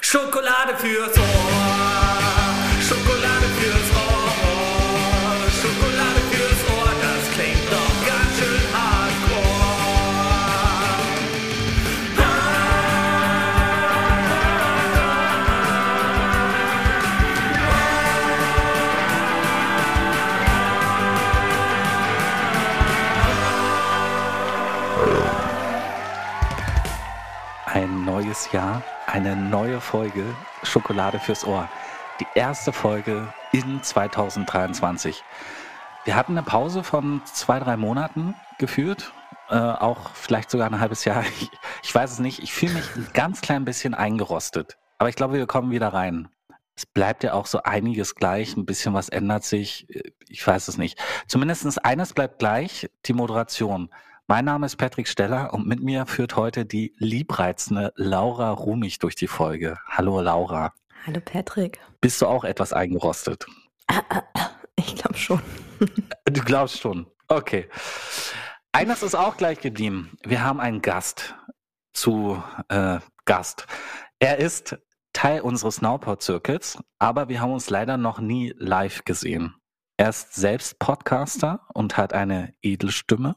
[0.00, 1.24] Schokolade fürs Ohr.
[2.80, 4.30] Schokolade fürs Ohr.
[5.60, 6.90] Schokolade fürs Ohr.
[7.02, 9.66] Das klingt doch ganz schön hardcore.
[27.66, 30.24] Ein neues Jahr, eine neue Folge
[30.62, 31.68] Schokolade fürs Ohr.
[32.20, 35.22] Die erste Folge in 2023.
[36.04, 39.12] Wir hatten eine Pause von zwei, drei Monaten geführt.
[39.48, 41.22] Äh, auch vielleicht sogar ein halbes Jahr.
[41.40, 41.50] Ich,
[41.82, 42.42] ich weiß es nicht.
[42.42, 44.76] Ich fühle mich ein ganz klein bisschen eingerostet.
[44.98, 46.28] Aber ich glaube, wir kommen wieder rein.
[46.74, 48.56] Es bleibt ja auch so einiges gleich.
[48.56, 49.86] Ein bisschen was ändert sich.
[50.28, 50.98] Ich weiß es nicht.
[51.26, 52.90] Zumindest eines bleibt gleich.
[53.06, 53.90] Die Moderation.
[54.28, 59.14] Mein Name ist Patrick Steller und mit mir führt heute die liebreizende Laura Rumich durch
[59.14, 59.78] die Folge.
[59.86, 60.74] Hallo Laura.
[61.06, 61.78] Hallo Patrick.
[62.00, 63.46] Bist du auch etwas eingerostet?
[64.78, 65.40] Ich glaube schon.
[66.24, 67.06] Du glaubst schon.
[67.28, 67.68] Okay.
[68.72, 70.18] Eines ist auch gleich geblieben.
[70.22, 71.34] Wir haben einen Gast
[71.94, 73.66] zu äh, Gast.
[74.18, 74.76] Er ist
[75.12, 79.54] Teil unseres Nowpod-Circuits, aber wir haben uns leider noch nie live gesehen.
[79.96, 83.36] Er ist selbst Podcaster und hat eine Edelstimme.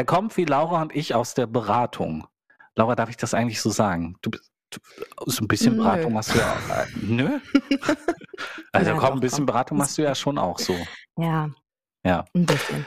[0.00, 2.26] Er kommt wie Laura und ich aus der Beratung.
[2.74, 4.16] Laura, darf ich das eigentlich so sagen?
[4.22, 4.78] Du bist du,
[5.26, 5.82] so ein bisschen Nö.
[5.82, 6.68] Beratung machst du ja auch.
[6.74, 7.38] Äh, nö?
[8.72, 9.46] Also Ja, komm, doch, ein bisschen komm.
[9.46, 10.74] Beratung machst du ja schon auch so.
[11.18, 11.50] Ja,
[12.02, 12.24] Ja.
[12.34, 12.86] ein bisschen.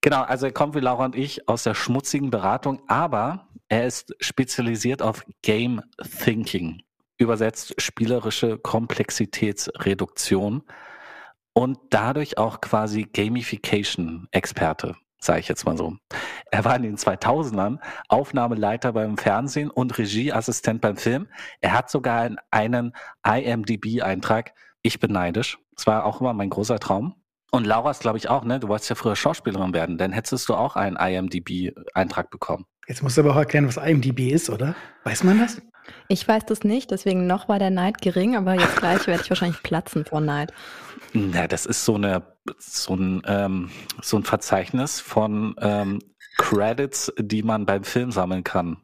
[0.00, 4.12] Genau, also er kommt wie Laura und ich aus der schmutzigen Beratung, aber er ist
[4.18, 5.82] spezialisiert auf Game
[6.24, 6.82] Thinking,
[7.16, 10.64] übersetzt spielerische Komplexitätsreduktion
[11.52, 15.96] und dadurch auch quasi Gamification-Experte, sage ich jetzt mal so.
[16.50, 21.28] Er war in den 2000ern Aufnahmeleiter beim Fernsehen und Regieassistent beim Film.
[21.60, 22.92] Er hat sogar einen
[23.26, 24.52] IMDb-Eintrag.
[24.82, 25.58] Ich bin neidisch.
[25.76, 27.14] Das war auch immer mein großer Traum.
[27.50, 28.58] Und Laura ist, glaube ich, auch, ne?
[28.58, 32.66] Du wolltest ja früher Schauspielerin werden, dann hättest du auch einen IMDb-Eintrag bekommen.
[32.88, 34.74] Jetzt musst du aber auch erklären, was IMDb ist, oder?
[35.04, 35.62] Weiß man das?
[36.08, 39.30] Ich weiß das nicht, deswegen noch war der Neid gering, aber jetzt gleich werde ich
[39.30, 40.52] wahrscheinlich platzen vor Neid.
[41.12, 42.22] Na, das ist so eine,
[42.58, 43.70] so ein, ähm,
[44.02, 46.00] so ein Verzeichnis von ähm,
[46.38, 48.78] Credits, die man beim Film sammeln kann.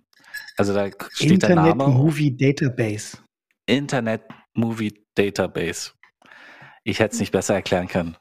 [0.56, 3.18] Also da steht der Internet Name Movie Database.
[3.66, 4.22] Internet
[4.54, 5.92] Movie Database.
[6.84, 8.16] Ich hätte es nicht besser erklären können.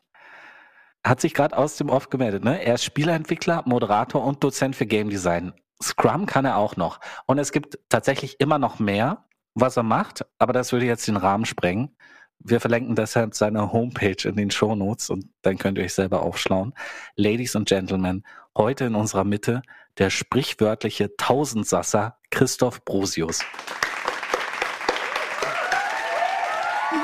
[1.05, 2.61] Hat sich gerade aus dem Off gemeldet, ne?
[2.63, 5.53] Er ist Spieleentwickler, Moderator und Dozent für Game Design.
[5.81, 6.99] Scrum kann er auch noch.
[7.25, 9.23] Und es gibt tatsächlich immer noch mehr,
[9.55, 11.95] was er macht, aber das würde jetzt den Rahmen sprengen.
[12.39, 16.73] Wir verlinken deshalb seine Homepage in den Shownotes und dann könnt ihr euch selber aufschlauen.
[17.15, 18.23] Ladies and Gentlemen,
[18.57, 19.61] heute in unserer Mitte
[19.97, 23.41] der sprichwörtliche Tausendsasser Christoph Brosius.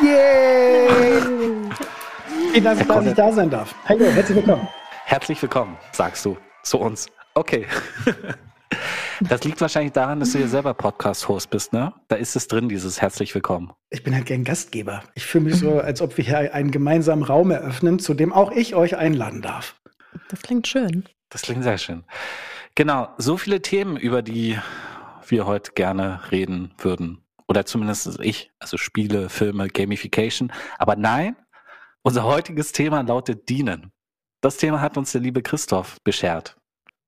[0.02, 0.88] Yay!
[2.52, 3.76] Vielen Dank, dass ich da sein darf.
[3.86, 4.68] Hallo, herzlich willkommen.
[5.04, 7.08] Herzlich willkommen, sagst du zu uns.
[7.34, 7.68] Okay.
[9.22, 11.94] Das liegt wahrscheinlich daran, dass du ja selber Podcast-Host bist, ne?
[12.08, 13.72] Da ist es drin, dieses herzlich willkommen.
[13.90, 15.04] Ich bin halt gern Gastgeber.
[15.14, 18.52] Ich fühle mich so, als ob wir hier einen gemeinsamen Raum eröffnen, zu dem auch
[18.52, 19.76] ich euch einladen darf.
[20.30, 21.06] Das klingt schön.
[21.30, 22.04] Das klingt sehr schön.
[22.76, 24.58] Genau, so viele Themen, über die
[25.28, 27.24] wir heute gerne reden würden.
[27.48, 30.52] Oder zumindest ich, also Spiele, Filme, Gamification.
[30.78, 31.36] Aber nein,
[32.02, 33.92] unser heutiges Thema lautet Dienen.
[34.42, 36.58] Das Thema hat uns der liebe Christoph beschert.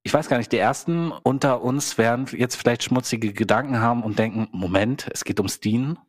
[0.07, 4.17] Ich weiß gar nicht, die ersten unter uns werden jetzt vielleicht schmutzige Gedanken haben und
[4.17, 5.99] denken, Moment, es geht ums Dienen,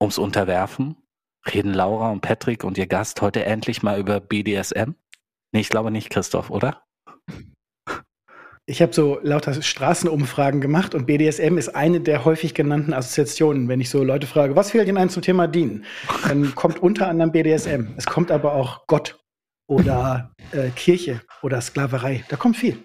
[0.00, 0.94] ums Unterwerfen.
[1.52, 4.92] Reden Laura und Patrick und ihr Gast heute endlich mal über BDSM?
[5.50, 6.84] Nee, ich glaube nicht, Christoph, oder?
[8.66, 13.66] Ich habe so lauter Straßenumfragen gemacht und BDSM ist eine der häufig genannten Assoziationen.
[13.66, 15.84] Wenn ich so Leute frage, was fällt Ihnen ein zum Thema Dienen?
[16.22, 17.94] Dann kommt unter anderem BDSM.
[17.96, 19.18] Es kommt aber auch Gott
[19.68, 22.24] oder äh, Kirche oder Sklaverei.
[22.28, 22.84] Da kommt viel.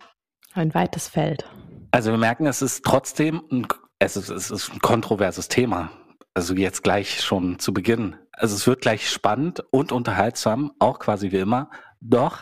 [0.55, 1.45] Ein weites Feld.
[1.91, 3.67] Also wir merken, es ist trotzdem ein,
[3.99, 5.91] es ist, es ist ein kontroverses Thema.
[6.33, 8.15] Also jetzt gleich schon zu Beginn.
[8.31, 11.69] Also es wird gleich spannend und unterhaltsam, auch quasi wie immer.
[11.99, 12.41] Doch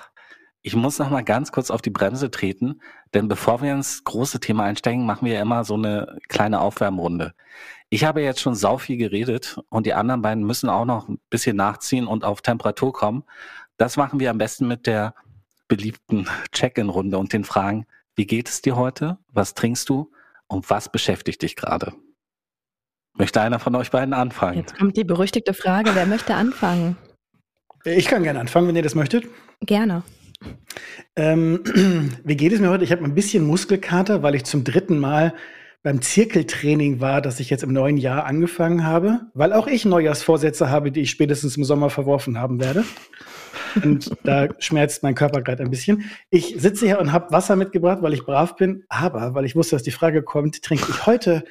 [0.62, 2.82] ich muss noch mal ganz kurz auf die Bremse treten,
[3.14, 7.34] denn bevor wir ins große Thema einsteigen, machen wir ja immer so eine kleine Aufwärmrunde.
[7.90, 11.20] Ich habe jetzt schon sau viel geredet und die anderen beiden müssen auch noch ein
[11.30, 13.24] bisschen nachziehen und auf Temperatur kommen.
[13.78, 15.16] Das machen wir am besten mit der
[15.68, 17.86] beliebten Check-in-Runde und den Fragen,
[18.16, 19.18] wie geht es dir heute?
[19.28, 20.12] Was trinkst du?
[20.48, 21.94] Und was beschäftigt dich gerade?
[23.16, 24.58] Möchte einer von euch beiden anfangen?
[24.58, 26.98] Jetzt kommt die berüchtigte Frage, wer möchte anfangen?
[27.86, 29.26] Ich kann gerne anfangen, wenn ihr das möchtet.
[29.62, 30.04] Gerne.
[31.16, 31.62] Ähm,
[32.24, 32.84] wie geht es mir heute?
[32.84, 35.34] Ich habe ein bisschen Muskelkater, weil ich zum dritten Mal
[35.84, 40.70] beim Zirkeltraining war, das ich jetzt im neuen Jahr angefangen habe, weil auch ich Neujahrsvorsätze
[40.70, 42.86] habe, die ich spätestens im Sommer verworfen haben werde.
[43.84, 46.06] Und da schmerzt mein Körper gerade ein bisschen.
[46.30, 49.76] Ich sitze hier und habe Wasser mitgebracht, weil ich brav bin, aber weil ich wusste,
[49.76, 51.44] dass die Frage kommt, trinke ich heute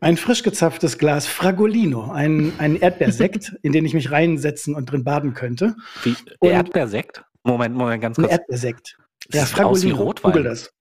[0.00, 5.04] ein frisch gezapftes Glas Fragolino, ein, ein Erdbeersekt, in den ich mich reinsetzen und drin
[5.04, 5.76] baden könnte.
[6.02, 7.22] Wie Und- Erdbeersekt?
[7.42, 8.30] Moment, Moment, ganz kurz.
[8.30, 8.96] Erdbeersekt.
[9.30, 10.02] Ja, Das sieht aus wie Fragolino.
[10.02, 10.32] Rotwein.
[10.32, 10.72] Google das.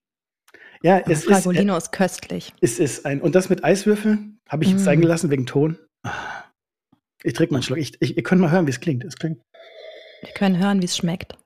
[0.84, 2.54] Ja, es ist, Fragolino ist köstlich.
[2.62, 3.22] es ist ein.
[3.22, 4.86] Und das mit Eiswürfeln habe ich jetzt Mm.
[4.86, 5.78] sein gelassen wegen Ton.
[7.24, 7.78] Ich trinke mal einen Schluck.
[7.78, 9.04] Ich, ich, ihr könnt mal hören, wie es klingt.
[9.06, 9.40] Es klingt.
[10.22, 11.38] Wir können hören, wie es schmeckt.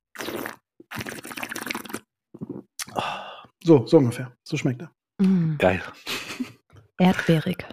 [3.64, 4.32] So, so ungefähr.
[4.44, 4.92] So schmeckt er.
[5.24, 5.82] Mm, Geil.
[6.98, 7.66] erdbeerig.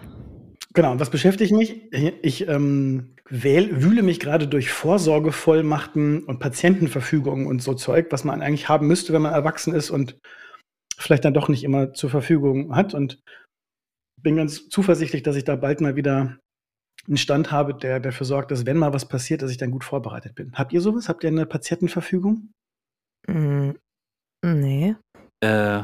[0.73, 1.91] Genau, und was beschäftigt mich?
[2.21, 8.41] Ich ähm, wähl, wühle mich gerade durch Vorsorgevollmachten und Patientenverfügungen und so Zeug, was man
[8.41, 10.17] eigentlich haben müsste, wenn man erwachsen ist und
[10.97, 12.93] vielleicht dann doch nicht immer zur Verfügung hat.
[12.93, 13.19] Und
[14.21, 16.37] bin ganz zuversichtlich, dass ich da bald mal wieder
[17.07, 19.83] einen Stand habe, der dafür sorgt, dass wenn mal was passiert, dass ich dann gut
[19.83, 20.53] vorbereitet bin.
[20.53, 21.07] Habt ihr sowas?
[21.07, 22.49] Habt ihr eine Patientenverfügung?
[23.27, 23.71] Mm,
[24.43, 24.95] nee.
[25.41, 25.83] Äh,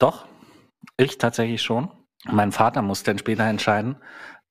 [0.00, 0.26] doch,
[0.96, 1.90] ich tatsächlich schon.
[2.24, 3.96] Mein Vater muss dann später entscheiden.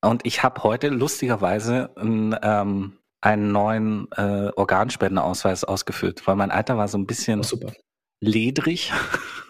[0.04, 6.78] Und ich habe heute lustigerweise einen, ähm, einen neuen äh, Organspendeausweis ausgefüllt, weil mein Alter
[6.78, 7.74] war so ein bisschen Oh, super.
[8.24, 8.92] ledrig.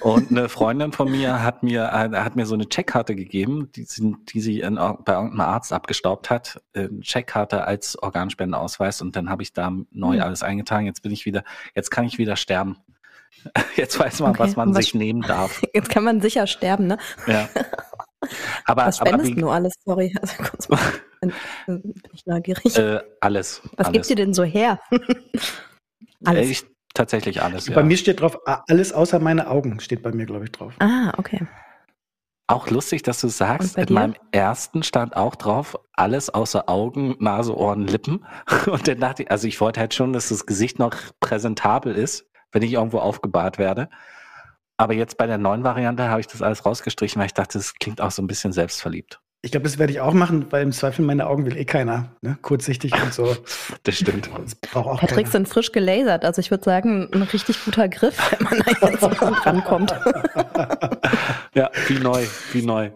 [0.00, 3.84] Und eine Freundin von mir hat mir, äh, hat mir so eine Checkkarte gegeben, die,
[3.84, 6.60] sie- die sie in, bei irgendeinem Arzt abgestaubt hat.
[6.74, 10.22] Äh, Checkkarte als Organspendeausweis und dann habe ich da neu Hm.
[10.22, 10.86] alles eingetragen.
[10.86, 11.42] Jetzt bin ich wieder,
[11.74, 12.76] jetzt kann ich wieder sterben.
[13.76, 15.60] Jetzt weiß man, Okay, was man was- sich nehmen darf.
[15.74, 16.96] Jetzt kann man sicher sterben, ne?
[17.26, 17.48] Ja.
[18.64, 19.74] Aber, Was aber spendest wie, du alles?
[19.84, 20.78] Sorry, also kurz mal.
[21.66, 22.76] Bin ich neugierig.
[22.78, 23.60] äh, alles.
[23.76, 23.92] Was alles.
[23.92, 24.80] gibt's dir denn so her?
[26.24, 26.46] alles.
[26.46, 26.64] Äh, Ich,
[26.96, 27.74] tatsächlich alles, ja.
[27.74, 30.74] Bei mir steht drauf, alles außer meine Augen steht bei mir, glaube ich, drauf.
[30.80, 31.46] ah, okay.
[32.48, 33.94] Auch lustig, dass du sagst, in dir?
[33.94, 38.24] meinem ersten stand auch drauf, alles außer Augen, Nase, Ohren, Lippen.
[38.66, 42.24] Und dann dachte ich, also ich wollte halt schon, dass das Gesicht noch präsentabel ist,
[42.52, 43.88] wenn ich irgendwo aufgebahrt werde.
[44.76, 47.74] Aber jetzt bei der neuen Variante habe ich das alles rausgestrichen, weil ich dachte, das
[47.74, 49.20] klingt auch so ein bisschen selbstverliebt.
[49.46, 52.10] Ich glaube, das werde ich auch machen, weil im Zweifel meine Augen will eh keiner.
[52.20, 52.36] Ne?
[52.42, 53.36] Kurzsichtig und so.
[53.84, 54.28] Das stimmt.
[54.42, 55.30] Das braucht auch Patrick keiner.
[55.30, 56.24] sind frisch gelasert.
[56.24, 59.94] Also ich würde sagen, ein richtig guter Griff, wenn man da jetzt rankommt.
[61.54, 62.90] Ja, wie neu, wie neu.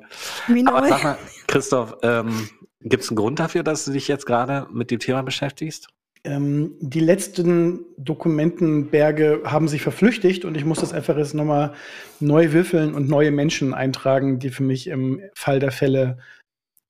[0.48, 0.88] Wie Aber neu.
[0.88, 2.48] sag mal, Christoph, ähm,
[2.82, 5.88] gibt es einen Grund dafür, dass du dich jetzt gerade mit dem Thema beschäftigst?
[6.24, 11.72] Ähm, die letzten Dokumentenberge haben sich verflüchtigt und ich muss das einfach jetzt nochmal
[12.18, 16.18] neu würfeln und neue Menschen eintragen, die für mich im Fall der Fälle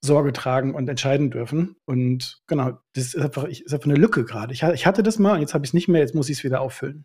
[0.02, 1.76] Sorge tragen und entscheiden dürfen.
[1.84, 4.52] Und genau, das ist einfach, ich, ist einfach eine Lücke gerade.
[4.52, 6.38] Ich, ich hatte das mal und jetzt habe ich es nicht mehr, jetzt muss ich
[6.38, 7.04] es wieder auffüllen.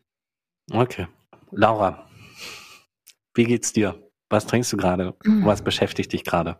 [0.71, 1.07] Okay.
[1.51, 2.09] Laura,
[3.35, 4.01] wie geht's dir?
[4.29, 5.15] Was trinkst du gerade?
[5.23, 5.45] Mhm.
[5.45, 6.59] Was beschäftigt dich gerade?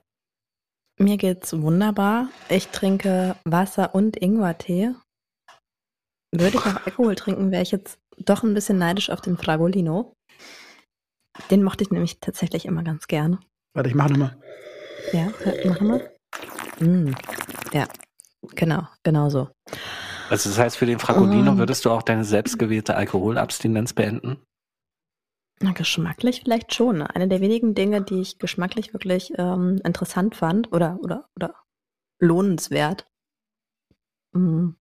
[0.98, 2.30] Mir geht's wunderbar.
[2.50, 4.92] Ich trinke Wasser und Ingwertee.
[6.32, 10.14] Würde ich auch Alkohol trinken, wäre ich jetzt doch ein bisschen neidisch auf den Fragolino.
[11.52, 13.40] Den mochte ich nämlich tatsächlich immer ganz gerne.
[13.74, 14.38] Warte, ich mache nochmal.
[15.12, 15.32] Ja,
[15.66, 16.15] machen wir.
[16.80, 17.12] Mm.
[17.74, 17.88] Ja,
[18.56, 19.50] genau, genau so.
[20.30, 21.58] Also das heißt, für den Fragolino Mm.
[21.58, 24.38] würdest du auch deine selbstgewählte Alkoholabstinenz beenden?
[25.62, 27.02] Na, geschmacklich vielleicht schon.
[27.02, 31.56] Eine der wenigen Dinge, die ich geschmacklich wirklich ähm, interessant fand oder, oder, oder
[32.20, 33.08] lohnenswert.
[34.34, 34.72] Mm.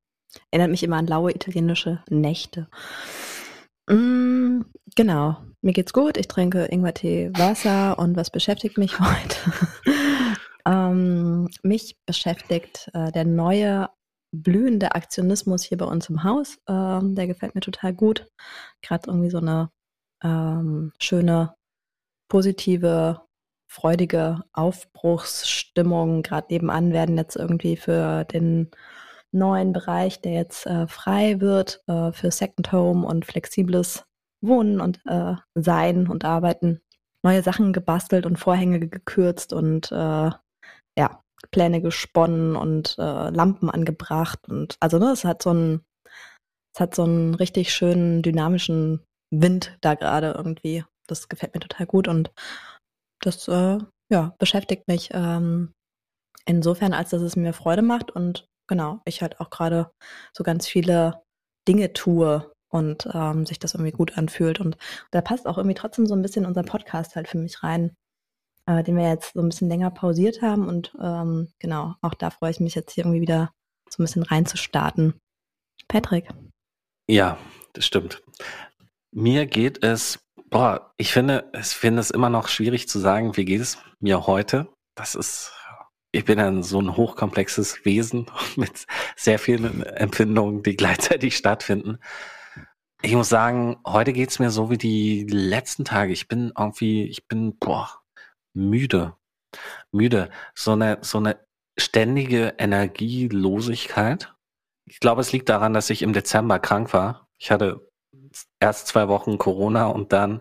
[0.50, 2.68] Erinnert mich immer an laue italienische Nächte.
[3.88, 4.62] Mm,
[4.96, 5.36] genau.
[5.62, 6.16] Mir geht's gut.
[6.16, 9.36] Ich trinke Ingwertee, Wasser und was beschäftigt mich heute?
[10.66, 13.90] Ähm, mich beschäftigt äh, der neue
[14.32, 16.58] blühende Aktionismus hier bei uns im Haus.
[16.68, 18.26] Ähm, der gefällt mir total gut.
[18.82, 19.70] Gerade irgendwie so eine
[20.22, 21.54] ähm, schöne,
[22.28, 23.22] positive,
[23.68, 26.22] freudige Aufbruchsstimmung.
[26.22, 28.70] Gerade nebenan werden jetzt irgendwie für den
[29.32, 34.04] neuen Bereich, der jetzt äh, frei wird, äh, für Second Home und flexibles
[34.40, 36.80] Wohnen und äh, Sein und Arbeiten,
[37.22, 40.30] neue Sachen gebastelt und Vorhänge gekürzt und äh,
[40.98, 41.20] ja,
[41.50, 45.84] Pläne gesponnen und äh, Lampen angebracht und also ne, es hat so einen,
[46.74, 50.84] es hat so einen richtig schönen dynamischen Wind da gerade irgendwie.
[51.06, 52.32] Das gefällt mir total gut und
[53.20, 53.78] das äh,
[54.10, 55.72] ja, beschäftigt mich ähm,
[56.46, 59.90] insofern, als dass es mir Freude macht und genau, ich halt auch gerade
[60.36, 61.22] so ganz viele
[61.68, 64.60] Dinge tue und ähm, sich das irgendwie gut anfühlt.
[64.60, 64.76] Und
[65.10, 67.94] da passt auch irgendwie trotzdem so ein bisschen unser Podcast halt für mich rein,
[68.66, 70.68] äh, den wir jetzt so ein bisschen länger pausiert haben.
[70.68, 73.52] Und ähm, genau, auch da freue ich mich jetzt hier irgendwie wieder
[73.88, 75.14] so ein bisschen reinzustarten.
[75.88, 76.28] Patrick.
[77.08, 77.38] Ja,
[77.74, 78.22] das stimmt.
[79.12, 83.44] Mir geht es Boah, ich finde, ich finde es immer noch schwierig zu sagen, wie
[83.44, 84.68] geht es mir heute.
[84.94, 85.52] Das ist,
[86.12, 91.98] ich bin ein so ein hochkomplexes Wesen mit sehr vielen Empfindungen, die gleichzeitig stattfinden.
[93.02, 96.12] Ich muss sagen, heute geht's mir so wie die letzten Tage.
[96.12, 97.90] Ich bin irgendwie, ich bin, boah,
[98.54, 99.16] müde.
[99.92, 100.30] Müde.
[100.54, 101.38] So eine, so eine
[101.78, 104.34] ständige Energielosigkeit.
[104.86, 107.28] Ich glaube, es liegt daran, dass ich im Dezember krank war.
[107.38, 107.88] Ich hatte
[108.60, 110.40] erst zwei Wochen Corona und dann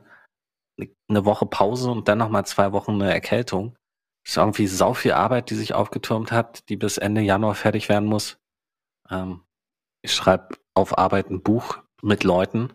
[1.07, 3.75] eine Woche Pause und dann nochmal zwei Wochen eine Erkältung.
[4.23, 7.89] Das ist irgendwie sau viel Arbeit, die sich aufgetürmt hat, die bis Ende Januar fertig
[7.89, 8.39] werden muss.
[9.09, 9.43] Ähm,
[10.01, 12.73] ich schreibe auf Arbeit ein Buch mit Leuten,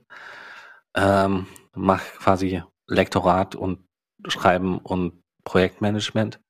[0.94, 3.86] ähm, mache quasi Lektorat und
[4.26, 6.40] Schreiben und Projektmanagement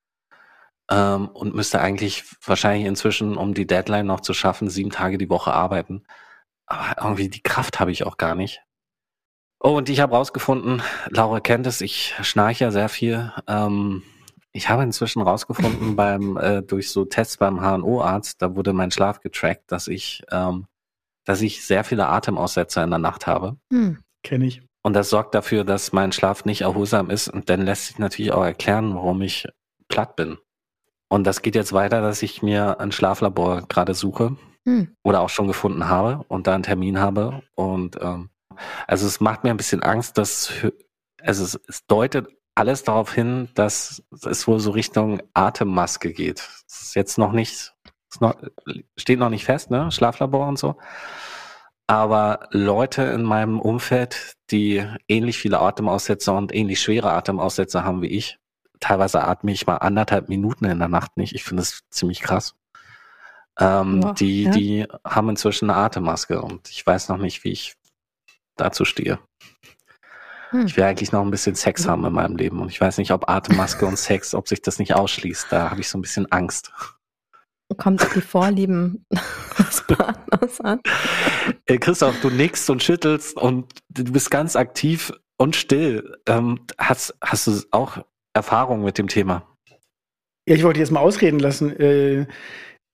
[0.91, 5.31] ähm, und müsste eigentlich wahrscheinlich inzwischen, um die Deadline noch zu schaffen, sieben Tage die
[5.31, 6.05] Woche arbeiten.
[6.67, 8.63] Aber irgendwie die Kraft habe ich auch gar nicht.
[9.61, 13.33] Oh, und ich habe rausgefunden, Laura kennt es, ich schnarche ja sehr viel.
[13.47, 14.03] Ähm,
[14.53, 19.21] ich habe inzwischen rausgefunden beim äh, durch so Tests beim HNO-Arzt, da wurde mein Schlaf
[19.21, 20.67] getrackt, dass ich, ähm,
[21.25, 23.57] dass ich sehr viele Atemaussetzer in der Nacht habe.
[23.73, 24.03] Hm.
[24.25, 24.68] Kenne ich.
[24.83, 27.29] Und das sorgt dafür, dass mein Schlaf nicht erholsam ist.
[27.29, 29.47] Und dann lässt sich natürlich auch erklären, warum ich
[29.89, 30.39] platt bin.
[31.09, 34.95] Und das geht jetzt weiter, dass ich mir ein Schlaflabor gerade suche hm.
[35.03, 37.43] oder auch schon gefunden habe und da einen Termin habe.
[37.55, 38.31] Und ähm,
[38.87, 40.53] also es macht mir ein bisschen Angst, dass
[41.23, 46.41] also es, es deutet alles darauf hin, dass es wohl so Richtung Atemmaske geht.
[46.67, 47.75] Das ist jetzt noch nicht,
[48.21, 48.35] noch,
[48.97, 49.91] steht noch nicht fest, ne?
[49.93, 50.77] Schlaflabor und so.
[51.89, 58.09] Aber Leute in meinem Umfeld, die ähnlich viele Atemaussetzer und ähnlich schwere Atemaussetzer haben wie
[58.09, 58.39] ich,
[58.79, 61.35] teilweise atme ich mal anderthalb Minuten in der Nacht nicht.
[61.35, 62.55] Ich finde das ziemlich krass.
[63.59, 64.51] Ähm, wow, die, ja.
[64.51, 67.75] die haben inzwischen eine Atemmaske und ich weiß noch nicht, wie ich
[68.57, 69.19] dazu stehe.
[70.51, 70.67] Hm.
[70.67, 73.13] Ich will eigentlich noch ein bisschen Sex haben in meinem Leben und ich weiß nicht,
[73.13, 75.47] ob Atemmaske und Sex, ob sich das nicht ausschließt.
[75.51, 76.71] Da habe ich so ein bisschen Angst.
[77.77, 79.05] Kommt auf die Vorlieben
[79.59, 80.81] des Partners an.
[81.67, 86.17] Äh, Christoph, du nickst und schüttelst und du bist ganz aktiv und still.
[86.27, 87.99] Ähm, hast, hast du auch
[88.35, 89.47] Erfahrung mit dem Thema?
[90.49, 92.27] Ja, ich wollte jetzt mal ausreden lassen äh,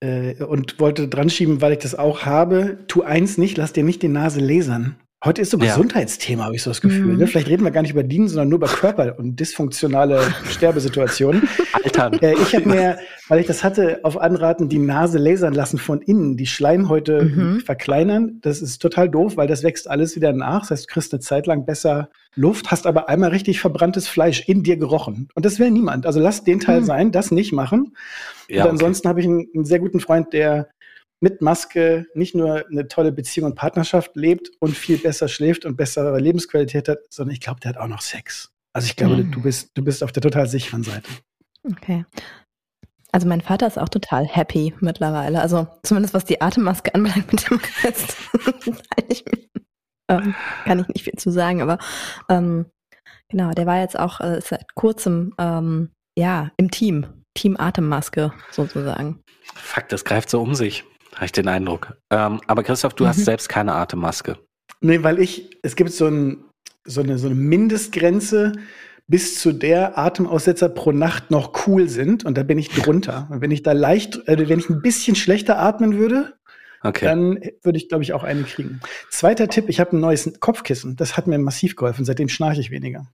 [0.00, 2.78] äh, und wollte dran schieben, weil ich das auch habe.
[2.88, 4.97] Tu eins nicht, lass dir nicht die Nase lasern.
[5.25, 5.66] Heute ist so ja.
[5.66, 7.12] Gesundheitsthema, habe ich so das Gefühl.
[7.12, 7.16] Mhm.
[7.16, 7.26] Ne?
[7.26, 11.49] Vielleicht reden wir gar nicht über Dienen, sondern nur über Körper und dysfunktionale Sterbesituationen.
[11.73, 12.12] Altern.
[12.21, 16.02] Äh, ich habe mir, weil ich das hatte, auf Anraten die Nase lasern lassen von
[16.02, 17.61] innen, die Schleimhäute mhm.
[17.61, 18.38] verkleinern.
[18.43, 20.61] Das ist total doof, weil das wächst alles wieder nach.
[20.61, 24.47] Das heißt, du kriegst eine Zeit lang besser Luft, hast aber einmal richtig verbranntes Fleisch
[24.47, 25.28] in dir gerochen.
[25.35, 26.04] Und das will niemand.
[26.04, 26.85] Also lass den Teil mhm.
[26.85, 27.97] sein, das nicht machen.
[28.49, 29.11] Ja, und ansonsten okay.
[29.11, 30.69] habe ich einen, einen sehr guten Freund, der
[31.21, 35.76] mit Maske nicht nur eine tolle Beziehung und Partnerschaft lebt und viel besser schläft und
[35.76, 38.52] bessere Lebensqualität hat, sondern ich glaube, der hat auch noch Sex.
[38.73, 39.30] Also ich glaube, mhm.
[39.30, 41.09] du bist, du bist auf der total sicheren Seite.
[41.64, 42.04] Okay.
[43.12, 45.40] Also mein Vater ist auch total happy mittlerweile.
[45.40, 48.16] Also zumindest was die Atemmaske anbelangt mit dem Rest.
[50.09, 51.78] ähm, kann ich nicht viel zu sagen, aber
[52.28, 52.66] ähm,
[53.28, 59.21] genau, der war jetzt auch äh, seit kurzem ähm, ja im Team, Team Atemmaske sozusagen.
[59.54, 61.97] Fakt, das greift so um sich habe ich den Eindruck.
[62.11, 63.09] Ähm, aber Christoph, du mhm.
[63.09, 64.37] hast selbst keine Atemmaske.
[64.80, 66.44] Nee, weil ich, es gibt so, ein,
[66.85, 68.52] so, eine, so eine Mindestgrenze,
[69.06, 72.25] bis zu der Atemaussetzer pro Nacht noch cool sind.
[72.25, 73.28] Und da bin ich drunter.
[73.30, 76.35] Und wenn ich da leicht, äh, wenn ich ein bisschen schlechter atmen würde,
[76.83, 77.04] okay.
[77.04, 78.80] dann würde ich, glaube ich, auch eine kriegen.
[79.11, 80.97] Zweiter Tipp, ich habe ein neues Kopfkissen.
[80.97, 82.04] Das hat mir massiv geholfen.
[82.04, 83.06] Seitdem schnarche ich weniger.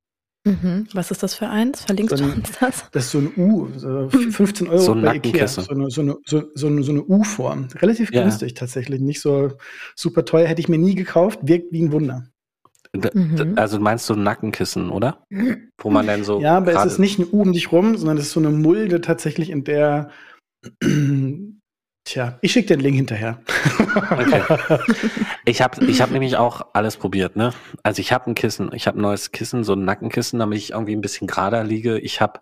[0.44, 0.87] Mhm.
[0.94, 1.85] Was ist das für eins?
[1.85, 2.85] Verlinkst so ein, du uns das?
[2.92, 5.47] Das ist so ein U, so 15 Euro so bei Ikea.
[5.47, 7.68] So eine, so eine, so, so eine, so eine U-Form.
[7.76, 8.23] Relativ ja.
[8.23, 9.52] günstig tatsächlich, nicht so
[9.94, 10.47] super teuer.
[10.47, 12.26] Hätte ich mir nie gekauft, wirkt wie ein Wunder.
[12.92, 13.54] Mhm.
[13.56, 15.25] Also meinst du ein Nackenkissen, oder?
[15.78, 16.40] Wo man dann so.
[16.40, 18.50] Ja, aber es ist nicht ein U um dich rum, sondern es ist so eine
[18.50, 20.11] Mulde tatsächlich, in der
[22.11, 23.40] Tja, ich schicke den Link hinterher.
[24.11, 24.43] Okay.
[25.47, 27.52] Ich habe ich hab nämlich auch alles probiert, ne?
[27.83, 30.71] Also ich habe ein Kissen, ich habe ein neues Kissen, so ein Nackenkissen, damit ich
[30.71, 31.99] irgendwie ein bisschen gerader liege.
[31.99, 32.40] Ich habe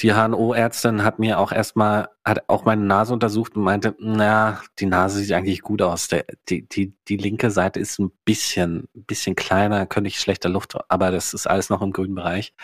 [0.00, 4.86] die HNO-Ärztin hat mir auch erstmal, hat auch meine Nase untersucht und meinte, na, die
[4.86, 6.06] Nase sieht eigentlich gut aus.
[6.08, 10.48] Der, die, die, die linke Seite ist ein bisschen, ein bisschen kleiner, könnte ich schlechter
[10.48, 12.54] Luft, aber das ist alles noch im grünen Bereich.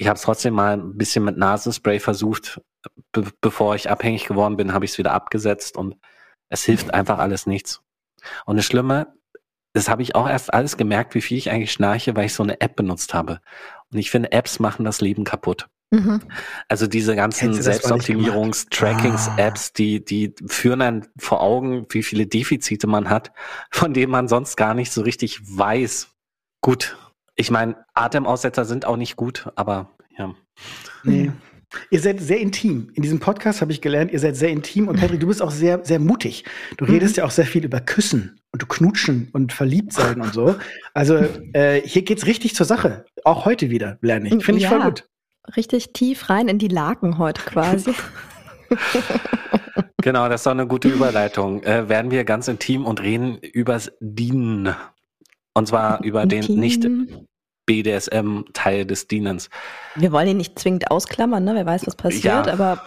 [0.00, 2.62] Ich habe es trotzdem mal ein bisschen mit Nasenspray versucht,
[3.12, 5.96] be bevor ich abhängig geworden bin, habe ich es wieder abgesetzt und
[6.48, 7.82] es hilft einfach alles nichts.
[8.46, 9.12] Und das Schlimme,
[9.74, 12.42] das habe ich auch erst alles gemerkt, wie viel ich eigentlich schnarche, weil ich so
[12.42, 13.42] eine App benutzt habe.
[13.92, 15.68] Und ich finde, Apps machen das Leben kaputt.
[15.90, 16.22] Mhm.
[16.66, 19.72] Also diese ganzen Selbstoptimierungs-Trackings-Apps, ah.
[19.76, 23.32] die, die führen einen vor Augen, wie viele Defizite man hat,
[23.70, 26.08] von denen man sonst gar nicht so richtig weiß.
[26.62, 26.96] Gut,
[27.40, 30.34] Ich meine, Atemaussetzer sind auch nicht gut, aber ja.
[31.04, 31.32] Nee.
[31.90, 32.90] Ihr seid sehr intim.
[32.94, 35.50] In diesem Podcast habe ich gelernt, ihr seid sehr intim und Patrick, du bist auch
[35.52, 36.44] sehr, sehr mutig.
[36.76, 36.90] Du Mhm.
[36.90, 40.56] redest ja auch sehr viel über Küssen und Knutschen und Verliebtsein und so.
[40.92, 43.06] Also äh, hier geht's richtig zur Sache.
[43.24, 44.44] Auch heute wieder, lerne ich.
[44.44, 44.70] Finde ich Ja.
[44.70, 45.08] voll gut.
[45.56, 47.94] Richtig tief rein in die Laken heute quasi.
[50.02, 51.62] Genau, das ist doch eine gute Überleitung.
[51.62, 54.74] Äh, werden wir ganz intim und reden übers Dienen.
[55.54, 57.26] Und zwar über den Intim.
[57.70, 59.50] Nicht BDSM-Teil des Dienens.
[59.96, 61.54] Wir wollen ihn nicht zwingend ausklammern, ne?
[61.54, 62.52] Wer weiß, was passiert, Ja.
[62.52, 62.82] aber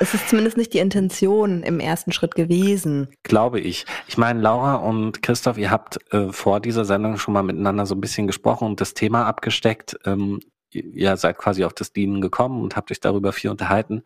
[0.00, 3.08] es ist zumindest nicht die Intention im ersten Schritt gewesen.
[3.22, 3.86] Glaube ich.
[4.08, 7.94] Ich meine, Laura und Christoph, ihr habt äh, vor dieser Sendung schon mal miteinander so
[7.94, 9.96] ein bisschen gesprochen und das Thema abgesteckt.
[10.04, 10.40] Ähm,
[10.72, 14.02] ihr- seid quasi auf das Dienen gekommen und habt euch darüber viel unterhalten.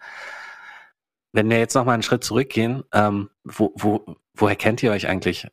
[1.32, 4.04] Wenn wir jetzt noch mal einen Schritt zurückgehen, ähm, wo, wo,
[4.34, 5.46] woher kennt ihr euch eigentlich?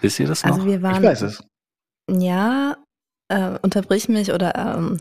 [0.00, 0.54] Wisst ihr das noch?
[0.54, 1.44] Also wir Ich waren, weiß es.
[2.10, 2.76] ja,
[3.30, 4.98] äh, unterbrich mich oder ähm,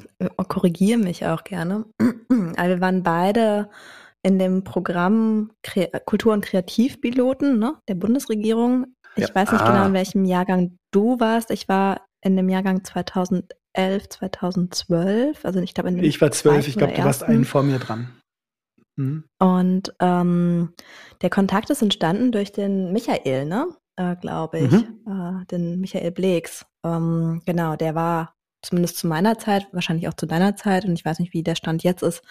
[0.47, 1.85] korrigiere mich auch gerne.
[2.55, 3.69] Also wir waren beide
[4.23, 8.95] in dem Programm Kre Kultur- und Kreativpiloten ne, der Bundesregierung.
[9.15, 9.35] Ich Ja.
[9.35, 9.71] weiß nicht Ah.
[9.71, 11.51] genau, in welchem Jahrgang du warst.
[11.51, 15.43] Ich war in dem Jahrgang 2011, 2012.
[15.45, 18.09] Also ich glaube Ich war zwölf, ich glaube, du warst einen vor mir dran.
[18.97, 19.23] Mhm.
[19.39, 20.73] Und ähm,
[21.21, 23.67] der Kontakt ist entstanden durch den Michael, ne?
[23.95, 24.73] Äh, Glaube ich.
[24.73, 26.65] Äh, den Michael Bleeks.
[26.85, 31.05] Ähm, genau, der war zumindest zu meiner Zeit, wahrscheinlich auch zu deiner Zeit, und ich
[31.05, 32.23] weiß nicht, wie der Stand jetzt ist,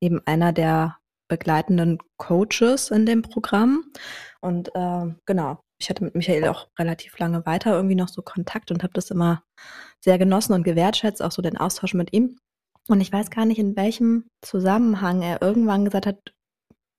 [0.00, 0.96] eben einer der
[1.28, 3.84] begleitenden Coaches in dem Programm.
[4.40, 8.70] Und äh, genau, ich hatte mit Michael auch relativ lange weiter irgendwie noch so Kontakt
[8.70, 9.42] und habe das immer
[10.02, 12.38] sehr genossen und gewertschätzt, auch so den Austausch mit ihm.
[12.88, 16.32] Und ich weiß gar nicht, in welchem Zusammenhang er irgendwann gesagt hat,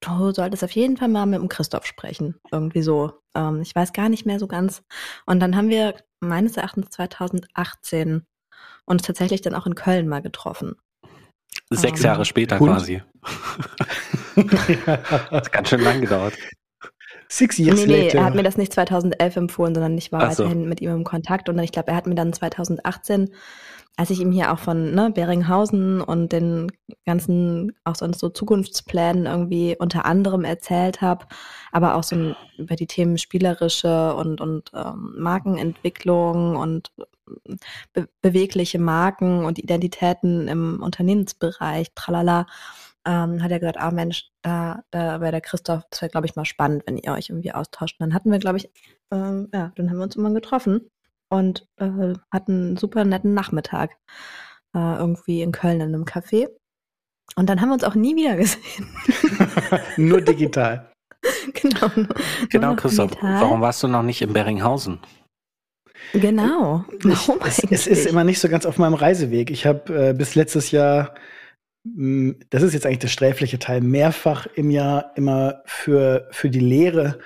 [0.00, 2.36] du solltest auf jeden Fall mal mit dem Christoph sprechen.
[2.52, 3.14] Irgendwie so.
[3.34, 4.82] Ähm, ich weiß gar nicht mehr so ganz.
[5.26, 8.24] Und dann haben wir meines Erachtens 2018
[8.84, 10.76] uns tatsächlich dann auch in Köln mal getroffen.
[11.70, 12.68] Sechs ähm, Jahre später und?
[12.68, 13.02] quasi.
[14.86, 16.34] Hat ganz schön lang gedauert.
[17.28, 18.18] Six years nee, nee, later.
[18.18, 20.44] er hat mir das nicht 2011 empfohlen, sondern ich war Ach so.
[20.44, 21.50] weiterhin mit ihm im Kontakt.
[21.50, 23.34] Und dann, ich glaube, er hat mir dann 2018,
[23.98, 26.70] als ich ihm hier auch von ne, Beringhausen und den
[27.04, 31.26] ganzen, auch sonst so Zukunftsplänen irgendwie unter anderem erzählt habe,
[31.72, 37.56] aber auch so ein, über die Themen spielerische und, und ähm, Markenentwicklung und äh,
[37.92, 42.46] be bewegliche Marken und Identitäten im Unternehmensbereich, tralala,
[43.04, 46.36] ähm, hat er gesagt, ah Mensch, da, da wäre der Christoph, das wäre, glaube ich,
[46.36, 47.96] mal spannend, wenn ihr euch irgendwie austauscht.
[47.98, 48.70] Und dann hatten wir, glaube ich,
[49.10, 50.88] ähm, ja, dann haben wir uns immer getroffen
[51.30, 53.92] und äh, hatten einen super netten Nachmittag
[54.74, 56.48] äh, irgendwie in Köln in einem Café.
[57.36, 58.88] Und dann haben wir uns auch nie wieder gesehen.
[59.96, 60.90] Nur digital.
[61.54, 61.90] genau.
[61.96, 62.08] nur-
[62.48, 63.10] Genau, nur Christoph.
[63.10, 63.40] digital.
[63.42, 65.00] Warum warst du noch nicht in Beringhausen?
[66.12, 66.84] Genau.
[67.00, 69.50] Ich, Warum es, es ist immer nicht so ganz auf meinem Reiseweg.
[69.50, 71.14] Ich habe äh, bis letztes Jahr,
[71.84, 76.60] mh, das ist jetzt eigentlich der sträfliche Teil, mehrfach im Jahr immer für, für die
[76.60, 77.18] Lehre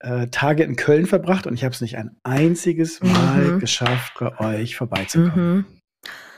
[0.00, 3.58] äh, Tage in Köln verbracht und ich habe es nicht ein einziges Mal Mhm.
[3.60, 5.56] geschafft, bei euch vorbeizukommen.
[5.56, 5.64] Mhm.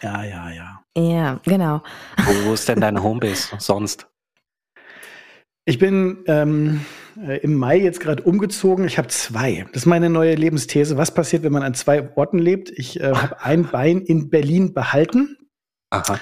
[0.02, 0.80] Ja, ja, ja.
[0.96, 1.82] Ja, genau.
[2.24, 4.06] Wo, wo ist denn deine Homebase sonst?
[5.64, 6.80] Ich bin ähm,
[7.20, 8.86] äh, im Mai jetzt gerade umgezogen.
[8.86, 9.66] Ich habe zwei.
[9.72, 10.96] Das ist meine neue Lebensthese.
[10.96, 12.70] Was passiert, wenn man an zwei Orten lebt?
[12.70, 15.36] Ich äh, habe ein Bein in Berlin behalten
[15.90, 16.18] Aha.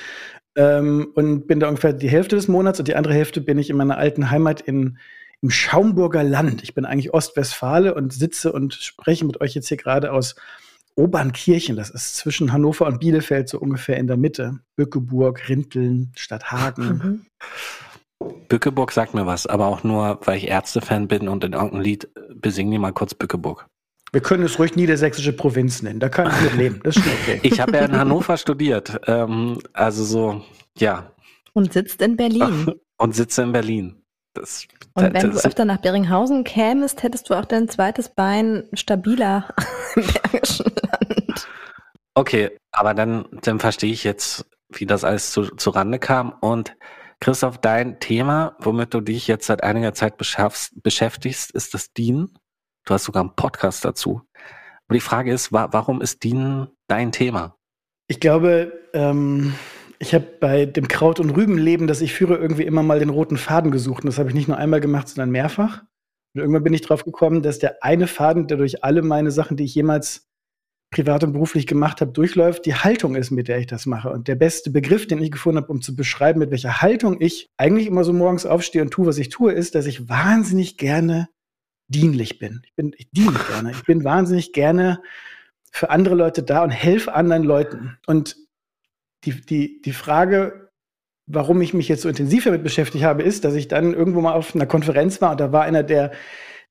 [0.57, 3.71] ähm, und bin da ungefähr die Hälfte des Monats und die andere Hälfte bin ich
[3.71, 4.99] in meiner alten Heimat in,
[5.43, 6.63] im Schaumburger Land.
[6.63, 10.35] Ich bin eigentlich Ostwestfale und sitze und spreche mit euch jetzt hier gerade aus
[10.97, 11.77] Obernkirchen.
[11.77, 14.61] Das ist zwischen Hannover und Bielefeld so ungefähr in der Mitte.
[14.77, 17.27] Bückeburg, Rinteln, Stadthagen.
[18.19, 18.37] Mhm.
[18.49, 22.05] Bückeburg sagt mir was, aber auch nur, weil ich Ärzte-Fan bin und in irgendeinem Lied
[22.17, 23.67] äh, besingen die mal kurz Bückeburg.
[24.13, 26.01] Wir können es ruhig niedersächsische Provinz nennen.
[26.01, 26.81] Da kann ich mit leben.
[26.83, 27.41] Das ist schon okay.
[27.43, 30.43] Ich habe ja in Hannover studiert, ähm, also so,
[30.79, 31.13] ja,
[31.53, 32.73] Und sitzt in Berlin.
[32.99, 34.03] und sitze in Berlin.
[34.33, 34.67] Das,
[34.97, 39.47] Und wenn du öfter nach Beringhausen kämest, hättest du auch dein zweites Bein stabiler
[39.95, 41.49] im Bergischen Land.
[42.15, 46.33] okay, aber dann, dann verstehe ich jetzt, wie das alles zu, zu Rande kam.
[46.41, 46.75] Und
[47.21, 52.39] Christoph, dein Thema, womit du dich jetzt seit einiger Zeit beschäftigst, ist das Dienen.
[52.87, 54.23] Du hast sogar einen Podcast dazu.
[54.87, 57.57] Aber die Frage ist, wa warum ist Dienen dein Thema?
[58.07, 59.55] Ich glaube, ähm,
[59.99, 63.37] ich habe bei dem Kraut- und Rübenleben, das ich führe, irgendwie immer mal den roten
[63.37, 64.05] Faden gesucht.
[64.05, 65.83] Und das habe ich nicht nur einmal gemacht, sondern mehrfach.
[66.35, 69.57] Und irgendwann bin ich drauf gekommen, dass der eine Faden, der durch alle meine Sachen,
[69.57, 70.29] die ich jemals
[70.91, 74.11] privat und beruflich gemacht habe, durchläuft, die Haltung ist, mit der ich das mache.
[74.11, 77.51] Und der beste Begriff, den ich gefunden habe, um zu beschreiben, mit welcher Haltung ich
[77.57, 81.29] eigentlich immer so morgens aufstehe und tue, was ich tue, ist, dass ich wahnsinnig gerne
[81.89, 82.63] dienlich bin.
[82.65, 83.71] Ich bin, ich diene gerne.
[83.73, 85.01] Ich bin wahnsinnig gerne
[85.73, 87.99] für andere Leute da und helfe anderen Leuten.
[88.07, 88.37] Und
[89.27, 90.71] die, die, die Frage,
[91.27, 94.33] warum ich mich jetzt so intensiv damit beschäftigt habe, ist, dass ich dann irgendwo mal
[94.33, 96.13] auf einer Konferenz war und da war einer, der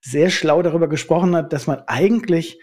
[0.01, 2.59] sehr schlau darüber gesprochen hat, dass man eigentlich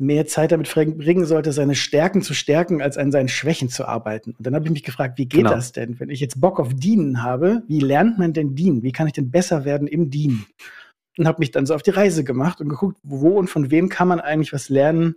[0.00, 4.32] mehr Zeit damit bringen sollte, seine Stärken zu stärken, als an seinen Schwächen zu arbeiten.
[4.38, 5.50] Und dann habe ich mich gefragt, wie geht Genau.
[5.50, 5.98] das denn?
[5.98, 8.82] Wenn ich jetzt Bock auf Dienen habe, wie lernt man denn Dienen?
[8.82, 10.46] Wie kann ich denn besser werden im Dienen?
[11.18, 13.88] Und habe mich dann so auf die Reise gemacht und geguckt, wo und von wem
[13.88, 15.16] kann man eigentlich was lernen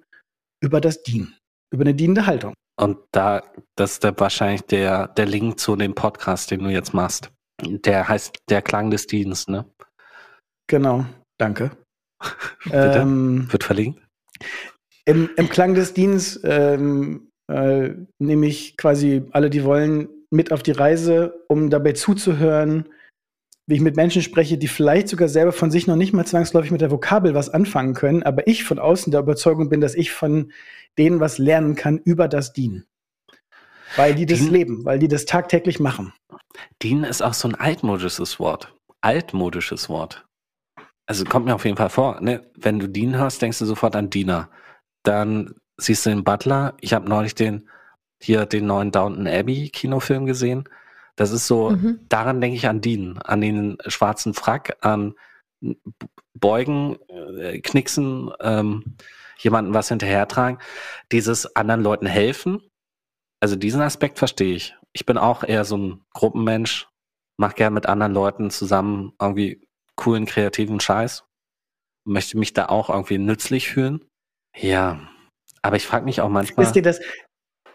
[0.61, 1.35] über das Dienen,
[1.71, 2.55] über eine dienende Haltung.
[2.81, 3.43] Und da,
[3.75, 7.31] das ist der, wahrscheinlich der, der Link zu dem Podcast, den du jetzt machst.
[7.63, 9.65] Der heißt Der Klang des Dienstes, ne?
[10.67, 11.05] Genau,
[11.37, 11.69] danke.
[12.63, 12.93] Bitte?
[12.95, 14.01] ähm, Wird verlinkt.
[15.05, 20.63] Im, Im Klang des Dienstes ähm, äh, nehme ich quasi alle, die wollen, mit auf
[20.63, 22.89] die Reise, um dabei zuzuhören,
[23.71, 26.71] wie ich mit Menschen spreche, die vielleicht sogar selber von sich noch nicht mal zwangsläufig
[26.71, 30.11] mit der Vokabel was anfangen können, aber ich von außen der Überzeugung bin, dass ich
[30.11, 30.51] von
[30.97, 32.85] denen was lernen kann über das Dienen.
[33.95, 36.11] Weil die das Dienen- leben, weil die das tagtäglich machen.
[36.81, 38.75] Dienen ist auch so ein altmodisches Wort.
[38.99, 40.25] Altmodisches Wort.
[41.05, 42.51] Also kommt mir auf jeden Fall vor, ne?
[42.57, 44.49] Wenn du Dienen hörst, denkst du sofort an Diener.
[45.03, 46.75] Dann siehst du den Butler.
[46.81, 47.69] Ich habe neulich den
[48.21, 50.65] hier den neuen Downton Abbey Kinofilm gesehen.
[51.15, 51.99] Das ist so, Mhm.
[52.09, 55.13] daran denke ich an Dienen, an den schwarzen Frack, an
[56.33, 56.97] Beugen,
[57.37, 58.95] äh, Knicksen, ähm,
[59.37, 60.59] jemanden was hinterhertragen,
[61.11, 62.61] dieses anderen Leuten helfen.
[63.39, 64.75] Also diesen Aspekt verstehe ich.
[64.93, 66.87] Ich bin auch eher so ein Gruppenmensch,
[67.37, 71.23] mach gern mit anderen Leuten zusammen irgendwie coolen, kreativen Scheiß.
[72.05, 74.05] Möchte mich da auch irgendwie nützlich fühlen.
[74.55, 75.07] Ja,
[75.61, 76.65] aber ich frage mich auch manchmal.
[76.65, 76.99] Ist dir das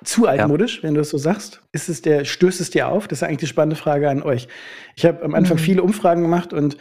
[0.04, 1.62] zu altmodisch, wenn du es so sagst?
[1.72, 3.08] Ist es der, stößt es dir auf?
[3.08, 4.48] Das ist eigentlich die spannende Frage an euch.
[4.96, 5.60] Ich habe am Anfang Mhm.
[5.62, 6.76] viele Umfragen gemacht und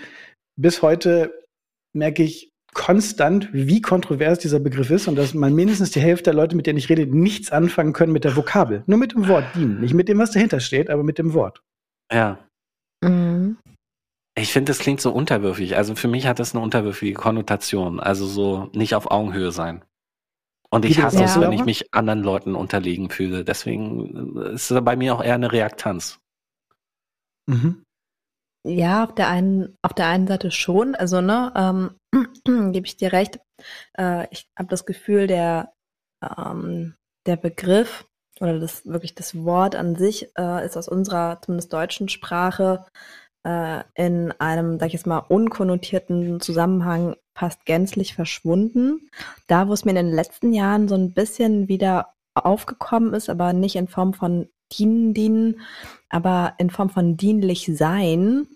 [0.59, 1.33] bis heute
[1.93, 6.33] merke ich konstant, wie kontrovers dieser Begriff ist und dass man mindestens die Hälfte der
[6.33, 8.83] Leute, mit denen ich rede, nichts anfangen können mit der Vokabel.
[8.85, 9.79] Nur mit dem Wort dienen.
[9.79, 11.61] Nicht mit dem, was dahinter steht, aber mit dem Wort.
[12.11, 12.39] ja,
[13.03, 13.57] Mhm.
[14.37, 15.77] Ich finde, das klingt so unterwürfig.
[15.77, 18.01] Also für mich hat das eine unterwürfige Konnotation.
[18.01, 19.83] Also so nicht auf Augenhöhe sein.
[20.75, 23.45] Und ich hasse es, wenn ich mich anderen Leuten unterlegen fühle.
[23.45, 26.19] Deswegen äh, ist es bei mir auch eher eine Reaktanz.
[27.47, 27.85] Mhm.
[28.67, 30.93] Ja, auf der einen, auf der einen Seite schon.
[30.93, 31.95] Also, ne, ähm,
[32.73, 33.39] gebe ich dir recht.
[33.97, 35.71] Äh, ich habe das Gefühl, der,
[36.21, 38.05] ähm, der Begriff
[38.41, 42.85] oder das wirklich das Wort an sich äh, ist aus unserer, zumindest deutschen Sprache,
[43.47, 49.09] äh, in einem, sag ich jetzt mal, unkonnotierten Zusammenhang fast gänzlich verschwunden.
[49.47, 53.53] Da, wo es mir in den letzten Jahren so ein bisschen wieder aufgekommen ist, aber
[53.53, 55.61] nicht in Form von dienen, dienen,
[56.09, 58.47] aber in Form von dienlich sein,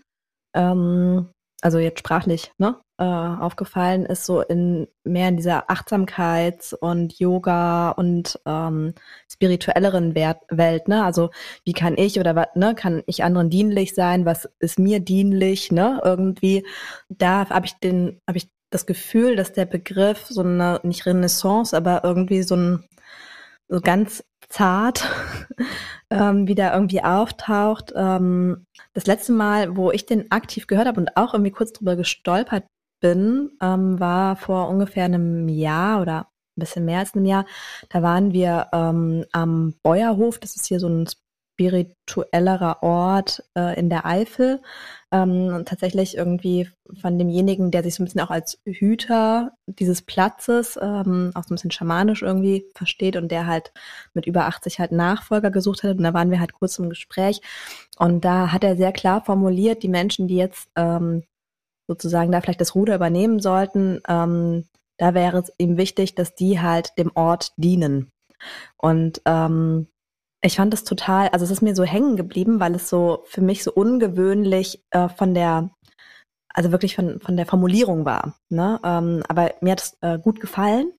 [0.55, 1.29] ähm,
[1.61, 7.91] also jetzt sprachlich, ne, äh, aufgefallen ist so in mehr in dieser Achtsamkeits- und Yoga
[7.91, 8.93] und ähm,
[9.31, 11.03] spirituelleren Wert Welt, ne?
[11.03, 11.29] Also
[11.65, 14.25] wie kann ich oder was, ne, kann ich anderen dienlich sein?
[14.25, 16.01] Was ist mir dienlich, ne?
[16.03, 16.65] Irgendwie
[17.09, 21.75] da habe ich den, habe ich das Gefühl, dass der Begriff so eine nicht Renaissance,
[21.75, 22.85] aber irgendwie so ein
[23.67, 25.07] so ganz zart
[26.09, 27.93] ähm, wieder irgendwie auftaucht.
[27.95, 31.95] Ähm, das letzte Mal, wo ich den aktiv gehört habe und auch irgendwie kurz drüber
[31.95, 32.65] gestolpert
[32.99, 36.27] bin, ähm, war vor ungefähr einem Jahr oder
[36.57, 37.45] ein bisschen mehr als einem Jahr.
[37.89, 40.39] Da waren wir ähm, am Beuerhof.
[40.39, 41.07] Das ist hier so ein
[41.59, 44.61] spirituellerer Ort äh, in der Eifel.
[45.11, 46.69] Ähm, tatsächlich irgendwie
[47.01, 51.53] von demjenigen, der sich so ein bisschen auch als Hüter dieses Platzes, ähm, auch so
[51.53, 53.73] ein bisschen schamanisch irgendwie versteht und der halt
[54.13, 55.97] mit über 80 halt Nachfolger gesucht hat.
[55.97, 57.41] Und da waren wir halt kurz im Gespräch.
[57.97, 61.23] Und da hat er sehr klar formuliert, die Menschen, die jetzt ähm,
[61.87, 64.65] sozusagen da vielleicht das Ruder übernehmen sollten, ähm,
[64.97, 68.11] da wäre es ihm wichtig, dass die halt dem Ort dienen.
[68.77, 69.87] Und ähm,
[70.41, 73.41] ich fand es total, also es ist mir so hängen geblieben, weil es so für
[73.41, 75.69] mich so ungewöhnlich äh, von der,
[76.53, 78.35] also wirklich von, von der Formulierung war.
[78.49, 78.79] Ne?
[78.83, 80.93] Ähm, aber mir hat es äh, gut gefallen.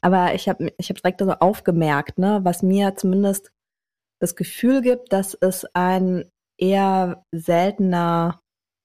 [0.00, 3.50] Aber ich habe ich hab direkt so aufgemerkt, ne, was mir zumindest
[4.20, 6.30] das Gefühl gibt, dass es ein
[6.60, 8.40] eher seltener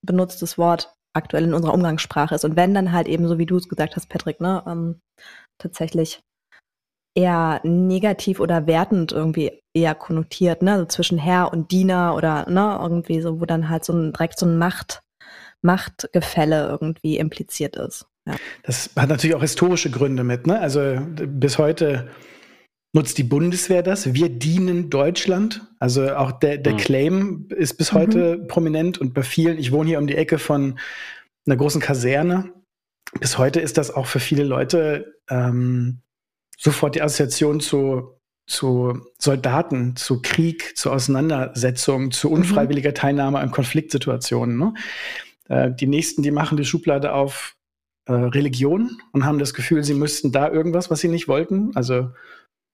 [0.06, 2.46] benutztes Wort aktuell in unserer Umgangssprache ist.
[2.46, 5.00] Und wenn dann halt eben, so wie du es gesagt hast, Patrick, ne, ähm,
[5.62, 6.22] tatsächlich
[7.16, 12.80] eher negativ oder wertend irgendwie eher konnotiert, ne, so zwischen Herr und Diener oder ne,
[12.82, 15.02] irgendwie so, wo dann halt so ein direkt so ein Macht,
[15.62, 18.06] Machtgefälle irgendwie impliziert ist.
[18.28, 18.36] Ja.
[18.64, 20.48] Das hat natürlich auch historische Gründe mit.
[20.48, 20.60] Ne?
[20.60, 22.10] Also bis heute
[22.94, 24.14] nutzt die Bundeswehr das.
[24.14, 25.62] Wir dienen Deutschland.
[25.80, 26.78] Also auch der, der Mhm.
[26.78, 27.98] Claim ist bis Mhm.
[27.98, 30.80] heute prominent und bei vielen, ich wohne hier um die Ecke von
[31.46, 32.52] einer großen Kaserne.
[33.20, 36.02] Bis heute ist das auch für viele Leute ähm,
[36.60, 44.58] sofort die Assoziation zu, zu Soldaten, zu Krieg, zu Auseinandersetzungen, zu unfreiwilliger Teilnahme an Konfliktsituationen.
[44.58, 44.74] Ne?
[45.48, 47.56] Äh, die nächsten, die machen die Schublade auf
[48.08, 51.72] äh, Religion und haben das Gefühl, sie müssten da irgendwas, was sie nicht wollten.
[51.76, 52.12] Also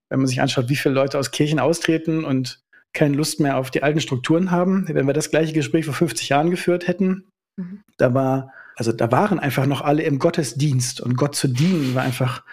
[0.10, 2.62] wenn man sich anschaut, wie viele Leute aus Kirchen austreten und
[2.94, 6.30] keine Lust mehr auf die alten Strukturen haben, wenn wir das gleiche Gespräch vor 50
[6.30, 7.26] Jahren geführt hätten,
[7.58, 7.82] mhm.
[7.98, 12.04] da war, also da waren einfach noch alle im Gottesdienst und Gott zu dienen war
[12.04, 12.44] einfach,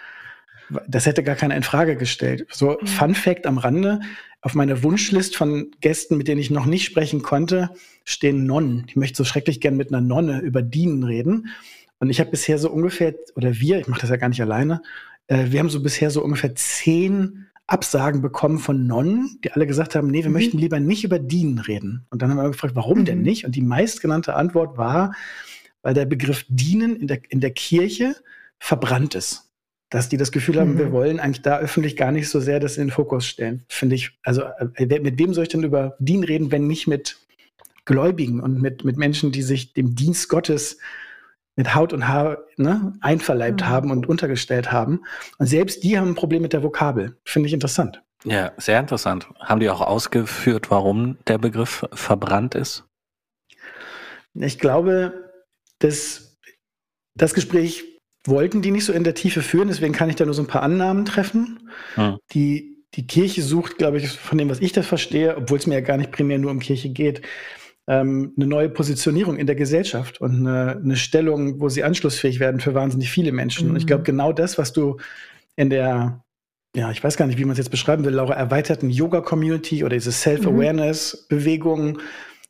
[0.87, 2.45] das hätte gar keiner in Frage gestellt.
[2.51, 2.87] So mhm.
[2.87, 3.99] Fun Fact am Rande,
[4.41, 7.69] auf meiner Wunschlist von Gästen, mit denen ich noch nicht sprechen konnte,
[8.03, 8.85] stehen Nonnen.
[8.87, 11.47] Ich möchte so schrecklich gern mit einer Nonne über Dienen reden.
[11.99, 14.81] Und ich habe bisher so ungefähr, oder wir, ich mache das ja gar nicht alleine,
[15.27, 19.95] äh, wir haben so bisher so ungefähr zehn Absagen bekommen von Nonnen, die alle gesagt
[19.95, 20.33] haben, nee, wir mhm.
[20.33, 22.05] möchten lieber nicht über Dienen reden.
[22.09, 23.05] Und dann haben wir gefragt, warum mhm.
[23.05, 23.45] denn nicht?
[23.45, 25.13] Und die meistgenannte Antwort war,
[25.81, 28.15] weil der Begriff Dienen in der, in der Kirche
[28.59, 29.52] verbrannt ist.
[29.93, 30.79] Dass die das Gefühl haben, mhm.
[30.79, 33.63] wir wollen eigentlich da öffentlich gar nicht so sehr das in den Fokus stellen.
[33.69, 34.41] Finde ich, also
[34.75, 37.19] äh, mit wem soll ich denn über Dienen reden, wenn nicht mit
[37.85, 40.79] Gläubigen und mit, mit Menschen, die sich dem Dienst Gottes
[41.55, 43.67] mit Haut und Haar ne, einverleibt mhm.
[43.67, 45.03] haben und untergestellt haben.
[45.37, 47.15] Und selbst die haben ein Problem mit der Vokabel.
[47.23, 48.01] Finde ich interessant.
[48.23, 49.27] Ja, sehr interessant.
[49.41, 52.83] Haben die auch ausgeführt, warum der Begriff verbrannt ist?
[54.33, 55.29] Ich glaube,
[55.77, 56.39] dass
[57.13, 57.92] das Gespräch
[58.25, 60.47] wollten die nicht so in der Tiefe führen, deswegen kann ich da nur so ein
[60.47, 61.69] paar Annahmen treffen.
[61.95, 62.17] Hm.
[62.33, 65.75] Die, die Kirche sucht, glaube ich, von dem, was ich da verstehe, obwohl es mir
[65.75, 67.21] ja gar nicht primär nur um Kirche geht,
[67.87, 72.61] ähm, eine neue Positionierung in der Gesellschaft und eine, eine, Stellung, wo sie anschlussfähig werden
[72.61, 73.67] für wahnsinnig viele Menschen.
[73.67, 73.71] Mhm.
[73.71, 74.05] Und ich glaube, mhm.
[74.05, 74.97] genau das, was du
[75.55, 76.23] in der,
[76.75, 79.95] ja, ich weiß gar nicht, wie man es jetzt beschreiben will, Laura, erweiterten Yoga-Community oder
[79.95, 81.99] diese Self-Awareness-Bewegung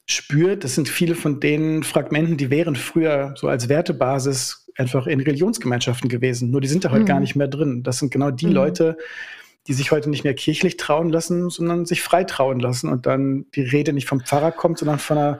[0.06, 5.20] spürt, das sind viele von den Fragmenten, die wären früher so als Wertebasis einfach in
[5.20, 6.52] Religionsgemeinschaften gewesen.
[6.52, 7.08] Nur die sind da heute mhm.
[7.08, 7.84] gar nicht mehr drin.
[7.84, 8.54] Das sind genau die mhm.
[8.54, 8.98] Leute,
[9.68, 13.46] die sich heute nicht mehr kirchlich trauen lassen, sondern sich frei trauen lassen und dann
[13.56, 15.40] die Rede nicht vom Pfarrer kommt, sondern von einer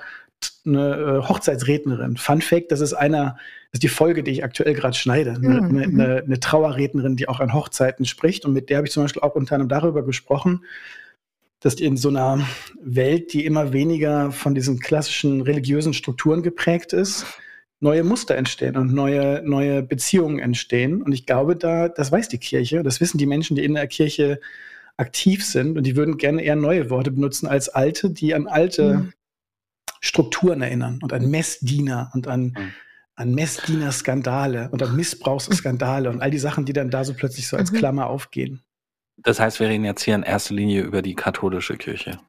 [0.66, 2.18] eine äh, Hochzeitsrednerin.
[2.18, 3.38] Fun Fact, das ist einer,
[3.72, 5.32] das ist die Folge, die ich aktuell gerade schneide.
[5.32, 5.78] Eine, mhm.
[5.78, 8.46] eine, eine, eine, Trauerrednerin, die auch an Hochzeiten spricht.
[8.46, 10.66] Und mit der habe ich zum Beispiel auch unter anderem darüber gesprochen,
[11.60, 12.46] dass in so einer
[12.82, 17.26] Welt, die immer weniger von diesen klassischen religiösen Strukturen geprägt ist,
[17.84, 21.04] neue Muster entstehen und neue, neue Beziehungen entstehen.
[21.04, 23.88] Und ich glaube, da, das weiß die Kirche, das wissen die Menschen, die in der
[23.88, 24.40] Kirche
[24.98, 28.96] aktiv sind und die würden gerne eher neue Worte benutzen als alte, die an alte
[28.96, 29.14] mhm.
[30.00, 32.74] Strukturen erinnern und an Messdiener und an, mhm.
[33.16, 37.58] an Messdiener-Skandale und an Missbrauchsskandale und all die Sachen, die dann da so plötzlich so
[37.58, 37.78] als mhm.
[37.78, 38.62] Klammer aufgehen.
[39.18, 42.20] Das heißt, wir reden jetzt hier in erster Linie über die katholische Kirche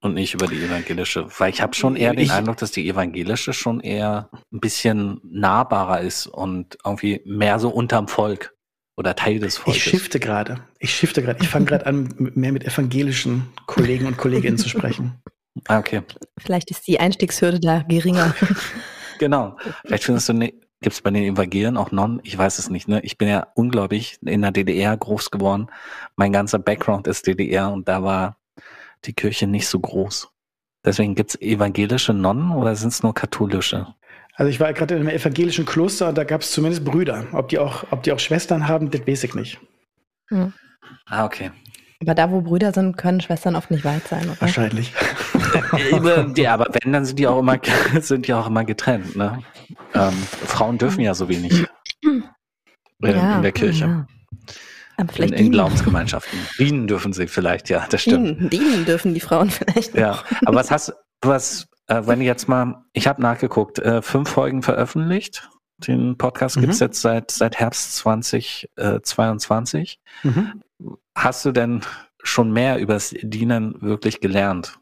[0.00, 1.26] und nicht über die evangelische.
[1.38, 5.20] Weil ich habe schon eher den ich, Eindruck, dass die evangelische schon eher ein bisschen
[5.24, 8.54] nahbarer ist und irgendwie mehr so unterm Volk
[8.96, 9.84] oder Teil des Volkes.
[9.84, 10.60] Ich shifte gerade.
[10.78, 11.40] Ich shifte gerade.
[11.42, 15.20] Ich fange gerade an, mehr mit evangelischen Kollegen und Kolleginnen zu sprechen.
[15.68, 16.02] Ah, okay.
[16.38, 18.34] Vielleicht ist die Einstiegshürde da geringer.
[19.18, 19.56] genau.
[19.84, 22.20] Vielleicht findest du, ne, gibt es bei den Evangelien auch Non?
[22.24, 22.88] Ich weiß es nicht.
[22.88, 23.00] Ne?
[23.02, 25.68] Ich bin ja unglaublich in der DDR groß geworden.
[26.16, 28.36] Mein ganzer Background ist DDR und da war
[29.06, 30.28] die Kirche nicht so groß.
[30.84, 33.94] Deswegen gibt es evangelische Nonnen oder sind es nur katholische?
[34.34, 37.26] Also ich war gerade in einem evangelischen Kloster und da gab es zumindest Brüder.
[37.32, 39.60] Ob die auch, ob die auch Schwestern haben, das weiß ich nicht.
[40.28, 40.52] Hm.
[41.06, 41.52] Ah, okay.
[42.00, 44.40] Aber da, wo Brüder sind, können Schwestern oft nicht weit sein, oder?
[44.40, 44.92] Wahrscheinlich.
[46.36, 47.58] ja, aber wenn, dann sind die auch immer,
[48.00, 49.16] sind die auch immer getrennt.
[49.16, 49.38] Ne?
[49.94, 51.64] Ähm, Frauen dürfen ja so wenig
[52.02, 52.24] in,
[53.00, 53.84] ja, in der Kirche.
[53.84, 54.06] Ja.
[54.96, 56.38] In, in Glaubensgemeinschaften.
[56.58, 58.38] Dienen dürfen sie vielleicht, ja, das stimmt.
[58.38, 59.94] Dienen, dienen dürfen die Frauen vielleicht.
[59.94, 64.02] Ja, aber was hast du, was, äh, wenn ich jetzt mal, ich habe nachgeguckt, äh,
[64.02, 65.48] fünf Folgen veröffentlicht.
[65.78, 66.62] Den Podcast mhm.
[66.62, 70.00] gibt's jetzt seit, seit Herbst 2022.
[70.22, 70.62] Äh, mhm.
[71.16, 71.82] Hast du denn
[72.22, 74.78] schon mehr übers Dienen wirklich gelernt?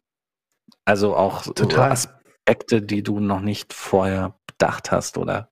[0.85, 1.93] Also auch Total.
[1.93, 5.49] Aspekte, die du noch nicht vorher bedacht hast, oder?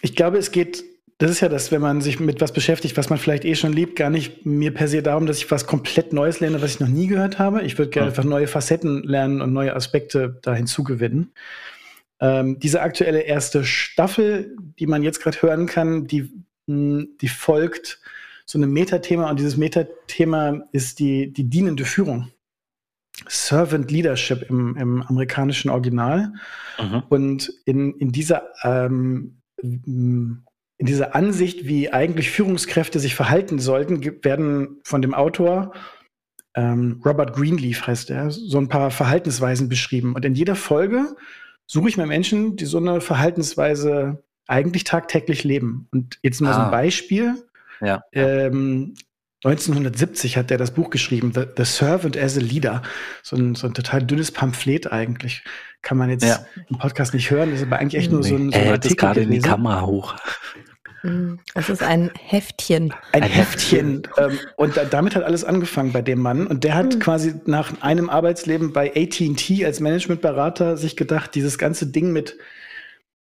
[0.00, 0.84] Ich glaube, es geht
[1.18, 3.72] das ist ja das, wenn man sich mit was beschäftigt, was man vielleicht eh schon
[3.72, 6.80] liebt, gar nicht mir per se darum, dass ich was komplett Neues lerne, was ich
[6.80, 7.62] noch nie gehört habe.
[7.62, 8.12] Ich würde gerne ja.
[8.12, 11.32] einfach neue Facetten lernen und neue Aspekte da hinzugewinnen.
[12.20, 16.30] Ähm, diese aktuelle erste Staffel, die man jetzt gerade hören kann, die,
[16.68, 18.00] hm, die folgt
[18.46, 22.30] so einem Metathema und dieses Metathema ist die, die dienende Führung.
[23.26, 26.32] Servant Leadership im, im amerikanischen Original.
[26.80, 27.02] Mhm.
[27.08, 29.42] Und in, in dieser ähm,
[30.78, 35.72] in dieser Ansicht, wie eigentlich Führungskräfte sich verhalten sollten, werden von dem Autor
[36.58, 40.14] ähm, Robert Greenleaf heißt er, so ein paar Verhaltensweisen beschrieben.
[40.14, 41.14] Und in jeder Folge
[41.66, 45.88] suche ich mir Menschen, die so eine Verhaltensweise eigentlich tagtäglich leben.
[45.92, 46.54] Und jetzt mal ah.
[46.54, 46.70] so ein ah.
[46.70, 47.34] Beispiel.
[47.80, 48.02] Ja.
[48.12, 48.94] Ähm,
[49.44, 52.82] 1970 hat er das Buch geschrieben, The, The Servant as a Leader.
[53.22, 55.44] So ein, so ein total dünnes Pamphlet eigentlich.
[55.82, 56.44] Kann man jetzt Ja.
[56.68, 57.50] im Podcast nicht hören.
[57.50, 59.38] Das ist aber eigentlich echt nur so ein, so er ein Artikel gerade in die.
[59.38, 60.16] Kamera hoch.
[61.02, 62.92] Hm, Es ist ein Heftchen.
[63.12, 64.02] Ein, Ein Heftchen.
[64.16, 66.46] ähm, und da, damit hat alles angefangen bei dem Mann.
[66.46, 67.00] Und der hat Hm.
[67.00, 72.36] quasi nach einem Arbeitsleben bei AT&T als Managementberater sich gedacht, dieses ganze Ding mit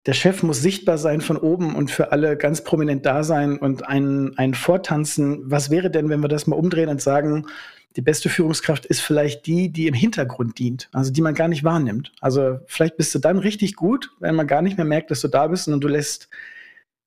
[0.05, 3.87] der Chef muss sichtbar sein von oben und für alle ganz prominent da sein und
[3.87, 5.41] ein, ein Vortanzen.
[5.49, 7.47] Was wäre denn, wenn wir das mal umdrehen und sagen,
[7.95, 11.63] die beste Führungskraft ist vielleicht die, die im Hintergrund dient, also die man gar nicht
[11.63, 12.11] wahrnimmt.
[12.21, 15.27] Also vielleicht bist du dann richtig gut, wenn man gar nicht mehr merkt, dass du
[15.27, 16.29] da bist und du lässt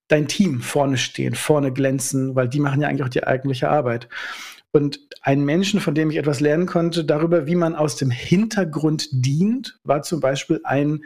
[0.09, 4.09] dein Team vorne stehen, vorne glänzen, weil die machen ja eigentlich auch die eigentliche Arbeit.
[4.71, 9.07] Und ein Menschen, von dem ich etwas lernen konnte, darüber, wie man aus dem Hintergrund
[9.11, 11.03] dient, war zum Beispiel ein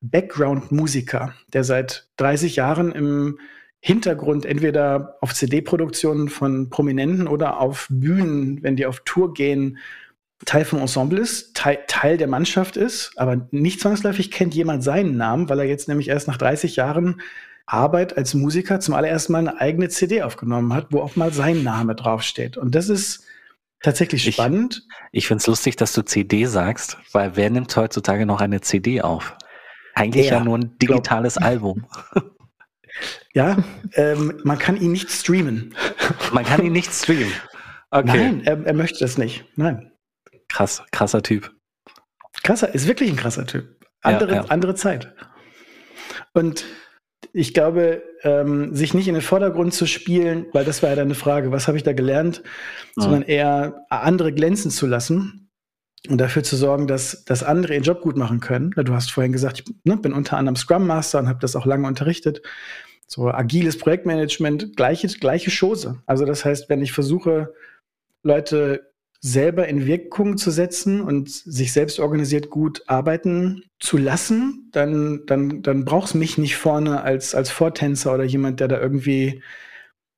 [0.00, 3.38] Background-Musiker, der seit 30 Jahren im
[3.80, 9.78] Hintergrund entweder auf CD-Produktionen von Prominenten oder auf Bühnen, wenn die auf Tour gehen,
[10.46, 15.16] Teil vom Ensemble ist, Teil, Teil der Mannschaft ist, aber nicht zwangsläufig kennt jemand seinen
[15.16, 17.20] Namen, weil er jetzt nämlich erst nach 30 Jahren
[17.72, 21.62] Arbeit als Musiker zum allerersten Mal eine eigene CD aufgenommen hat, wo auch mal sein
[21.62, 22.56] Name draufsteht.
[22.56, 23.24] Und das ist
[23.82, 24.86] tatsächlich Ich- spannend.
[25.12, 29.00] Ich finde es lustig, dass du CD sagst, weil wer nimmt heutzutage noch eine CD
[29.02, 29.36] auf?
[29.94, 31.86] Eigentlich Er, ja nur ein digitales Album.
[33.32, 33.56] Ja,
[33.94, 35.74] ähm, man kann ihn nicht streamen.
[36.32, 37.32] Man kann ihn nicht streamen.
[37.90, 39.44] Okay, Nein, er, er möchte das nicht.
[39.56, 39.92] Nein.
[40.48, 41.52] krass, krasser Typ.
[42.42, 43.76] Krasser, ist wirklich ein krasser Typ.
[44.04, 44.44] Ja, Andere, ja.
[44.46, 45.14] andere Zeit.
[46.34, 46.64] Und
[47.32, 51.14] ich glaube, ähm, sich nicht in den Vordergrund zu spielen, weil das war ja deine
[51.14, 52.42] Frage, was habe ich da gelernt,
[52.96, 53.02] Mhm.
[53.02, 55.50] sondern eher andere glänzen zu lassen
[56.08, 58.70] und dafür zu sorgen, dass, dass andere ihren Job gut machen können.
[58.70, 61.66] Du hast vorhin gesagt, ich ne, bin unter anderem Scrum Master und habe das auch
[61.66, 62.42] lange unterrichtet.
[63.06, 66.00] So agiles Projektmanagement, gleiche, gleiche Chose.
[66.06, 67.52] Also das heißt, wenn ich versuche,
[68.22, 68.89] Leute
[69.20, 75.62] selber in Wirkung zu setzen und sich selbst organisiert gut arbeiten zu lassen, dann, dann,
[75.62, 79.42] dann brauchst mich nicht vorne als, als Vortänzer oder jemand, der da irgendwie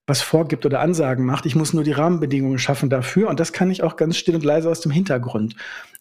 [0.07, 1.47] was vorgibt oder Ansagen macht.
[1.47, 4.45] Ich muss nur die Rahmenbedingungen schaffen dafür und das kann ich auch ganz still und
[4.45, 5.57] leise aus dem Hintergrund.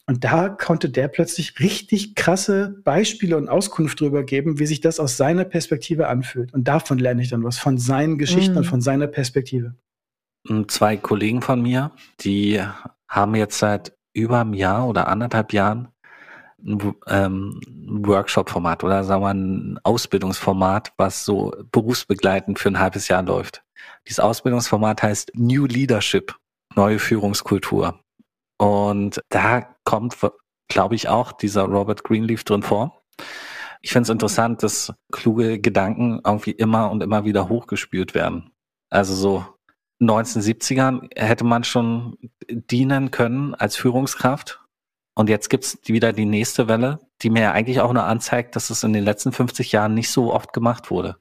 [0.08, 5.00] Und da konnte der plötzlich richtig krasse Beispiele und Auskunft drüber geben, wie sich das
[5.00, 6.54] aus seiner Perspektive anfühlt.
[6.54, 8.58] Und davon lerne ich dann was, von seinen Geschichten Mhm.
[8.58, 9.76] und von seiner Perspektive.
[10.50, 12.62] Ähm, Zwei Kollegen von mir, die
[13.08, 15.90] haben jetzt seit über einem Jahr oder anderthalb Jahren
[16.64, 17.60] ein ähm,
[18.06, 23.64] Workshop-Format oder sagen wir ein Ausbildungsformat, was so berufsbegleitend für ein halbes Jahr läuft.
[24.08, 26.36] Dieses Ausbildungsformat heißt New Leadership,
[26.76, 28.00] neue Führungskultur.
[28.58, 30.18] Und da kommt,
[30.68, 33.04] glaube ich, auch dieser Robert Greenleaf drin vor.
[33.82, 38.52] Ich finde es interessant, dass kluge Gedanken irgendwie immer und immer wieder hochgespült werden.
[38.92, 39.46] Also so
[40.02, 42.18] 1970ern hätte man schon
[42.50, 44.60] dienen können als Führungskraft.
[45.14, 48.70] Und jetzt gibt's wieder die nächste Welle, die mir ja eigentlich auch nur anzeigt, dass
[48.70, 51.18] es in den letzten 50 Jahren nicht so oft gemacht wurde.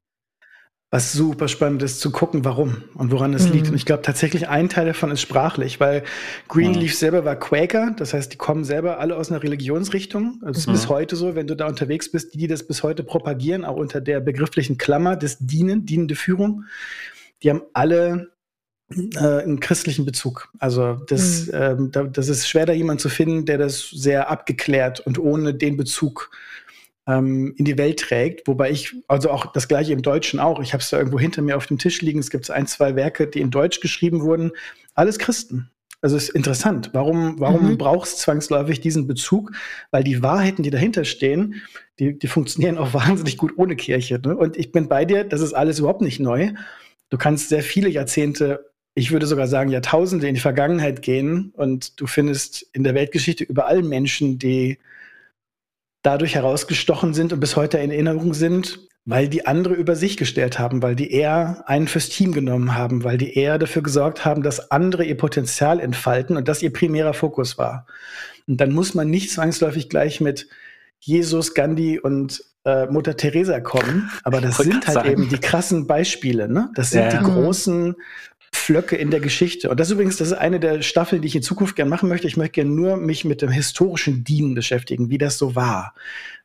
[0.92, 3.52] Was super spannend ist, zu gucken, warum und woran es Mhm.
[3.52, 3.68] liegt.
[3.68, 6.02] Und ich glaube tatsächlich, ein Teil davon ist sprachlich, weil
[6.48, 6.96] Greenleaf Mhm.
[6.96, 10.40] selber war Quaker, das heißt, die kommen selber alle aus einer Religionsrichtung.
[10.42, 10.72] Das ist Mhm.
[10.72, 13.76] bis heute so, wenn du da unterwegs bist, die, die das bis heute propagieren, auch
[13.76, 16.64] unter der begrifflichen Klammer des Dienen, dienende Führung,
[17.44, 18.32] die haben alle
[19.14, 20.48] äh, einen christlichen Bezug.
[20.58, 21.52] Also das, Mhm.
[21.54, 25.54] ähm, da, das ist schwer, da jemanden zu finden, der das sehr abgeklärt und ohne
[25.54, 26.30] den Bezug
[27.06, 28.46] ähm, in die Welt trägt.
[28.46, 31.42] Wobei ich, also auch das gleiche im Deutschen auch, ich habe es da irgendwo hinter
[31.42, 34.52] mir auf dem Tisch liegen, es gibt ein, zwei Werke, die in Deutsch geschrieben wurden,
[34.94, 35.70] alles Christen.
[36.02, 36.90] Also es ist interessant.
[36.94, 37.78] Warum, warum Mhm.
[37.78, 39.52] brauchst zwangsläufig diesen Bezug?
[39.90, 41.56] Weil die Wahrheiten, die dahinter stehen,
[41.98, 44.18] die, die funktionieren auch wahnsinnig gut ohne Kirche.
[44.24, 44.34] Ne?
[44.36, 46.52] Und ich bin bei dir, das ist alles überhaupt nicht neu.
[47.10, 52.00] Du kannst sehr viele Jahrzehnte, ich würde sogar sagen Jahrtausende in die Vergangenheit gehen und
[52.00, 54.78] du findest in der Weltgeschichte überall Menschen, die
[56.02, 60.58] dadurch herausgestochen sind und bis heute in Erinnerung sind, weil die andere über sich gestellt
[60.58, 64.42] haben, weil die eher einen fürs Team genommen haben, weil die eher dafür gesorgt haben,
[64.42, 67.86] dass andere ihr Potenzial entfalten und das ihr primärer Fokus war.
[68.46, 70.48] Und dann muss man nicht zwangsläufig gleich mit
[70.98, 75.10] Jesus, Gandhi und äh, Mutter Teresa kommen, aber das sind halt sagen.
[75.10, 76.70] eben die krassen Beispiele, ne?
[76.74, 77.22] Das sind Ja, die ja.
[77.22, 77.94] großen
[78.70, 79.68] Flöcke in der Geschichte.
[79.68, 82.28] Und das übrigens, das ist eine der Staffeln, die ich in Zukunft gerne machen möchte.
[82.28, 85.92] Ich möchte gerne nur mich mit dem historischen Dienen beschäftigen, wie das so war.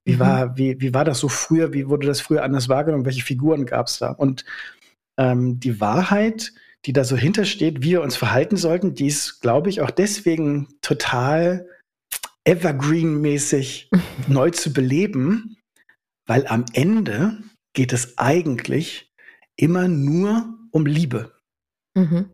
[0.05, 0.19] Wie Mhm.
[0.19, 1.71] war, wie, wie war das so früher?
[1.71, 3.05] Wie wurde das früher anders wahrgenommen?
[3.05, 4.09] Welche Figuren gab es da?
[4.09, 4.43] Und
[5.19, 6.51] ähm, die Wahrheit,
[6.87, 10.67] die da so hintersteht, wie wir uns verhalten sollten, die ist, glaube ich, auch deswegen
[10.81, 11.69] total
[12.43, 13.91] evergreen-mäßig
[14.27, 15.57] neu zu beleben,
[16.25, 17.37] weil am Ende
[17.73, 19.13] geht es eigentlich
[19.57, 21.34] immer nur um Liebe.
[21.95, 22.31] Mhm.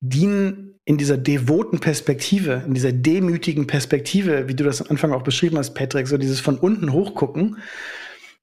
[0.00, 5.22] dienen in dieser devoten Perspektive, in dieser demütigen Perspektive, wie du das am Anfang auch
[5.22, 7.58] beschrieben hast, Patrick, so dieses von unten hochgucken,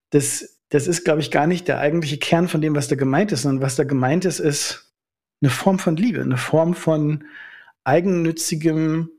[0.10, 3.32] das, das ist, glaube ich, gar nicht der eigentliche Kern von dem, was da gemeint
[3.32, 4.94] ist, sondern was da gemeint ist, ist
[5.42, 7.24] eine Form von Liebe, eine Form von
[7.86, 9.10] eigennützigem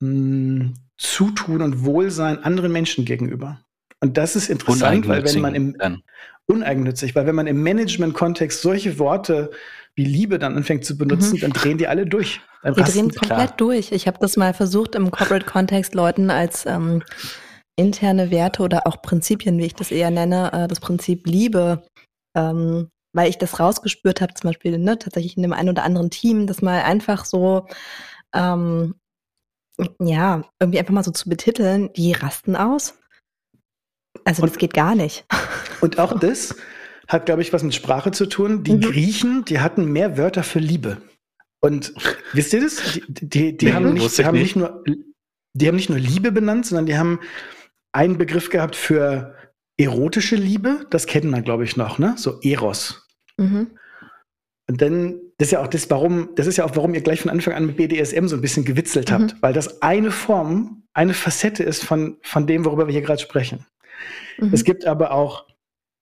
[0.00, 3.60] mh, hm, Zutun und Wohlsein anderen Menschen gegenüber.
[4.00, 6.02] Und das ist interessant, weil wenn man im dann.
[6.46, 9.50] uneigennützig, weil wenn man im Management-Kontext solche Worte
[9.98, 11.40] wie Liebe dann anfängt zu benutzen, Mhm.
[11.40, 12.40] dann drehen die alle durch.
[12.62, 13.56] Dann rasten drehen komplett klar.
[13.58, 13.92] durch.
[13.92, 17.02] Ich habe das mal versucht, im Corporate-Kontext Leuten als ähm,
[17.76, 21.82] interne Werte oder auch Prinzipien, wie ich das eher nenne, äh, das Prinzip Liebe,
[22.36, 26.10] ähm, weil ich das rausgespürt habe, zum Beispiel ne, tatsächlich in dem einen oder anderen
[26.10, 27.66] Team, das mal einfach so,
[28.34, 28.94] ähm,
[30.00, 32.94] ja, irgendwie einfach mal so zu betiteln, die rasten aus.
[34.24, 35.24] Also Und- das geht gar nicht.
[35.80, 36.54] Und auch das
[37.08, 38.62] hat, glaube ich, was mit Sprache zu tun.
[38.62, 38.80] Die Mhm.
[38.82, 40.98] Griechen, die hatten mehr Wörter für Liebe.
[41.60, 41.92] Und
[42.32, 42.76] wisst ihr das?
[43.08, 44.54] Die, die, die Nee, haben, nicht, die haben nicht.
[44.54, 44.84] nicht nur,
[45.54, 47.18] die haben nicht nur Liebe benannt, sondern die haben
[47.92, 49.34] einen Begriff gehabt für
[49.78, 50.86] erotische Liebe.
[50.90, 52.14] Das kennen wir, glaube ich, noch, ne?
[52.16, 53.06] So Eros.
[53.38, 53.68] Mhm.
[54.68, 57.22] Und dann, das ist ja auch das, warum, das ist ja auch, warum ihr gleich
[57.22, 61.14] von Anfang an mit BDSM so ein bisschen gewitzelt habt, weil das eine Form, eine
[61.14, 63.64] Facette ist von, von dem, worüber wir hier gerade sprechen.
[64.38, 64.52] Mhm.
[64.52, 65.46] Es gibt aber auch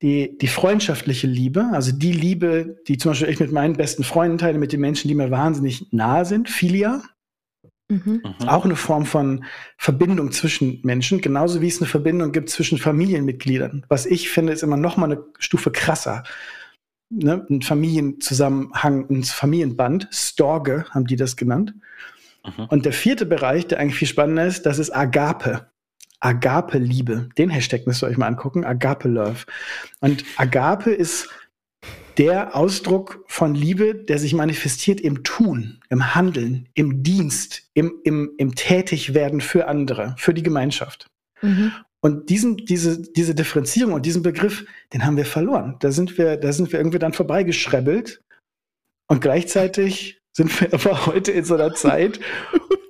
[0.03, 4.39] die, die freundschaftliche Liebe, also die Liebe, die zum Beispiel ich mit meinen besten Freunden
[4.39, 7.03] teile, mit den Menschen, die mir wahnsinnig nahe sind, Philia,
[7.89, 8.21] Mhm.
[8.25, 8.49] Mhm.
[8.49, 9.45] auch eine Form von
[9.79, 13.87] Verbindung zwischen Menschen, genauso wie es eine Verbindung gibt zwischen Familienmitgliedern.
[13.89, 16.25] Was ich finde, ist immer noch mal eine Stufe krasser.
[17.11, 17.47] Ne?
[17.49, 21.75] Ein Familienzusammenhang, ein Familienband, Storge haben die das genannt.
[22.45, 22.65] Mhm.
[22.65, 25.71] Und der vierte Bereich, der eigentlich viel spannender ist, das ist Agape.
[26.21, 27.29] Agape-Liebe.
[27.39, 28.65] Den Hashtag müsst ihr euch mal angucken.
[28.65, 29.45] Agape-Love.
[30.01, 31.29] Und Agape ist
[32.19, 38.33] der Ausdruck von Liebe, der sich manifestiert im Tun, im Handeln, im Dienst, im, im,
[38.39, 41.11] im Tätigwerden für andere, für die Gemeinschaft.
[41.43, 41.73] Mhm.
[42.01, 45.77] Und diesen, diese, diese Differenzierung und diesen Begriff, den haben wir verloren.
[45.81, 48.23] Da sind wir, da sind wir irgendwie dann vorbeigeschrebbelt.
[49.09, 52.21] Und gleichzeitig sind wir aber heute in so einer Zeit,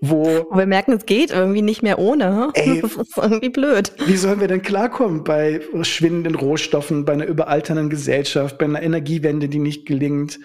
[0.00, 2.50] wo Und wir merken, es geht irgendwie nicht mehr ohne.
[2.54, 2.80] Ey.
[2.82, 3.92] Das ist irgendwie blöd.
[4.04, 9.48] Wie sollen wir denn klarkommen bei schwindenden Rohstoffen, bei einer überalternden Gesellschaft, bei einer Energiewende,
[9.48, 10.40] die nicht gelingt,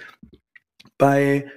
[0.99, 1.47] bei,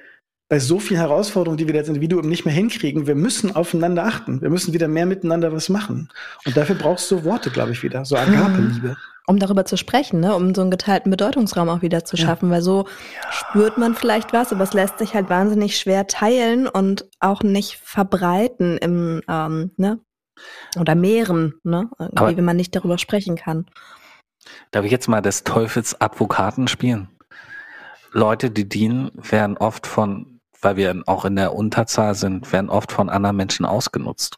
[0.49, 3.07] bei so vielen Herausforderungen, die wir jetzt Individuen nicht mehr hinkriegen?
[3.07, 4.43] Wir müssen aufeinander achten.
[4.43, 6.11] Wir müssen wieder mehr miteinander was machen.
[6.45, 8.05] Und dafür brauchst du Worte, glaube ich, wieder.
[8.05, 8.97] So Agape-Liebe.
[9.27, 10.35] um darüber zu sprechen, ne?
[10.37, 12.27] um so einen geteilten Bedeutungsraum auch wieder zu Ja.
[12.27, 12.87] schaffen, weil so
[13.31, 17.79] spürt man vielleicht was, aber es lässt sich halt wahnsinnig schwer teilen und auch nicht
[17.83, 19.99] verbreiten im, ähm, ne?
[20.79, 21.89] Oder mehren, ne?
[21.99, 23.65] Irgendwie, Aber- wenn man nicht darüber sprechen kann.
[24.73, 27.09] Darf ich jetzt mal des Teufels Advokaten spielen?
[28.13, 30.34] Leute, die dienen, werden oft von,
[30.65, 34.37] weil wir auch in der Unterzahl sind, werden oft von anderen Menschen ausgenutzt.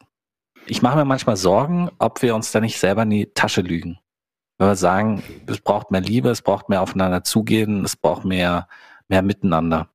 [0.65, 3.99] Ich mache mir manchmal Sorgen, ob wir uns da nicht selber in die Tasche lügen.
[4.57, 8.67] Wenn wir sagen, es braucht mehr Liebe, es braucht mehr aufeinander zugehen, es braucht mehr,
[9.07, 9.89] mehr Miteinander.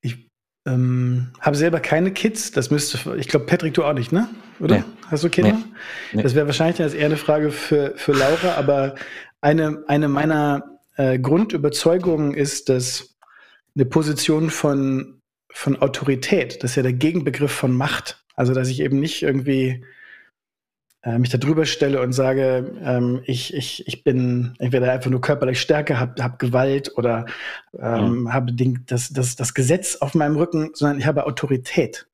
[0.00, 0.30] Ich
[0.66, 2.52] ähm, habe selber keine Kids.
[2.52, 4.28] Das müsste, ich glaube, Patrick, du auch nicht, ne?
[4.60, 4.78] Oder?
[4.78, 4.84] Nee.
[5.08, 5.52] Hast du Kinder?
[5.52, 5.64] Nee.
[6.12, 6.22] Nee.
[6.22, 8.94] Das wäre wahrscheinlich jetzt eher eine Frage für, für Laura, aber
[9.40, 13.16] eine, eine meiner äh, Grundüberzeugungen ist, dass
[13.74, 15.19] eine Position von,
[15.52, 18.24] von Autorität, das ist ja der Gegenbegriff von Macht.
[18.34, 19.84] Also, dass ich eben nicht irgendwie
[21.02, 25.20] äh, mich da drüber stelle und sage, ähm, ich, ich, ich bin entweder einfach nur
[25.20, 27.26] körperlich stärker, habe hab Gewalt oder
[27.78, 32.06] ähm, habe den, das, das, das Gesetz auf meinem Rücken, sondern ich habe Autorität.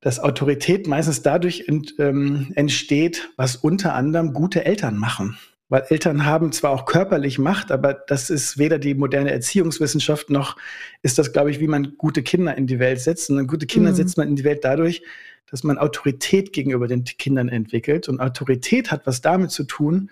[0.00, 5.36] Dass Autorität meistens dadurch ent, ähm, entsteht, was unter anderem gute Eltern machen.
[5.68, 10.56] Weil Eltern haben zwar auch körperlich Macht, aber das ist weder die moderne Erziehungswissenschaft noch
[11.02, 13.28] ist das, glaube ich, wie man gute Kinder in die Welt setzt.
[13.28, 13.96] Und gute Kinder Mhm.
[13.96, 15.02] setzt man in die Welt dadurch,
[15.50, 18.08] dass man Autorität gegenüber den Kindern entwickelt.
[18.08, 20.10] Und Autorität hat was damit zu tun,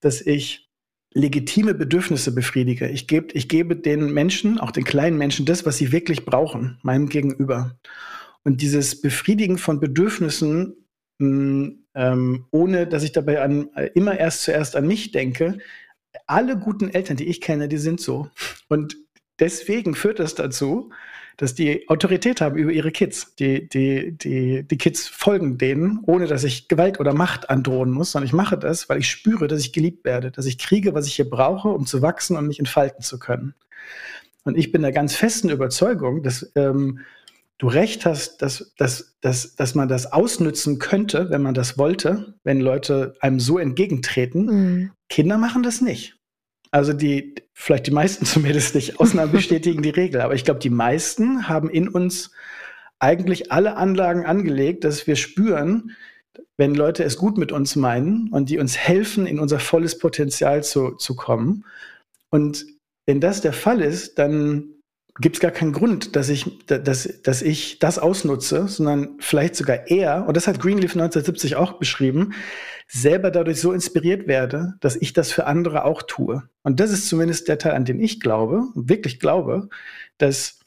[0.00, 0.68] dass ich
[1.14, 2.88] legitime Bedürfnisse befriedige.
[2.88, 6.78] Ich, geb, ich gebe den Menschen, auch den kleinen Menschen, das, was sie wirklich brauchen,
[6.82, 7.76] meinem Gegenüber.
[8.44, 10.74] Und dieses Befriedigen von Bedürfnissen,
[11.22, 15.58] mh, ähm, ohne dass ich dabei an, äh, immer erst zuerst an mich denke,
[16.26, 18.28] alle guten Eltern, die ich kenne, die sind so.
[18.68, 18.96] Und
[19.38, 20.90] deswegen führt das dazu,
[21.38, 23.34] dass die Autorität haben über ihre Kids.
[23.36, 28.12] Die, die, die, die Kids folgen denen, ohne dass ich Gewalt oder Macht androhen muss,
[28.12, 31.06] sondern ich mache das, weil ich spüre, dass ich geliebt werde, dass ich kriege, was
[31.06, 33.54] ich hier brauche, um zu wachsen und mich entfalten zu können.
[34.44, 37.00] Und ich bin der ganz festen Überzeugung, dass ähm,
[37.62, 42.34] du recht hast, dass, dass, dass, dass man das ausnützen könnte, wenn man das wollte,
[42.42, 44.46] wenn Leute einem so entgegentreten.
[44.46, 44.90] Mhm.
[45.08, 46.16] Kinder machen das nicht.
[46.72, 50.70] Also die, vielleicht die meisten zumindest nicht, Ausnahmen bestätigen die Regel, aber ich glaube, die
[50.70, 52.32] meisten haben in uns
[52.98, 55.92] eigentlich alle Anlagen angelegt, dass wir spüren,
[56.56, 60.64] wenn Leute es gut mit uns meinen und die uns helfen, in unser volles Potenzial
[60.64, 61.64] zu, zu kommen.
[62.28, 62.66] Und
[63.06, 64.81] wenn das der Fall ist, dann
[65.20, 69.88] gibt es gar keinen Grund, dass ich, dass, dass ich das ausnutze, sondern vielleicht sogar
[69.88, 72.32] eher, und das hat Greenleaf 1970 auch beschrieben,
[72.88, 76.42] selber dadurch so inspiriert werde, dass ich das für andere auch tue.
[76.62, 79.68] Und das ist zumindest der Teil, an den ich glaube, wirklich glaube,
[80.16, 80.60] dass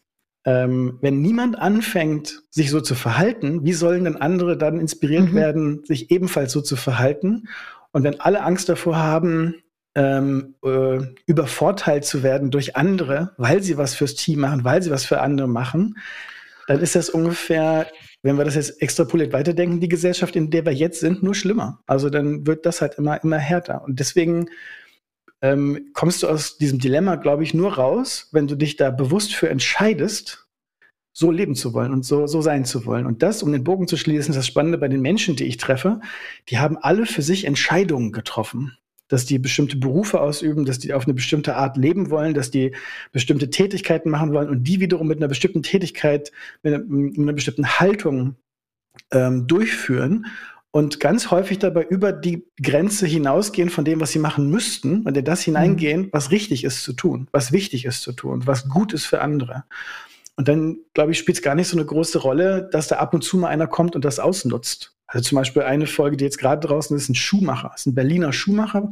[0.46, 5.36] ähm, wenn niemand anfängt, sich so zu verhalten, wie sollen denn andere dann inspiriert mhm.
[5.36, 7.48] werden, sich ebenfalls so zu verhalten?
[7.92, 9.56] Und wenn alle Angst davor haben,
[9.96, 14.92] ähm, äh, übervorteilt zu werden durch andere, weil sie was fürs Team machen, weil sie
[14.92, 15.98] was für andere machen,
[16.68, 17.88] dann ist das ungefähr,
[18.22, 21.80] wenn wir das jetzt extrapoliert weiterdenken, die Gesellschaft, in der wir jetzt sind, nur schlimmer.
[21.86, 23.84] Also dann wird das halt immer, immer härter.
[23.84, 24.50] Und deswegen
[25.42, 29.36] ähm, kommst du aus diesem Dilemma, glaube ich, nur raus, wenn du dich da bewusst
[29.36, 30.48] für entscheidest,
[31.14, 33.06] so leben zu wollen und so, so sein zu wollen.
[33.06, 35.58] Und das, um den Bogen zu schließen, ist das Spannende bei den Menschen, die ich
[35.58, 36.02] treffe,
[36.50, 38.76] die haben alle für sich Entscheidungen getroffen
[39.08, 42.76] dass die bestimmte Berufe ausüben, dass die auf eine bestimmte Art leben wollen, dass die
[43.12, 46.32] bestimmte Tätigkeiten machen wollen und die wiederum mit einer bestimmten Tätigkeit,
[46.64, 48.36] mit einer, mit einer bestimmten Haltung
[49.12, 50.26] ähm, durchführen
[50.72, 55.16] und ganz häufig dabei über die Grenze hinausgehen von dem, was sie machen müssten und
[55.16, 56.10] in das hineingehen, mhm.
[56.12, 59.64] was richtig ist zu tun, was wichtig ist zu tun, was gut ist für andere.
[60.36, 63.14] Und dann, glaube ich, spielt es gar nicht so eine große Rolle, dass da ab
[63.14, 64.95] und zu mal einer kommt und das ausnutzt.
[65.16, 68.34] Also zum Beispiel eine Folge, die jetzt gerade draußen ist, ein Schuhmacher, ist ein Berliner
[68.34, 68.92] Schuhmacher,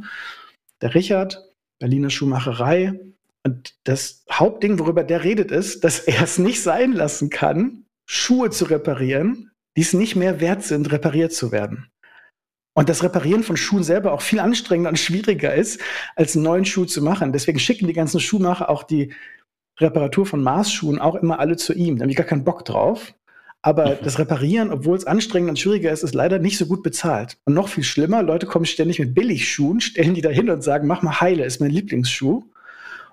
[0.80, 2.98] der Richard, Berliner Schuhmacherei.
[3.44, 8.48] Und das Hauptding, worüber der redet, ist, dass er es nicht sein lassen kann, Schuhe
[8.48, 11.90] zu reparieren, die es nicht mehr wert sind, repariert zu werden.
[12.72, 15.78] Und das Reparieren von Schuhen selber auch viel anstrengender und schwieriger ist,
[16.16, 17.34] als einen neuen Schuh zu machen.
[17.34, 19.12] Deswegen schicken die ganzen Schuhmacher auch die
[19.78, 21.98] Reparatur von Maßschuhen auch immer alle zu ihm.
[21.98, 23.12] Da habe ich gar keinen Bock drauf.
[23.64, 27.38] Aber das Reparieren, obwohl es anstrengend und schwieriger ist, ist leider nicht so gut bezahlt.
[27.46, 30.86] Und noch viel schlimmer, Leute kommen ständig mit Billigschuhen, stellen die da hin und sagen,
[30.86, 32.44] mach mal heile, ist mein Lieblingsschuh.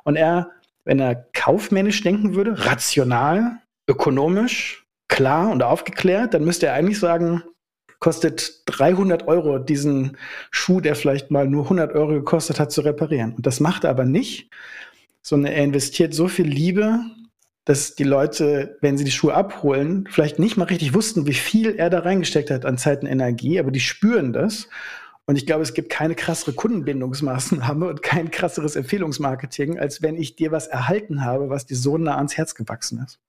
[0.03, 0.51] Und er,
[0.83, 7.43] wenn er kaufmännisch denken würde, rational, ökonomisch, klar und aufgeklärt, dann müsste er eigentlich sagen,
[7.99, 10.17] kostet 300 Euro diesen
[10.49, 13.35] Schuh, der vielleicht mal nur 100 Euro gekostet hat, zu reparieren.
[13.35, 14.49] Und das macht er aber nicht,
[15.21, 16.99] sondern er investiert so viel Liebe,
[17.65, 21.75] dass die Leute, wenn sie die Schuhe abholen, vielleicht nicht mal richtig wussten, wie viel
[21.75, 24.67] er da reingesteckt hat an Zeit und Energie, aber die spüren das.
[25.27, 30.35] Und ich glaube, es gibt keine krassere Kundenbindungsmaßnahme und kein krasseres Empfehlungsmarketing, als wenn ich
[30.35, 33.19] dir was erhalten habe, was dir so nah ans Herz gewachsen ist.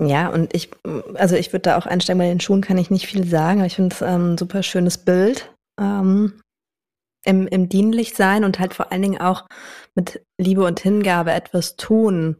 [0.00, 0.70] Ja, und ich,
[1.14, 3.66] also ich würde da auch einsteigen, bei den Schuhen kann ich nicht viel sagen, aber
[3.66, 6.40] ich finde es ähm, ein super schönes Bild ähm,
[7.24, 9.46] im, im Dienlichsein und halt vor allen Dingen auch
[9.96, 12.36] mit Liebe und Hingabe etwas tun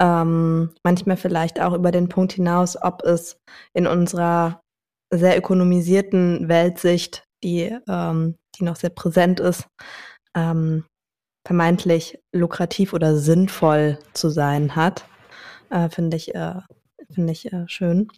[0.00, 3.38] ähm, manchmal vielleicht auch über den Punkt hinaus, ob es
[3.72, 4.60] in unserer
[5.10, 9.66] sehr ökonomisierten Weltsicht, die, ähm, die noch sehr präsent ist,
[10.34, 10.84] ähm,
[11.46, 15.06] vermeintlich lukrativ oder sinnvoll zu sein hat,
[15.70, 16.60] äh, finde ich, äh,
[17.10, 18.08] finde ich äh, schön.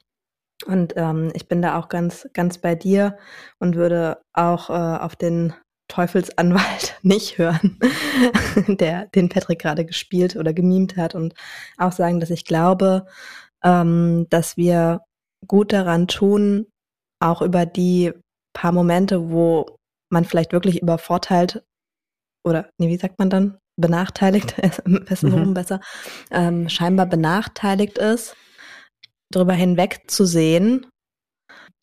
[0.66, 3.16] Und ähm, ich bin da auch ganz, ganz bei dir
[3.60, 5.54] und würde auch äh, auf den
[5.88, 7.78] Teufelsanwalt nicht hören,
[8.68, 11.34] der den Patrick gerade gespielt oder gemimt hat und
[11.76, 13.06] auch sagen, dass ich glaube,
[13.64, 15.00] ähm, dass wir
[15.46, 16.66] gut daran tun,
[17.20, 18.12] auch über die
[18.52, 19.78] paar Momente, wo
[20.10, 21.62] man vielleicht wirklich übervorteilt
[22.44, 23.58] oder, nee, wie sagt man dann?
[23.76, 24.56] Benachteiligt,
[25.22, 25.54] mhm.
[25.54, 25.80] besser,
[26.30, 28.36] ähm, scheinbar benachteiligt ist,
[29.30, 30.86] darüber hinweg zu sehen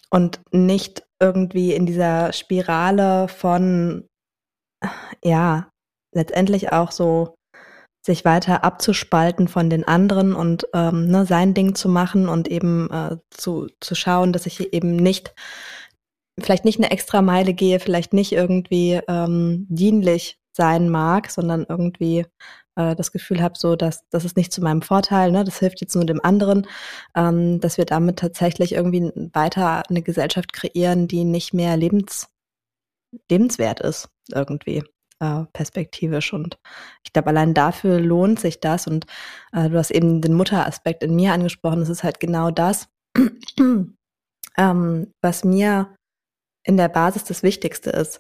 [0.09, 4.07] und nicht irgendwie in dieser Spirale von,
[5.23, 5.69] ja,
[6.13, 7.35] letztendlich auch so
[8.05, 12.89] sich weiter abzuspalten von den anderen und ähm, ne, sein Ding zu machen und eben
[12.91, 15.33] äh, zu, zu schauen, dass ich eben nicht,
[16.39, 22.25] vielleicht nicht eine extra Meile gehe, vielleicht nicht irgendwie ähm, dienlich sein mag, sondern irgendwie
[22.75, 25.81] äh, das Gefühl habe, so dass das ist nicht zu meinem Vorteil, ne, das hilft
[25.81, 26.67] jetzt nur dem anderen,
[27.15, 32.27] ähm, dass wir damit tatsächlich irgendwie weiter eine Gesellschaft kreieren, die nicht mehr lebens,
[33.29, 34.83] lebenswert ist irgendwie
[35.19, 36.33] äh, perspektivisch.
[36.33, 36.57] Und
[37.03, 38.87] ich glaube, allein dafür lohnt sich das.
[38.87, 39.05] Und
[39.53, 41.79] äh, du hast eben den Mutteraspekt in mir angesprochen.
[41.79, 42.87] Das ist halt genau das,
[44.57, 45.95] ähm, was mir
[46.65, 48.19] in der Basis das Wichtigste ist.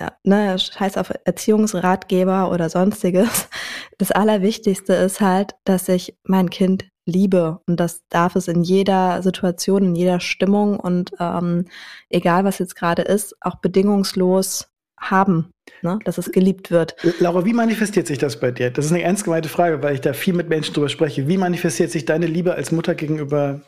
[0.00, 3.48] Ja, ne, scheiß auf Erziehungsratgeber oder sonstiges.
[3.98, 9.22] Das Allerwichtigste ist halt, dass ich mein Kind liebe und das darf es in jeder
[9.22, 11.66] Situation, in jeder Stimmung und ähm,
[12.08, 15.98] egal was jetzt gerade ist, auch bedingungslos haben, ne?
[16.04, 16.96] dass es geliebt wird.
[17.20, 18.70] Laura, wie manifestiert sich das bei dir?
[18.70, 21.28] Das ist eine ernst gemeinte Frage, weil ich da viel mit Menschen drüber spreche.
[21.28, 23.60] Wie manifestiert sich deine Liebe als Mutter gegenüber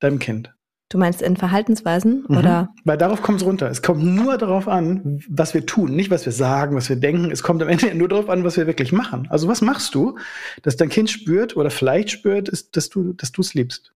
[0.00, 0.54] deinem Kind?
[0.90, 2.36] Du meinst in Verhaltensweisen Mhm.
[2.36, 2.68] oder?
[2.84, 3.68] Weil darauf kommt es runter.
[3.70, 7.30] Es kommt nur darauf an, was wir tun, nicht was wir sagen, was wir denken.
[7.30, 9.26] Es kommt am Ende nur darauf an, was wir wirklich machen.
[9.30, 10.16] Also was machst du,
[10.62, 13.92] dass dein Kind spürt oder vielleicht spürt, ist, dass du dass du es liebst?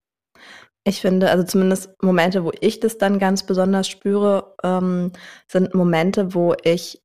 [0.85, 5.13] Ich finde, also zumindest Momente, wo ich das dann ganz besonders spüre, ähm,
[5.47, 7.01] sind Momente, wo ich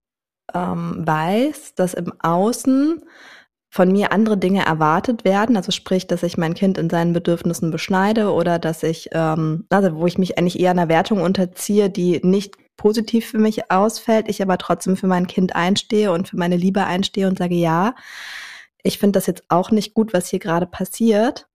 [0.53, 3.03] ähm, weiß, dass im Außen
[3.69, 5.57] von mir andere Dinge erwartet werden.
[5.57, 9.95] Also sprich, dass ich mein Kind in seinen Bedürfnissen beschneide oder dass ich, ähm, also
[9.95, 14.41] wo ich mich eigentlich eher einer Wertung unterziehe, die nicht positiv für mich ausfällt, ich
[14.41, 17.95] aber trotzdem für mein Kind einstehe und für meine Liebe einstehe und sage, ja,
[18.83, 21.47] ich finde das jetzt auch nicht gut, was hier gerade passiert,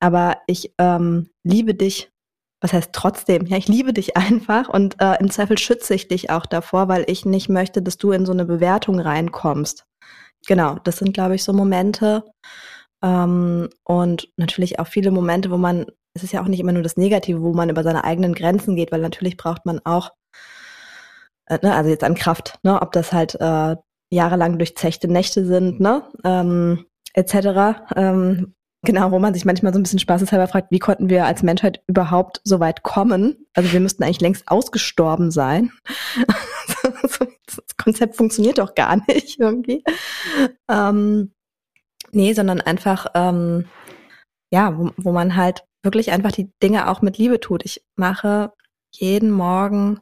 [0.00, 2.12] aber ich ähm, liebe dich.
[2.60, 3.46] Was heißt trotzdem?
[3.46, 7.04] Ja, ich liebe dich einfach und äh, im Zweifel schütze ich dich auch davor, weil
[7.06, 9.86] ich nicht möchte, dass du in so eine Bewertung reinkommst.
[10.46, 12.24] Genau, das sind, glaube ich, so Momente.
[13.02, 16.82] Ähm, und natürlich auch viele Momente, wo man, es ist ja auch nicht immer nur
[16.82, 20.10] das Negative, wo man über seine eigenen Grenzen geht, weil natürlich braucht man auch,
[21.46, 23.76] äh, ne, also jetzt an Kraft, ne, ob das halt äh,
[24.10, 27.84] jahrelang durchzechte Nächte sind, ne, ähm, etc.
[27.96, 31.42] Ähm, genau, wo man sich manchmal so ein bisschen spaßeshalber fragt, wie konnten wir als
[31.42, 33.46] Menschheit überhaupt so weit kommen?
[33.54, 35.72] Also wir müssten eigentlich längst ausgestorben sein.
[36.92, 39.82] das Konzept funktioniert doch gar nicht irgendwie.
[40.70, 41.32] Ähm,
[42.12, 43.66] nee, sondern einfach, ähm,
[44.52, 47.64] ja, wo, wo man halt wirklich einfach die Dinge auch mit Liebe tut.
[47.64, 48.52] Ich mache
[48.92, 50.00] jeden Morgen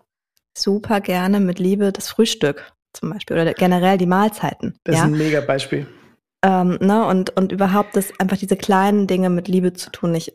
[0.57, 4.79] super gerne mit Liebe das Frühstück zum Beispiel oder generell die Mahlzeiten.
[4.85, 5.03] Das ja?
[5.03, 5.87] ist ein mega Beispiel.
[6.47, 10.15] Ähm, ne, und, und überhaupt das einfach diese kleinen Dinge mit Liebe zu tun.
[10.15, 10.33] Ich,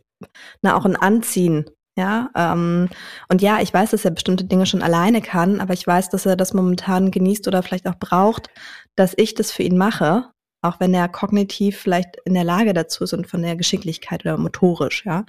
[0.62, 2.30] na, auch ein Anziehen, ja.
[2.36, 2.89] Ähm,
[3.30, 6.26] und ja, ich weiß, dass er bestimmte Dinge schon alleine kann, aber ich weiß, dass
[6.26, 8.49] er das momentan genießt oder vielleicht auch braucht,
[8.97, 10.30] dass ich das für ihn mache,
[10.62, 14.38] auch wenn er kognitiv vielleicht in der Lage dazu ist und von der Geschicklichkeit oder
[14.38, 15.26] motorisch, ja.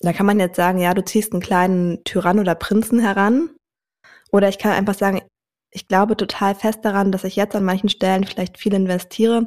[0.00, 3.50] Da kann man jetzt sagen, ja, du ziehst einen kleinen Tyrann oder Prinzen heran.
[4.32, 5.22] Oder ich kann einfach sagen,
[5.70, 9.46] ich glaube total fest daran, dass ich jetzt an manchen Stellen vielleicht viel investiere,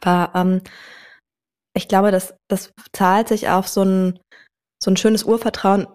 [0.00, 0.62] aber ähm,
[1.74, 4.18] ich glaube, das, das zahlt sich auf so ein,
[4.82, 5.86] so ein schönes Urvertrauen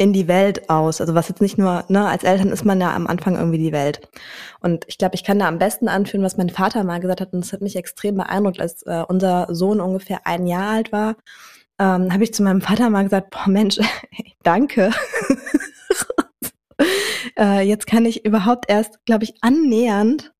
[0.00, 1.00] in die Welt aus.
[1.00, 3.72] Also was jetzt nicht nur, ne, als Eltern ist man ja am Anfang irgendwie die
[3.72, 4.08] Welt.
[4.60, 7.34] Und ich glaube, ich kann da am besten anführen, was mein Vater mal gesagt hat,
[7.34, 11.16] und das hat mich extrem beeindruckt, als äh, unser Sohn ungefähr ein Jahr alt war,
[11.78, 13.78] ähm, habe ich zu meinem Vater mal gesagt, boah Mensch,
[14.42, 14.90] danke.
[17.38, 20.32] äh, jetzt kann ich überhaupt erst, glaube ich, annähernd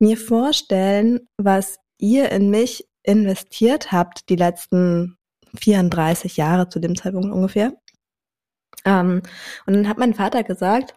[0.00, 5.16] mir vorstellen, was ihr in mich investiert habt, die letzten
[5.58, 7.72] 34 Jahre zu dem Zeitpunkt ungefähr.
[8.84, 9.22] Ähm,
[9.66, 10.94] und dann hat mein Vater gesagt,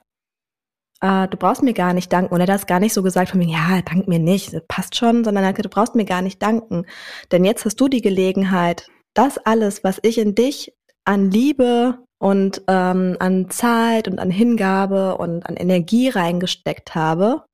[1.02, 2.34] äh, du brauchst mir gar nicht danken.
[2.34, 4.96] Und er hat das gar nicht so gesagt von mir, ja, dank mir nicht, passt
[4.96, 6.86] schon, sondern er hat gesagt, du brauchst mir gar nicht danken.
[7.32, 10.74] Denn jetzt hast du die Gelegenheit, das alles, was ich in dich
[11.06, 17.46] an Liebe und ähm, an Zeit und an Hingabe und an Energie reingesteckt habe,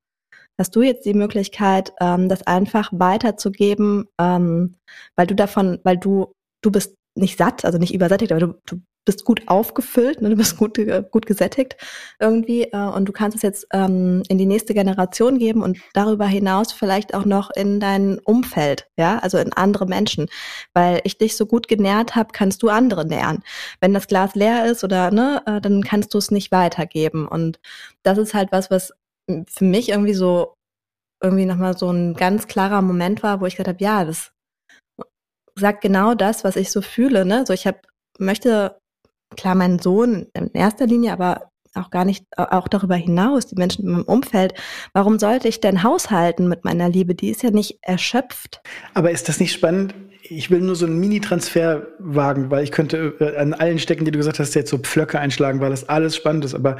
[0.58, 4.76] hast du jetzt die Möglichkeit, ähm, das einfach weiterzugeben, ähm,
[5.16, 8.82] weil du davon, weil du, du bist nicht satt, also nicht übersättigt, aber du, du
[9.06, 11.78] bist gut aufgefüllt, ne, du bist gut, äh, gut gesättigt
[12.20, 16.26] irgendwie äh, und du kannst es jetzt ähm, in die nächste Generation geben und darüber
[16.26, 20.28] hinaus vielleicht auch noch in dein Umfeld, ja, also in andere Menschen,
[20.74, 23.44] weil ich dich so gut genährt habe, kannst du andere nähren.
[23.80, 27.28] Wenn das Glas leer ist oder ne, äh, dann kannst du es nicht weitergeben.
[27.28, 27.60] Und
[28.04, 28.92] das ist halt was, was
[29.28, 30.54] für mich irgendwie so
[31.24, 34.32] irgendwie nochmal so ein ganz klarer Moment war, wo ich gesagt habe, ja, das
[35.56, 37.26] sagt genau das, was ich so fühle.
[37.26, 37.46] Ne?
[37.48, 37.80] So ich habe
[38.20, 38.78] möchte
[39.36, 43.86] klar meinen Sohn in erster Linie, aber auch gar nicht, auch darüber hinaus, die Menschen
[43.86, 44.54] in meinem Umfeld.
[44.94, 47.16] Warum sollte ich denn haushalten mit meiner Liebe?
[47.16, 48.62] Die ist ja nicht erschöpft.
[48.94, 49.94] Aber ist das nicht spannend?
[50.22, 54.12] Ich will nur so einen Mini-Transfer wagen, weil ich könnte äh, an allen Stecken, die
[54.12, 56.56] du gesagt hast, jetzt so Pflöcke einschlagen, weil das alles spannend ist.
[56.56, 56.78] Aber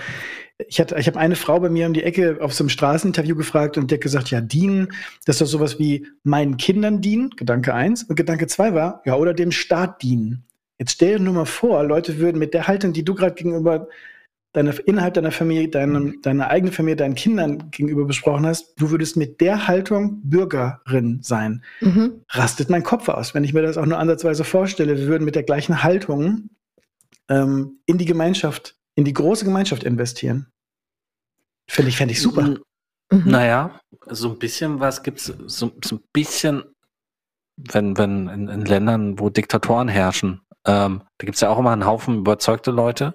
[0.58, 3.36] ich hatte, ich habe eine Frau bei mir um die Ecke auf so einem Straßeninterview
[3.36, 4.94] gefragt und die hat gesagt, ja, dienen,
[5.26, 8.04] das ist doch sowas wie meinen Kindern dienen, Gedanke eins.
[8.04, 10.46] Und Gedanke zwei war, ja, oder dem Staat dienen.
[10.80, 13.88] Jetzt stell dir nur mal vor, Leute würden mit der Haltung, die du gerade gegenüber
[14.54, 19.18] deiner, innerhalb deiner Familie, deinem, deiner eigenen Familie, deinen Kindern gegenüber besprochen hast, du würdest
[19.18, 21.64] mit der Haltung Bürgerin sein.
[21.82, 22.22] Mhm.
[22.30, 24.98] Rastet mein Kopf aus, wenn ich mir das auch nur ansatzweise vorstelle.
[24.98, 26.50] Wir würden mit der gleichen Haltung
[27.30, 30.48] ähm, in die Gemeinschaft, in die große Gemeinschaft investieren.
[31.68, 32.42] Finde ich, fände ich super.
[33.12, 33.24] Mhm.
[33.26, 36.64] Naja, so ein bisschen was gibt's, so, so ein bisschen,
[37.56, 41.86] wenn, wenn in, in Ländern, wo Diktatoren herrschen, ähm, da gibt's ja auch immer einen
[41.86, 43.14] Haufen überzeugte Leute.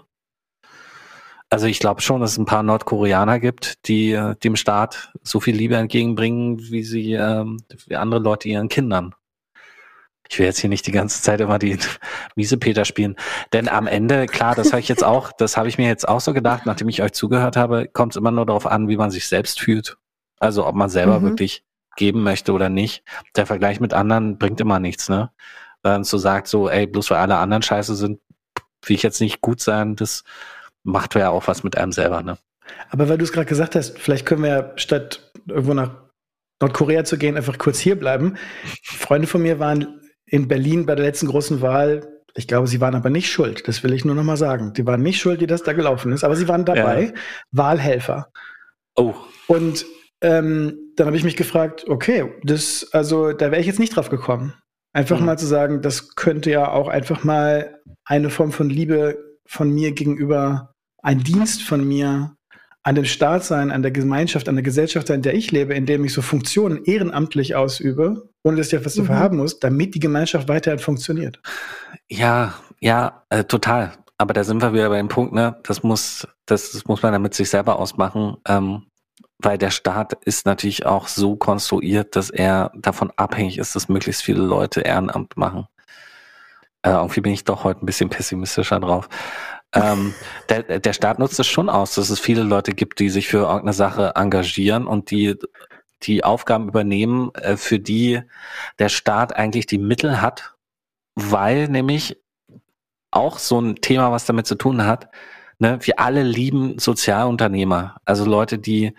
[1.48, 5.40] Also ich glaube schon, dass es ein paar Nordkoreaner gibt, die äh, dem Staat so
[5.40, 7.58] viel Liebe entgegenbringen, wie sie ähm,
[7.88, 9.14] wie andere Leute ihren Kindern.
[10.30, 11.76] Ich will jetzt hier nicht die ganze Zeit immer die
[12.36, 13.16] miese Peter spielen.
[13.52, 16.20] Denn am Ende, klar, das habe ich jetzt auch, das habe ich mir jetzt auch
[16.20, 19.10] so gedacht, nachdem ich euch zugehört habe, kommt es immer nur darauf an, wie man
[19.10, 19.96] sich selbst fühlt.
[20.38, 21.24] Also ob man selber Mhm.
[21.24, 21.64] wirklich
[21.96, 23.02] geben möchte oder nicht.
[23.36, 25.30] Der Vergleich mit anderen bringt immer nichts, ne?
[25.82, 28.20] Wenn man so sagt, so, ey, bloß weil alle anderen scheiße sind,
[28.84, 30.22] will ich jetzt nicht gut sein, das
[30.84, 32.38] macht ja auch was mit einem selber, ne?
[32.90, 35.90] Aber weil du es gerade gesagt hast, vielleicht können wir ja statt irgendwo nach
[36.62, 38.36] Nordkorea zu gehen, einfach kurz hier bleiben.
[38.84, 39.99] Freunde von mir waren
[40.30, 42.08] in Berlin bei der letzten großen Wahl.
[42.34, 43.66] Ich glaube, sie waren aber nicht schuld.
[43.66, 44.72] Das will ich nur noch mal sagen.
[44.72, 46.22] Die waren nicht schuld, wie das da gelaufen ist.
[46.24, 47.12] Aber sie waren dabei,
[47.50, 48.30] Wahlhelfer.
[48.96, 49.14] Oh,
[49.48, 49.84] Und
[50.22, 54.10] ähm, dann habe ich mich gefragt, okay, das, also da wäre ich jetzt nicht drauf
[54.10, 54.54] gekommen.
[54.92, 55.26] Einfach Mhm.
[55.26, 59.92] mal zu sagen, das könnte ja auch einfach mal eine Form von Liebe von mir
[59.92, 62.36] gegenüber, ein Dienst von mir
[62.82, 65.74] an dem Staat sein, an der Gemeinschaft, an der Gesellschaft sein, in der ich lebe,
[65.74, 69.18] in dem ich so Funktionen ehrenamtlich ausübe, ohne dass ich etwas dafür Mhm.
[69.18, 71.40] haben muss, damit die Gemeinschaft weiterhin funktioniert.
[72.08, 73.92] ja, ja, äh, total.
[74.16, 75.56] Aber da sind wir wieder bei dem Punkt, ne?
[75.64, 78.36] Das muss, das, das muss man dann mit sich selber ausmachen.
[78.48, 78.82] Ähm,
[79.42, 84.22] weil der Staat ist natürlich auch so konstruiert, dass er davon abhängig ist, dass möglichst
[84.22, 85.66] viele Leute Ehrenamt machen.
[86.82, 89.08] Äh, irgendwie bin ich doch heute ein bisschen pessimistischer drauf.
[89.72, 90.14] Ähm,
[90.48, 93.38] der, der Staat nutzt es schon aus, dass es viele Leute gibt, die sich für
[93.38, 95.36] irgendeine Sache engagieren und die
[96.02, 98.22] die Aufgaben übernehmen, äh, für die
[98.78, 100.54] der Staat eigentlich die Mittel hat,
[101.14, 102.18] weil nämlich
[103.10, 105.10] auch so ein Thema, was damit zu tun hat,
[105.58, 108.94] ne, wir alle lieben Sozialunternehmer, also Leute, die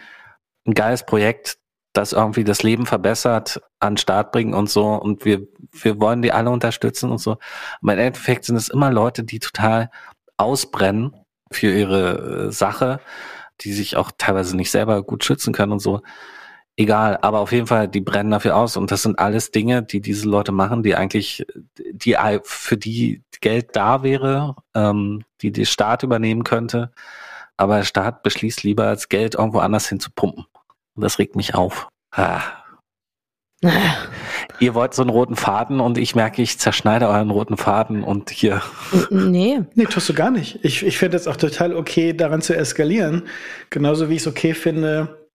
[0.68, 1.58] ein geiles Projekt,
[1.94, 6.22] das irgendwie das Leben verbessert, an den Start bringen und so und wir, wir wollen
[6.22, 7.32] die alle unterstützen und so.
[7.82, 9.92] Aber im Endeffekt sind es immer Leute, die total
[10.42, 11.14] ausbrennen
[11.52, 13.00] für ihre äh, Sache,
[13.62, 16.02] die sich auch teilweise nicht selber gut schützen können und so.
[16.78, 20.02] Egal, aber auf jeden Fall, die brennen dafür aus und das sind alles Dinge, die
[20.02, 21.46] diese Leute machen, die eigentlich,
[21.78, 26.92] die für die Geld da wäre, ähm, die der Staat übernehmen könnte,
[27.58, 30.46] aber der Staat beschließt lieber, als Geld irgendwo anders hin zu pumpen.
[30.96, 31.88] Und das regt mich auf.
[32.12, 32.61] Ah.
[34.60, 38.30] Ihr wollt so einen roten Faden und ich merke, ich zerschneide euren roten Faden und
[38.30, 38.62] hier.
[39.10, 39.60] nee.
[39.76, 40.60] Nee, tust du gar nicht.
[40.64, 43.24] Ich, ich finde es auch total okay, daran zu eskalieren.
[43.70, 45.30] Genauso wie ich es okay finde,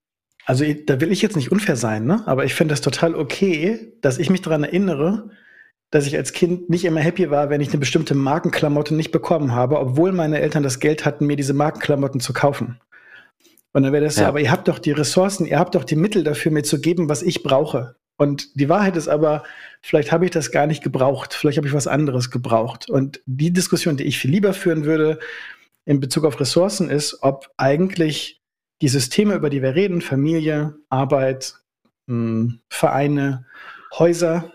[0.45, 2.22] also da will ich jetzt nicht unfair sein, ne?
[2.27, 5.31] aber ich finde es total okay, dass ich mich daran erinnere,
[5.91, 9.53] dass ich als Kind nicht immer happy war, wenn ich eine bestimmte Markenklamotte nicht bekommen
[9.53, 12.81] habe, obwohl meine Eltern das Geld hatten, mir diese Markenklamotten zu kaufen.
[13.72, 14.22] Und dann wäre das ja.
[14.22, 16.81] so, aber ihr habt doch die Ressourcen, ihr habt doch die Mittel dafür, mir zu
[16.81, 17.97] geben, was ich brauche.
[18.17, 19.43] Und die Wahrheit ist aber,
[19.83, 22.89] vielleicht habe ich das gar nicht gebraucht, vielleicht habe ich was anderes gebraucht.
[22.89, 25.19] Und die Diskussion, die ich viel lieber führen würde
[25.85, 28.41] in Bezug auf Ressourcen, ist, ob eigentlich
[28.83, 31.55] die Systeme, über die wir reden, Familie, Arbeit,
[32.07, 33.47] mh, Vereine,
[33.99, 34.51] Häuser,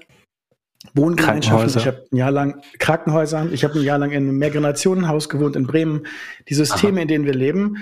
[0.94, 1.80] Wohngemeinschaften.
[1.80, 5.56] Ich habe ein Jahr lang Krankenhäuser, ich habe ein Jahr lang in einem Mehrgenerationenhaus gewohnt
[5.56, 6.08] in Bremen.
[6.50, 7.02] Die Systeme, Aha.
[7.04, 7.78] in denen wir leben,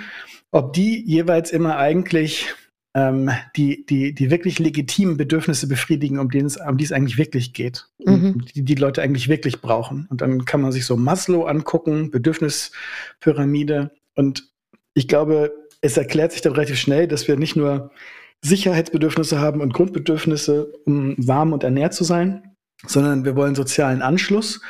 [0.51, 2.53] ob die jeweils immer eigentlich
[2.99, 7.53] ähm, die, die, die wirklich legitimen Bedürfnisse befriedigen, um, denen um die es eigentlich wirklich
[7.53, 8.43] geht, mhm.
[8.53, 10.07] die die Leute eigentlich wirklich brauchen.
[10.09, 13.91] Und dann kann man sich so Maslow angucken, Bedürfnispyramide.
[14.15, 14.49] Und
[14.93, 17.91] ich glaube, es erklärt sich dann relativ schnell, dass wir nicht nur
[18.41, 24.61] Sicherheitsbedürfnisse haben und Grundbedürfnisse, um warm und ernährt zu sein, sondern wir wollen sozialen Anschluss.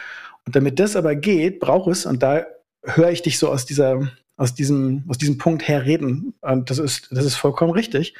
[0.45, 2.45] Und damit das aber geht, braucht es, und da
[2.83, 4.07] höre ich dich so aus dieser,
[4.39, 6.33] aus diesem, aus diesem Punkt her reden.
[6.41, 8.15] Und das ist, das ist vollkommen richtig.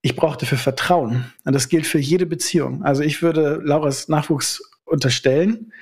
[0.00, 1.32] Ich brauche dafür Vertrauen.
[1.44, 2.82] Und das gilt für jede Beziehung.
[2.82, 5.72] Also ich würde Lauras Nachwuchs unterstellen,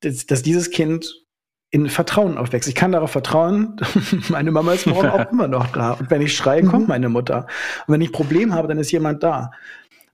[0.00, 1.26] dass, dass dieses Kind
[1.70, 2.68] in Vertrauen aufwächst.
[2.68, 3.76] Ich kann darauf vertrauen,
[4.28, 5.92] meine Mama ist morgen auch immer noch da.
[5.92, 7.46] Und wenn ich schreie, kommt meine Mutter.
[7.86, 9.50] Und wenn ich ein Problem habe, dann ist jemand da.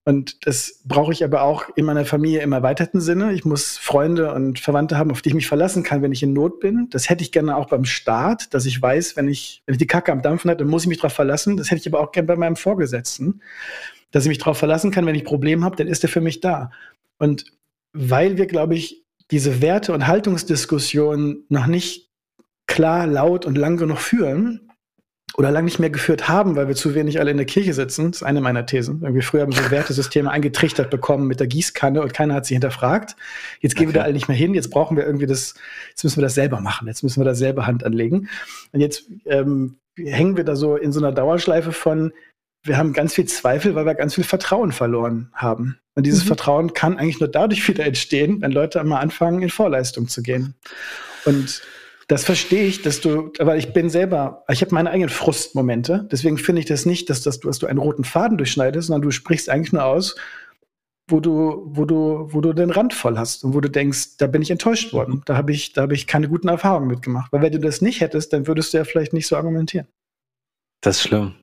[0.05, 3.33] Und das brauche ich aber auch in meiner Familie im erweiterten Sinne.
[3.33, 6.33] Ich muss Freunde und Verwandte haben, auf die ich mich verlassen kann, wenn ich in
[6.33, 6.89] Not bin.
[6.91, 9.87] Das hätte ich gerne auch beim Staat, dass ich weiß, wenn ich, wenn ich die
[9.87, 11.57] Kacke am Dampfen habe, dann muss ich mich darauf verlassen.
[11.57, 13.43] Das hätte ich aber auch gerne bei meinem Vorgesetzten,
[14.11, 16.41] dass ich mich darauf verlassen kann, wenn ich Probleme habe, dann ist er für mich
[16.41, 16.73] da.
[17.19, 17.45] Und
[17.93, 22.11] weil wir, glaube ich, diese Werte- und Haltungsdiskussion noch nicht
[22.67, 24.72] klar, laut und lang genug führen,
[25.35, 28.11] oder lange nicht mehr geführt haben, weil wir zu wenig alle in der Kirche sitzen.
[28.11, 29.01] Das ist eine meiner Thesen.
[29.03, 32.55] Irgendwie früher haben wir so Wertesysteme eingetrichtert bekommen mit der Gießkanne und keiner hat sie
[32.55, 33.17] hinterfragt.
[33.61, 33.95] Jetzt gehen okay.
[33.95, 34.53] wir da alle nicht mehr hin.
[34.55, 35.55] Jetzt brauchen wir irgendwie das,
[35.91, 36.87] jetzt müssen wir das selber machen.
[36.87, 38.29] Jetzt müssen wir da selber Hand anlegen.
[38.73, 42.13] Und jetzt ähm, hängen wir da so in so einer Dauerschleife von,
[42.65, 45.79] wir haben ganz viel Zweifel, weil wir ganz viel Vertrauen verloren haben.
[45.95, 46.29] Und dieses mhm.
[46.29, 50.55] Vertrauen kann eigentlich nur dadurch wieder entstehen, wenn Leute einmal anfangen, in Vorleistung zu gehen.
[51.25, 51.63] Und
[52.13, 56.07] Das verstehe ich, dass du, aber ich bin selber, ich habe meine eigenen Frustmomente.
[56.13, 59.01] Deswegen finde ich das nicht, dass, dass, du, dass du einen roten Faden durchschneidest, sondern
[59.01, 60.15] du sprichst eigentlich nur aus,
[61.09, 64.27] wo du, wo du, wo du den Rand voll hast und wo du denkst, da
[64.27, 65.23] bin ich enttäuscht worden.
[65.25, 67.33] Da habe ich, da habe ich keine guten Erfahrungen mitgemacht.
[67.33, 69.87] Weil wenn du das nicht hättest, dann würdest du ja vielleicht nicht so argumentieren.
[70.83, 71.37] Das ist schlimm.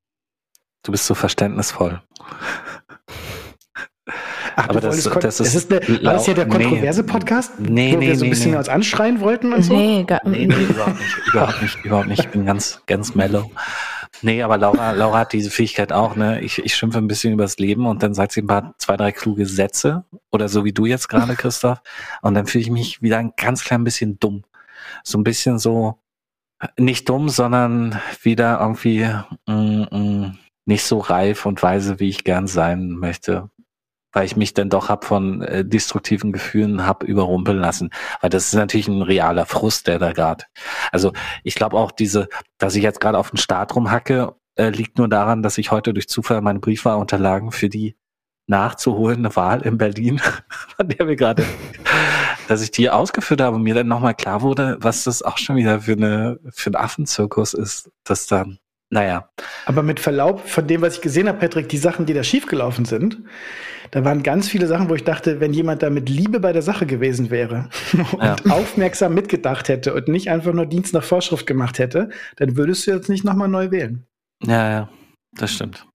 [0.84, 2.00] Du bist so verständnisvoll.
[4.60, 6.64] Ach, Aber du das- kon- das ist ist eine, war das hier der lau- nee.
[6.66, 7.60] kontroverse Podcast?
[7.60, 8.57] Nee, wo nee, wir so ein nee, bisschen nee.
[8.57, 9.74] uns anschreien wollten und so?
[9.74, 12.20] Nee, gar, Nee, nee, überhaupt nicht, überhaupt nicht, überhaupt nicht.
[12.26, 13.49] Ich bin ganz, ganz mellow.
[14.22, 16.41] Nee, aber Laura, Laura hat diese Fähigkeit auch, ne?
[16.41, 19.12] Ich, ich schimpfe ein bisschen übers Leben und dann sagt sie ein paar, zwei, drei
[19.14, 21.82] kluge Sätze oder so wie du jetzt gerade, Christoph.
[22.22, 24.43] Und dann fühle ich mich wieder ein ganz klein bisschen dumm.
[25.03, 25.99] So ein bisschen so,
[26.78, 29.07] nicht dumm, sondern wieder irgendwie
[29.47, 33.49] mm, mm, nicht so reif und weise, wie ich gern sein möchte.
[34.12, 37.91] Weil ich mich dann doch hab von äh, destruktiven Gefühlen hab überrumpeln lassen.
[38.22, 40.45] Weil das ist natürlich ein realer Frust, der da gerade.
[40.91, 44.97] Also ich glaube auch diese, dass ich jetzt gerade auf den Start rumhacke, äh, liegt
[44.97, 47.95] nur daran, dass ich heute durch Zufall meine Briefwahlunterlagen für die
[48.49, 50.20] nachzuholende Wahl in Berlin,
[50.76, 51.45] von der wir gerade,
[52.47, 55.55] dass ich die ausgeführt habe und mir dann nochmal klar wurde, was das auch schon
[55.55, 58.60] wieder für eine für ein Affenzirkus ist, dass dann,
[58.90, 59.30] naja,
[59.66, 62.86] Aber mit Verlaub von dem, was ich gesehen habe, Patrick, die Sachen, die da schiefgelaufen
[62.86, 63.20] sind,
[63.92, 66.62] da waren ganz viele Sachen, wo ich dachte, wenn jemand da mit Liebe bei der
[66.62, 67.70] Sache gewesen wäre
[68.14, 68.36] und Ja.
[68.50, 72.92] aufmerksam mitgedacht hätte und nicht einfach nur Dienst nach Vorschrift gemacht hätte, dann würdest du
[72.92, 74.06] jetzt nicht nochmal neu wählen.
[74.44, 74.90] ja, ja,
[75.36, 75.86] das stimmt.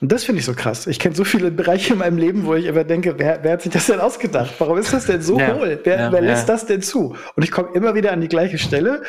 [0.00, 0.86] Und das finde ich so krass.
[0.86, 3.62] Ich kenne so viele Bereiche in meinem Leben, wo ich immer denke, wer, wer hat
[3.62, 4.52] sich das denn ausgedacht?
[4.58, 5.54] Warum ist das denn so Ja.
[5.54, 5.80] hohl?
[5.84, 7.16] Wer, Ja, wer lässt das denn zu?
[7.36, 9.02] Und ich komme immer wieder an die gleiche Stelle.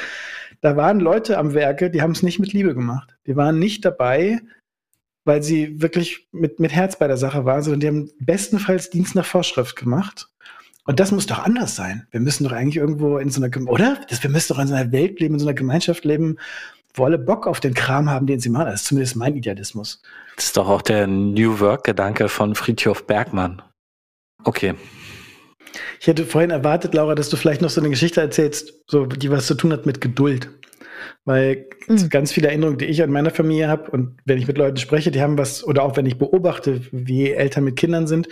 [0.66, 3.16] Da waren Leute am Werke, die haben es nicht mit Liebe gemacht.
[3.28, 4.41] Die waren nicht dabei,
[5.24, 9.13] weil sie wirklich mit, mit Herz bei der Sache waren, sondern die haben bestenfalls Dienst
[9.13, 10.28] nach Vorschrift gemacht.
[10.86, 12.07] Und das muss doch anders sein.
[12.09, 14.01] Wir müssen doch eigentlich irgendwo in so einer, oder?
[14.09, 16.39] Das, wir müssen doch in so einer Welt leben, in so einer Gemeinschaft leben,
[16.95, 18.66] wo alle Bock auf den Kram haben, den sie machen.
[18.66, 20.01] Das ist zumindest mein Idealismus.
[20.36, 23.61] Das ist doch auch der New Work-Gedanke von Friedhof Bergmann.
[24.43, 24.74] Okay.
[26.00, 29.32] Ich hätte vorhin erwartet, Laura, dass du vielleicht noch so eine Geschichte erzählst, so, die
[29.32, 30.50] was zu tun hat mit Geduld.
[31.26, 32.10] Weil Mhm.
[32.10, 35.12] ganz viele Erinnerungen, die ich an meiner Familie habe und wenn ich mit Leuten spreche,
[35.12, 38.28] die haben was, oder auch wenn ich beobachte, wie Eltern mit Kindern sind,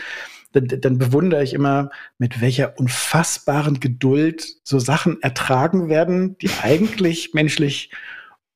[0.53, 7.33] dann, dann bewundere ich immer, mit welcher unfassbaren Geduld so Sachen ertragen werden, die eigentlich
[7.33, 7.91] menschlich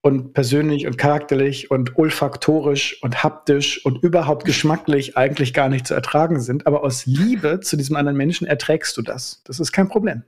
[0.02, 5.94] und persönlich und charakterlich und olfaktorisch und haptisch und überhaupt geschmacklich eigentlich gar nicht zu
[5.94, 6.68] ertragen sind.
[6.68, 9.42] Aber aus Liebe zu diesem anderen Menschen erträgst du das.
[9.44, 10.24] Das ist kein Problem.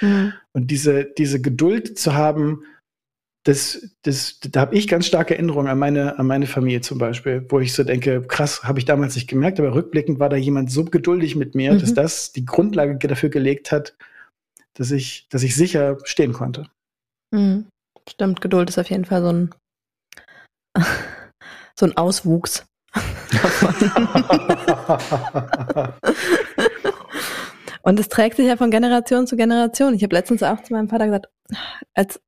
[0.00, 0.32] Mhm.
[0.52, 2.64] Und diese, diese Geduld zu haben,
[3.44, 7.44] das, das, da habe ich ganz starke Erinnerungen an meine, an meine Familie zum Beispiel,
[7.48, 10.70] wo ich so denke, krass, habe ich damals nicht gemerkt, aber rückblickend war da jemand
[10.70, 11.80] so geduldig mit mir, Mhm.
[11.80, 13.96] dass das die Grundlage dafür gelegt hat,
[14.74, 16.68] dass ich, dass ich sicher stehen konnte.
[17.32, 17.66] Mhm.
[18.08, 19.54] Stimmt, Geduld ist auf jeden Fall so ein,
[21.78, 22.66] so ein Auswuchs.
[27.82, 29.94] Und es trägt sich ja von Generation zu Generation.
[29.94, 31.28] Ich habe letztens auch zu meinem Vater gesagt,
[31.94, 32.20] als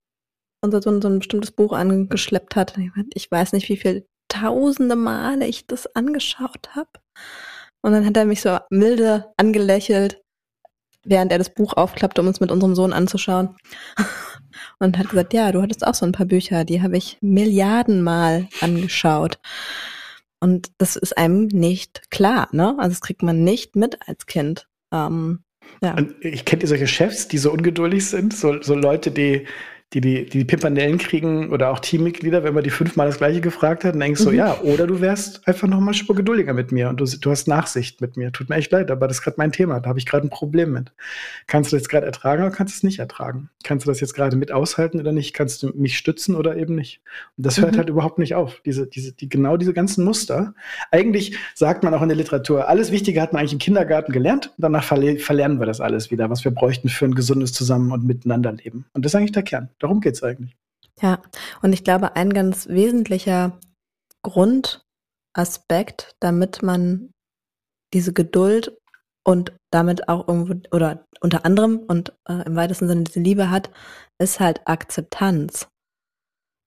[0.63, 2.75] unser Sohn so ein bestimmtes Buch angeschleppt hat,
[3.15, 6.91] ich weiß nicht, wie viele tausende Male ich das angeschaut habe.
[7.83, 10.23] Und dann hat er mich so milde angelächelt,
[11.05, 13.57] während er das Buch aufklappte, um uns mit unserem Sohn anzuschauen.
[14.79, 18.49] Und hat gesagt, ja, du hattest auch so ein paar Bücher, die habe ich Milliardenmal
[18.61, 19.39] angeschaut.
[20.41, 22.75] Und das ist einem nicht klar, ne?
[22.79, 24.69] Also das kriegt man nicht mit als Kind.
[24.93, 25.41] Ähm,
[25.83, 25.95] ja.
[25.95, 29.47] Und ich kennt ihr solche Chefs, die so ungeduldig sind, so, so Leute, die
[29.95, 33.85] die, die die Pimpernellen kriegen oder auch Teammitglieder, wenn man die fünfmal das gleiche gefragt
[33.85, 34.37] hat, dann denkst du, Mhm.
[34.37, 37.31] ja, oder du wärst einfach noch mal eine Spur geduldiger mit mir und du, du
[37.31, 38.33] hast Nachsicht mit mir.
[38.33, 39.81] Tut mir echt leid, aber das ist gerade mein Thema.
[39.81, 40.93] Da habe ich gerade ein Problem mit.
[41.47, 43.51] Kannst du das gerade ertragen oder kannst du es nicht ertragen?
[43.63, 45.35] Kannst du das jetzt gerade mit aushalten oder nicht?
[45.35, 47.01] Kannst du mich stützen oder eben nicht?
[47.37, 47.79] Und das hört Mhm.
[47.79, 48.61] halt überhaupt nicht auf.
[48.65, 50.55] Diese, diese, die, genau diese ganzen Muster.
[50.91, 54.53] Eigentlich sagt man auch in der Literatur, alles Wichtige hat man eigentlich im Kindergarten gelernt.
[54.59, 58.05] Danach verle verlernen wir das alles wieder, was wir bräuchten für ein gesundes Zusammen- und
[58.05, 58.85] Miteinanderleben.
[58.93, 59.69] Und das ist eigentlich der Kern.
[59.85, 60.57] Darum geht's eigentlich.
[61.03, 61.21] Ja,
[61.61, 63.61] und ich glaube, ein ganz wesentlicher
[64.23, 67.11] Grundaspekt, damit man
[67.93, 68.79] diese Geduld
[69.27, 73.71] und damit auch irgendwo oder unter anderem und äh, im weitesten Sinne diese Liebe hat,
[74.19, 75.69] ist halt Akzeptanz.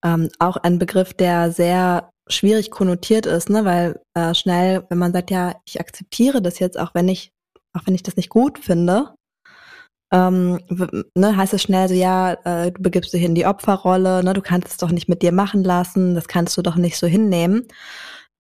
[0.05, 5.11] Ähm, auch ein Begriff, der sehr schwierig konnotiert ist, ne, weil äh, schnell, wenn man
[5.11, 7.31] sagt, ja, ich akzeptiere das jetzt, auch wenn ich,
[7.73, 9.15] auch wenn ich das nicht gut finde,
[10.11, 10.59] ähm,
[11.15, 14.41] ne, heißt es schnell so, ja, äh, du begibst dich in die Opferrolle, ne, du
[14.41, 17.67] kannst es doch nicht mit dir machen lassen, das kannst du doch nicht so hinnehmen.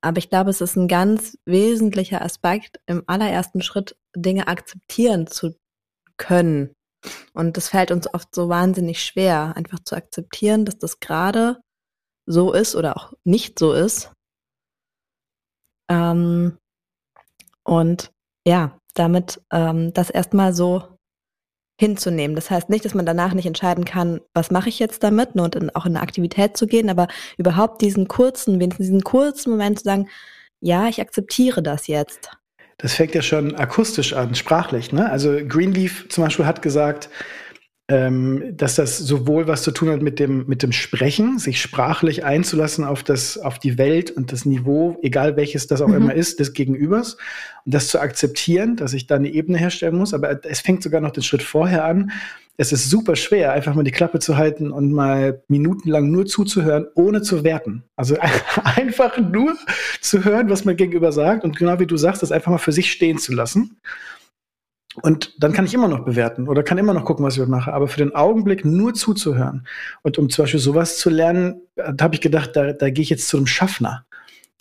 [0.01, 5.55] Aber ich glaube, es ist ein ganz wesentlicher Aspekt, im allerersten Schritt Dinge akzeptieren zu
[6.17, 6.73] können.
[7.33, 11.59] Und das fällt uns oft so wahnsinnig schwer, einfach zu akzeptieren, dass das gerade
[12.25, 14.11] so ist oder auch nicht so ist.
[15.89, 16.57] Ähm,
[17.63, 18.11] und
[18.45, 20.96] ja, damit ähm, das erstmal so
[21.79, 22.35] hinzunehmen.
[22.35, 25.43] Das heißt nicht, dass man danach nicht entscheiden kann, was mache ich jetzt damit ne,
[25.43, 27.07] und in, auch in eine Aktivität zu gehen, aber
[27.37, 30.09] überhaupt diesen kurzen, wenigstens diesen kurzen Moment zu sagen,
[30.59, 32.31] ja, ich akzeptiere das jetzt.
[32.79, 34.91] Das fängt ja schon akustisch an, sprachlich.
[34.91, 35.09] Ne?
[35.09, 37.09] Also Greenleaf zum Beispiel hat gesagt,
[37.89, 42.25] ähm, dass das sowohl was zu tun hat mit dem, mit dem Sprechen, sich sprachlich
[42.25, 45.95] einzulassen auf, das, auf die Welt und das Niveau, egal welches das auch mhm.
[45.95, 47.15] immer ist, des Gegenübers,
[47.65, 50.13] und das zu akzeptieren, dass ich da eine Ebene herstellen muss.
[50.13, 52.11] Aber es fängt sogar noch den Schritt vorher an.
[52.57, 56.87] Es ist super schwer, einfach mal die Klappe zu halten und mal minutenlang nur zuzuhören,
[56.95, 57.83] ohne zu werten.
[57.95, 58.17] Also
[58.63, 59.55] einfach nur
[60.01, 62.73] zu hören, was man gegenüber sagt und genau wie du sagst, das einfach mal für
[62.73, 63.77] sich stehen zu lassen.
[65.03, 67.71] Und dann kann ich immer noch bewerten oder kann immer noch gucken, was ich mache.
[67.71, 69.67] Aber für den Augenblick nur zuzuhören.
[70.01, 73.09] Und um zum Beispiel sowas zu lernen, da habe ich gedacht, da, da gehe ich
[73.09, 74.05] jetzt zu einem Schaffner,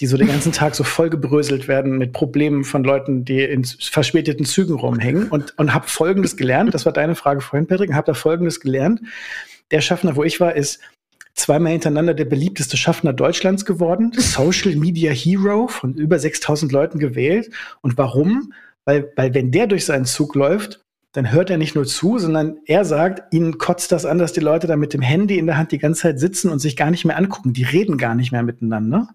[0.00, 4.44] die so den ganzen Tag so vollgebröselt werden mit Problemen von Leuten, die in verspäteten
[4.44, 5.28] Zügen rumhängen.
[5.30, 6.74] Und, und habe Folgendes gelernt.
[6.74, 7.94] Das war deine Frage vorhin, Patrick.
[7.94, 9.00] Habe da Folgendes gelernt.
[9.70, 10.80] Der Schaffner, wo ich war, ist
[11.32, 14.12] zweimal hintereinander der beliebteste Schaffner Deutschlands geworden.
[14.14, 17.50] Social Media Hero von über 6000 Leuten gewählt.
[17.80, 18.52] Und warum?
[18.86, 20.80] Weil, weil wenn der durch seinen Zug läuft,
[21.12, 24.40] dann hört er nicht nur zu, sondern er sagt, ihnen kotzt das an, dass die
[24.40, 26.90] Leute da mit dem Handy in der Hand die ganze Zeit sitzen und sich gar
[26.90, 27.54] nicht mehr angucken.
[27.54, 29.08] Die reden gar nicht mehr miteinander.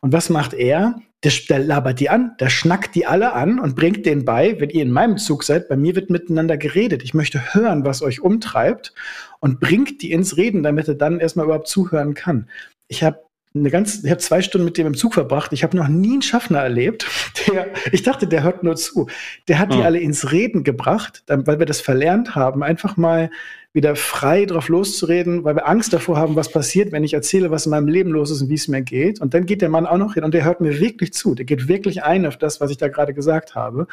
[0.00, 1.00] Und was macht er?
[1.22, 4.70] Der, der labert die an, der schnackt die alle an und bringt denen bei, wenn
[4.70, 7.02] ihr in meinem Zug seid, bei mir wird miteinander geredet.
[7.02, 8.92] Ich möchte hören, was euch umtreibt
[9.40, 12.48] und bringt die ins Reden, damit er dann erstmal überhaupt zuhören kann.
[12.88, 13.20] Ich habe
[13.56, 15.52] eine ganz, ich habe zwei Stunden mit dem im Zug verbracht.
[15.52, 17.06] Ich habe noch nie einen Schaffner erlebt,
[17.46, 19.08] der, ich dachte, der hört nur zu.
[19.48, 23.30] Der hat die alle ins Reden gebracht, weil wir das verlernt haben, einfach mal
[23.76, 27.66] wieder frei drauf loszureden, weil wir Angst davor haben, was passiert, wenn ich erzähle, was
[27.66, 29.20] in meinem Leben los ist und wie es mir geht.
[29.20, 31.34] Und dann geht der Mann auch noch hin und der hört mir wirklich zu.
[31.34, 33.86] Der geht wirklich ein auf das, was ich da gerade gesagt habe.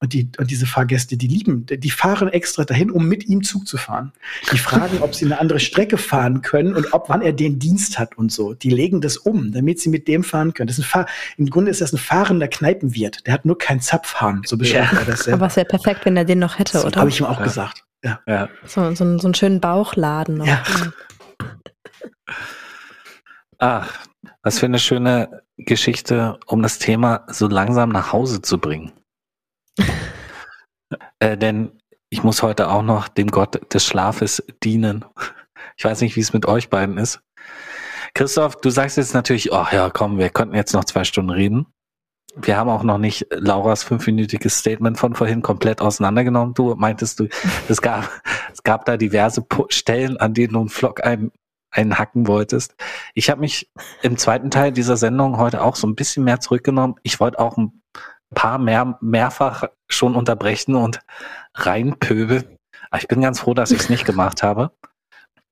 [0.00, 3.66] Und, die, und diese Fahrgäste, die lieben, die fahren extra dahin, um mit ihm Zug
[3.66, 4.12] zu fahren.
[4.52, 7.98] Die fragen, ob sie eine andere Strecke fahren können und ob wann er den Dienst
[7.98, 8.54] hat und so.
[8.54, 10.68] Die legen das um, damit sie mit dem fahren können.
[10.68, 13.26] Das ist ein Fahr Im Grunde ist das ein fahrender Kneipenwirt.
[13.26, 14.98] Der hat nur kein Zapfhahn, so beschreibt ja.
[15.00, 15.38] er das selber.
[15.38, 17.00] Aber es wäre perfekt, wenn er den noch hätte, so, oder?
[17.00, 17.44] Habe ich ihm auch ja.
[17.44, 17.84] gesagt.
[18.04, 18.20] Ja.
[18.26, 18.48] ja.
[18.64, 20.46] So, so, so einen schönen Bauchladen noch.
[20.46, 20.62] Ja.
[23.58, 23.92] Ach,
[24.42, 28.92] was für eine schöne Geschichte, um das Thema so langsam nach Hause zu bringen.
[31.18, 31.72] äh, denn
[32.10, 35.04] ich muss heute auch noch dem Gott des Schlafes dienen.
[35.76, 37.20] Ich weiß nicht, wie es mit euch beiden ist.
[38.14, 41.66] Christoph, du sagst jetzt natürlich, oh ja, komm, wir könnten jetzt noch zwei Stunden reden.
[42.34, 46.54] Wir haben auch noch nicht Lauras fünfminütiges Statement von vorhin komplett auseinandergenommen.
[46.54, 47.28] Du meintest du,
[47.68, 48.08] es gab,
[48.52, 51.32] es gab da diverse Stellen, an denen du einen Vlog ein,
[51.70, 52.74] einhacken wolltest.
[53.14, 53.70] Ich habe mich
[54.02, 56.94] im zweiten Teil dieser Sendung heute auch so ein bisschen mehr zurückgenommen.
[57.02, 57.82] Ich wollte auch ein
[58.34, 61.00] paar mehr, mehrfach schon unterbrechen und
[61.54, 62.58] reinpöbeln.
[62.96, 64.72] Ich bin ganz froh, dass ich es nicht gemacht habe.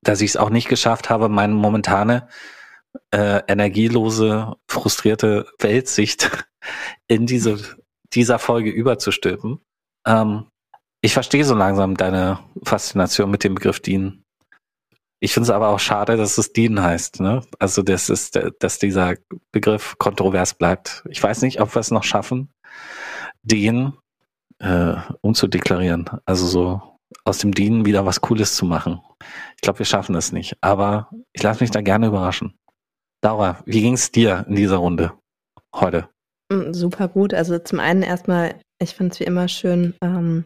[0.02, 2.28] Dass ich es auch nicht geschafft habe, meine momentane
[3.10, 6.48] äh, energielose, frustrierte Weltsicht
[7.08, 7.58] in diese,
[8.12, 9.60] dieser Folge überzustülpen.
[10.06, 10.46] Ähm,
[11.02, 14.24] ich verstehe so langsam deine Faszination mit dem Begriff dienen.
[15.20, 17.20] Ich finde es aber auch schade, dass es dienen heißt.
[17.20, 17.42] Ne?
[17.58, 19.14] Also, das ist, dass dieser
[19.50, 21.04] Begriff kontrovers bleibt.
[21.08, 22.50] Ich weiß nicht, ob wir es noch schaffen,
[23.42, 23.92] den
[24.58, 26.08] äh, umzudeklarieren.
[26.24, 26.82] Also so
[27.24, 29.00] aus dem Dienen wieder was Cooles zu machen.
[29.56, 30.56] Ich glaube, wir schaffen es nicht.
[30.60, 32.54] Aber ich lasse mich da gerne überraschen.
[33.22, 35.12] Laura, wie ging es dir in dieser Runde
[35.74, 36.08] heute?
[36.52, 37.34] Mm, super gut.
[37.34, 40.44] Also zum einen erstmal, ich finde es wie immer schön, ähm,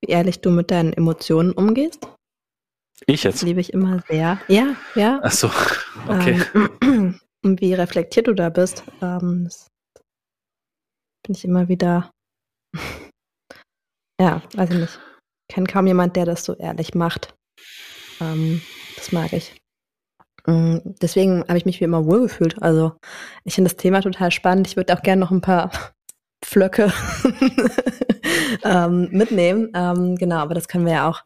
[0.00, 2.08] wie ehrlich du mit deinen Emotionen umgehst.
[3.06, 3.36] Ich jetzt?
[3.36, 4.40] Das liebe ich immer sehr.
[4.48, 5.20] Ja, ja.
[5.22, 5.50] Ach so,
[6.08, 6.42] okay.
[6.82, 8.84] Ähm, und wie reflektiert du da bist.
[9.02, 9.68] Ähm, das
[11.28, 12.10] bin ich immer wieder,
[14.20, 14.98] ja, weiß ich nicht.
[15.48, 17.34] Ich kenne kaum jemand, der das so ehrlich macht.
[18.20, 18.62] Ähm,
[18.96, 19.54] das mag ich.
[20.46, 22.60] Mm, deswegen habe ich mich wie immer wohlgefühlt.
[22.62, 22.96] Also
[23.44, 24.66] ich finde das Thema total spannend.
[24.66, 25.70] Ich würde auch gerne noch ein paar
[26.44, 26.92] Flöcke
[28.64, 29.70] ähm, mitnehmen.
[29.74, 31.22] Ähm, genau, aber das können wir ja auch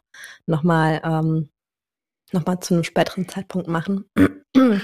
[0.47, 1.49] nochmal ähm,
[2.33, 4.05] noch zu einem späteren Zeitpunkt machen.
[4.53, 4.81] Im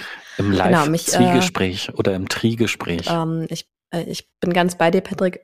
[0.51, 3.07] Live-Zwiegespräch genau, äh, oder im Triegespräch.
[3.09, 5.43] Ähm, ich ich bin ganz bei dir, Patrick.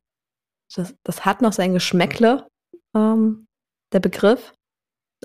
[0.75, 2.47] Das, das hat noch sein Geschmäckle,
[2.95, 3.45] ähm,
[3.93, 4.53] der Begriff,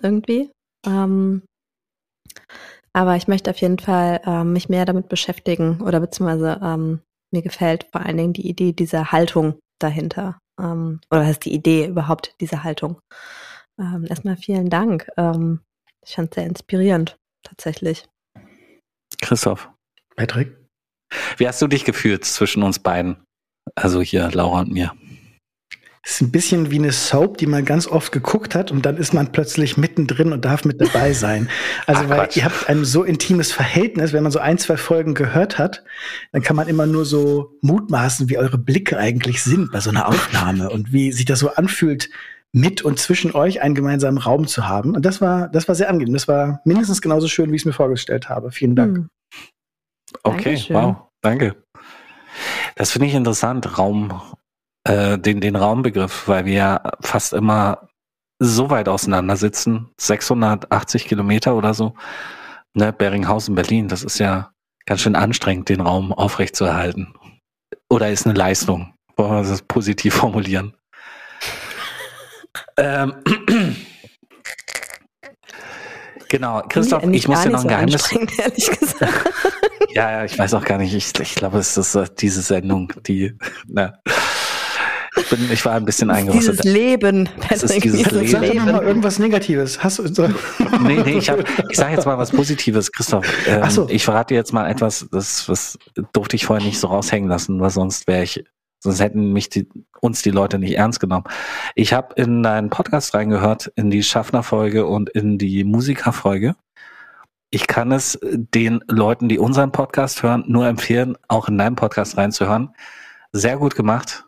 [0.03, 0.51] irgendwie.
[0.87, 1.43] Ähm,
[2.93, 7.01] aber ich möchte auf jeden Fall ähm, mich mehr damit beschäftigen oder beziehungsweise ähm,
[7.33, 10.39] mir gefällt vor allen Dingen die Idee dieser Haltung dahinter.
[10.61, 13.01] Ähm, oder heißt die Idee überhaupt dieser Haltung.
[13.79, 15.09] ähm, erstmal vielen Dank.
[15.17, 15.61] Ähm,
[16.05, 18.07] ich fand es sehr inspirierend, tatsächlich.
[19.21, 19.71] Christoph,
[20.17, 20.60] Patrick?
[21.37, 23.17] Wie hast du dich gefühlt zwischen uns beiden?
[23.75, 24.93] Also hier, Laura und mir.
[26.03, 28.97] Es ist ein bisschen wie eine Soap, die man ganz oft geguckt hat und dann
[28.97, 31.49] ist man plötzlich mittendrin und darf mit dabei sein.
[31.87, 32.37] Also Ach, weil Quatsch.
[32.37, 35.85] ihr habt ein so intimes Verhältnis, wenn man so ein, zwei Folgen gehört hat,
[36.33, 40.09] dann kann man immer nur so mutmaßen, wie eure Blicke eigentlich sind bei so einer
[40.09, 42.11] Aufnahme und wie sich das so anfühlt,
[42.53, 44.95] mit und zwischen euch einen gemeinsamen Raum zu haben.
[44.95, 46.15] Und das war, das war sehr angenehm.
[46.15, 48.51] Das war mindestens genauso schön, wie ich es mir vorgestellt habe.
[48.51, 48.97] Vielen Dank.
[48.99, 49.09] Hm.
[50.23, 50.77] Okay, Dankeschön.
[50.77, 51.57] wow, danke.
[52.77, 54.21] Das finde ich interessant, Raum,
[54.85, 57.89] äh, den, den Raumbegriff, weil wir ja fast immer
[58.39, 61.95] so weit auseinander sitzen, 680 Kilometer oder so,
[62.75, 64.53] ne, Beringhausen, Berlin, das ist ja
[64.87, 67.15] ganz schön anstrengend, den Raum aufrechtzuerhalten.
[67.91, 70.75] Oder ist eine Leistung, wollen wir das positiv formulieren.
[72.79, 73.15] ähm,
[76.29, 79.55] genau, Christoph, ich muss dir noch ein Geheimnis ehrlich gesagt.
[79.95, 80.95] Ja, ja, ich weiß auch gar nicht.
[80.95, 83.37] Ich, ich glaube, es ist äh, diese Sendung, die.
[83.67, 83.95] Na,
[85.17, 86.65] ich, bin, ich war ein bisschen Dieses eingerostet.
[86.65, 88.65] Leben, Es ist dieses dieses Sag doch Leben.
[88.67, 89.83] noch mal irgendwas Negatives.
[89.83, 90.29] Hast du so
[90.83, 93.27] Nee, nee, ich, hab, ich sage jetzt mal was Positives, Christoph.
[93.47, 93.89] Ähm, Ach so.
[93.91, 95.79] Ich verrate dir jetzt mal etwas, das, das
[96.13, 98.45] durfte ich vorher nicht so raushängen lassen, weil sonst wäre ich,
[98.79, 99.69] sonst hätten mich die,
[100.01, 101.25] uns die Leute nicht ernst genommen.
[101.75, 106.55] Ich habe in deinen Podcast reingehört, in die Schaffner-Folge und in die Musiker-Folge.
[107.53, 112.17] Ich kann es den Leuten, die unseren Podcast hören, nur empfehlen, auch in deinen Podcast
[112.17, 112.75] reinzuhören.
[113.33, 114.27] Sehr gut gemacht.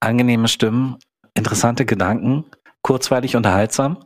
[0.00, 0.96] Angenehme Stimmen,
[1.34, 2.44] interessante Gedanken,
[2.82, 4.04] kurzweilig unterhaltsam.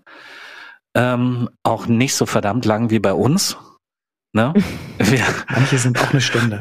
[0.95, 3.59] Ähm, auch nicht so verdammt lang wie bei uns.
[4.33, 4.55] Ne?
[5.51, 6.61] Manche sind auch eine Stunde.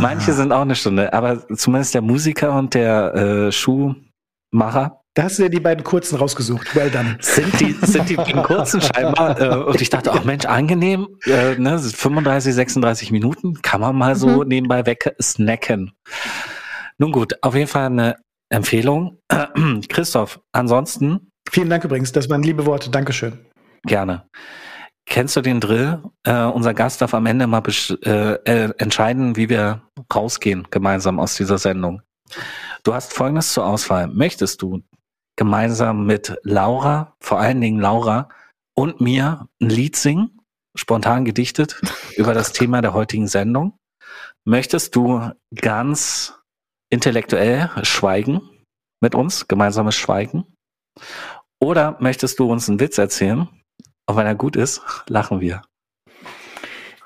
[0.00, 5.38] Manche sind auch eine Stunde, aber zumindest der Musiker und der äh, Schuhmacher Da hast
[5.38, 6.76] du ja die beiden kurzen rausgesucht.
[6.76, 7.16] Well done.
[7.20, 9.40] sind die, sind die in kurzen scheinbar.
[9.40, 14.14] Äh, und ich dachte, ach Mensch, angenehm, äh, ne, 35, 36 Minuten kann man mal
[14.14, 14.48] so Mhm.
[14.48, 15.92] nebenbei weg snacken.
[16.98, 18.16] Nun gut, auf jeden Fall eine
[18.48, 19.18] Empfehlung.
[19.88, 22.12] Christoph, ansonsten Vielen Dank übrigens.
[22.12, 22.90] Das waren liebe Worte.
[22.90, 23.38] Dankeschön.
[23.84, 24.28] Gerne.
[25.06, 26.02] Kennst du den Drill?
[26.24, 29.80] Äh, unser Gast darf am Ende mal besch- äh, äh, entscheiden, wie wir
[30.14, 32.02] rausgehen gemeinsam aus dieser Sendung.
[32.84, 34.08] Du hast Folgendes zur Auswahl.
[34.08, 34.82] Möchtest du
[35.38, 38.28] gemeinsam mit Laura, vor allen Dingen Laura
[38.76, 40.40] und mir ein Lied singen,
[40.76, 41.80] spontan gedichtet,
[42.16, 43.78] über das Thema der heutigen Sendung?
[44.44, 46.34] Möchtest du ganz
[46.90, 48.42] intellektuell schweigen
[49.00, 50.44] mit uns, gemeinsames Schweigen?
[51.62, 53.48] Oder möchtest du uns einen Witz erzählen?
[54.08, 55.62] Und wenn er gut ist, lachen wir.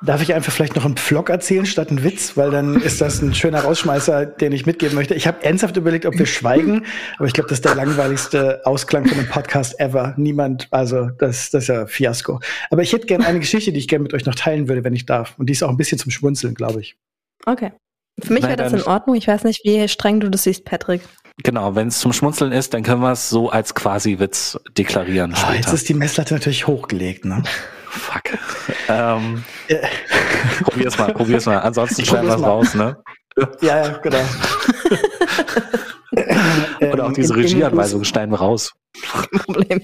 [0.05, 2.37] Darf ich einfach vielleicht noch einen Pflock erzählen statt einen Witz?
[2.37, 5.15] Weil dann ist das ein schöner Rausschmeißer, den ich mitgeben möchte.
[5.15, 6.85] Ich habe ernsthaft überlegt, ob wir schweigen,
[7.19, 10.15] aber ich glaube, das ist der langweiligste Ausklang von einem Podcast ever.
[10.17, 12.41] Niemand, also das, das ist ja Fiasko.
[12.71, 14.95] Aber ich hätte gerne eine Geschichte, die ich gerne mit euch noch teilen würde, wenn
[14.95, 15.35] ich darf.
[15.39, 16.97] Und die ist auch ein bisschen zum Schmunzeln, glaube ich.
[17.47, 17.71] Okay.
[18.21, 19.15] Für mich wäre das in Ordnung.
[19.15, 21.03] Ich weiß nicht, wie streng du das siehst, Patrick.
[21.45, 25.55] Genau, wenn es zum Schmunzeln ist, dann können wir es so als Quasi-Witz deklarieren Ah,
[25.55, 27.43] jetzt ist die Messlatte natürlich hochgelegt, ne?
[27.93, 28.23] Fuck.
[28.89, 29.77] ähm, Äh,
[30.65, 31.59] probier's mal, probier's mal.
[31.59, 32.97] Ansonsten schneiden wir es raus, ne?
[33.61, 34.19] ja, ja, genau.
[36.93, 38.73] Oder auch Ähm, diese Regieanweisung schneiden wir raus.
[39.13, 39.83] Kein Problem.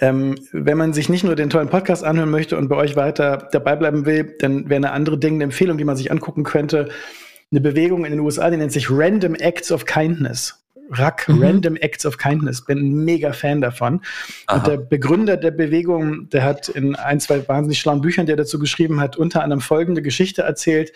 [0.00, 3.48] Ähm, wenn man sich nicht nur den tollen Podcast anhören möchte und bei euch weiter
[3.50, 6.90] dabei bleiben will, dann wäre eine andere Dinge, eine Empfehlung, die man sich angucken könnte,
[7.50, 10.57] eine Bewegung in den USA, die nennt sich Random Acts of Kindness.
[10.90, 11.42] RAK, Mhm.
[11.42, 12.64] Random Acts of Kindness.
[12.64, 14.00] Bin ein mega Fan davon.
[14.46, 14.56] Aha.
[14.58, 18.36] Und der Begründer der Bewegung, der hat in ein, zwei wahnsinnig schlauen Büchern, die er
[18.36, 20.92] dazu geschrieben hat, unter anderem folgende Geschichte erzählt,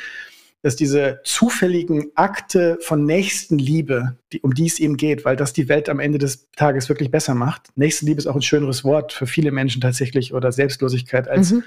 [0.64, 5.68] dass diese zufälligen Akte von Nächstenliebe, die, um die es ihm geht, weil das die
[5.68, 7.70] Welt am Ende des Tages wirklich besser macht.
[7.74, 11.64] Nächstenliebe ist auch ein schöneres Wort für viele Menschen tatsächlich oder Selbstlosigkeit als, Mhm.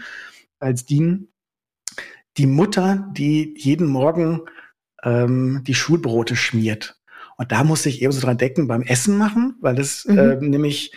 [0.60, 1.27] als dienen.
[2.38, 4.41] Die Mutter, die jeden Morgen
[5.03, 6.94] ähm, die Schulbrote schmiert.
[7.38, 10.18] Und da muss ich eben so dran denken beim Essen machen, weil das Mhm.
[10.20, 10.91] ähm, nämlich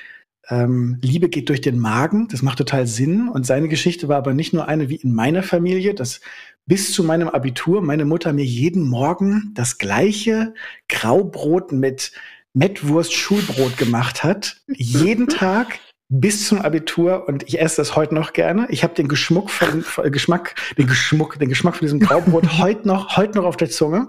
[0.51, 2.29] ähm, Liebe geht durch den Magen.
[2.29, 3.29] Das macht total Sinn.
[3.29, 6.21] Und seine Geschichte war aber nicht nur eine wie in meiner Familie, dass
[6.67, 10.55] bis zu meinem Abitur meine Mutter mir jeden Morgen das gleiche
[10.89, 12.13] Graubrot mit
[12.55, 14.57] Mettwurst Schulbrot gemacht hat.
[14.69, 15.79] jeden Tag
[16.11, 18.67] bis zum Abitur und ich esse das heute noch gerne.
[18.71, 22.89] Ich habe den Geschmuck von, von Geschmack, den Geschmuck, den Geschmack von diesem Graubrot heute
[22.89, 24.09] noch, heute noch auf der Zunge.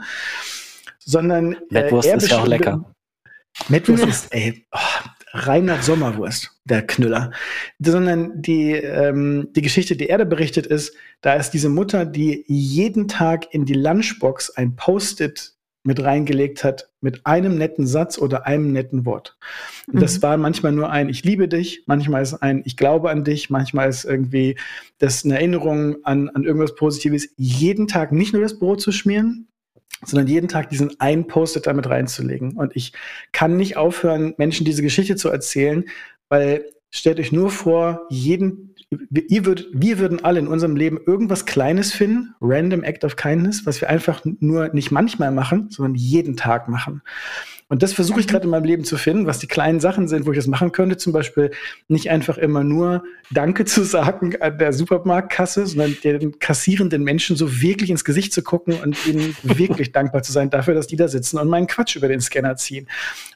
[1.10, 2.86] Sondern Mettwurst er ist ja auch lecker.
[3.68, 4.78] Mettwurst ist, ey, oh,
[5.32, 7.32] Reinhard Sommerwurst, der Knüller.
[7.80, 12.44] Sondern die, ähm, die Geschichte, die er da berichtet, ist, da ist diese Mutter, die
[12.48, 15.54] jeden Tag in die Lunchbox ein Post-it
[15.84, 19.36] mit reingelegt hat, mit einem netten Satz oder einem netten Wort.
[19.92, 20.22] Und das Mhm.
[20.22, 23.90] war manchmal nur ein Ich liebe dich, manchmal ist ein Ich glaube an dich, manchmal
[23.90, 24.58] ist irgendwie
[25.00, 27.30] das eine Erinnerung an, an irgendwas Positives.
[27.38, 29.48] Jeden Tag nicht nur das Brot zu schmieren,
[30.06, 32.54] sondern jeden Tag diesen einen Post-it damit reinzulegen.
[32.54, 32.94] Und ich
[33.32, 35.86] kann nicht aufhören, Menschen diese Geschichte zu erzählen,
[36.30, 38.76] weil stellt euch nur vor, jeden,
[39.12, 43.66] ihr würdet, wir würden alle in unserem Leben irgendwas Kleines finden, random act of kindness,
[43.66, 47.02] was wir einfach nur nicht manchmal machen, sondern jeden Tag machen.
[47.72, 50.26] Und das versuche ich gerade in meinem Leben zu finden, was die kleinen Sachen sind,
[50.26, 50.98] wo ich das machen könnte.
[50.98, 51.52] Zum Beispiel
[51.88, 57.62] nicht einfach immer nur Danke zu sagen an der Supermarktkasse, sondern den kassierenden Menschen so
[57.62, 61.08] wirklich ins Gesicht zu gucken und ihnen wirklich dankbar zu sein dafür, dass die da
[61.08, 62.88] sitzen und meinen Quatsch über den Scanner ziehen.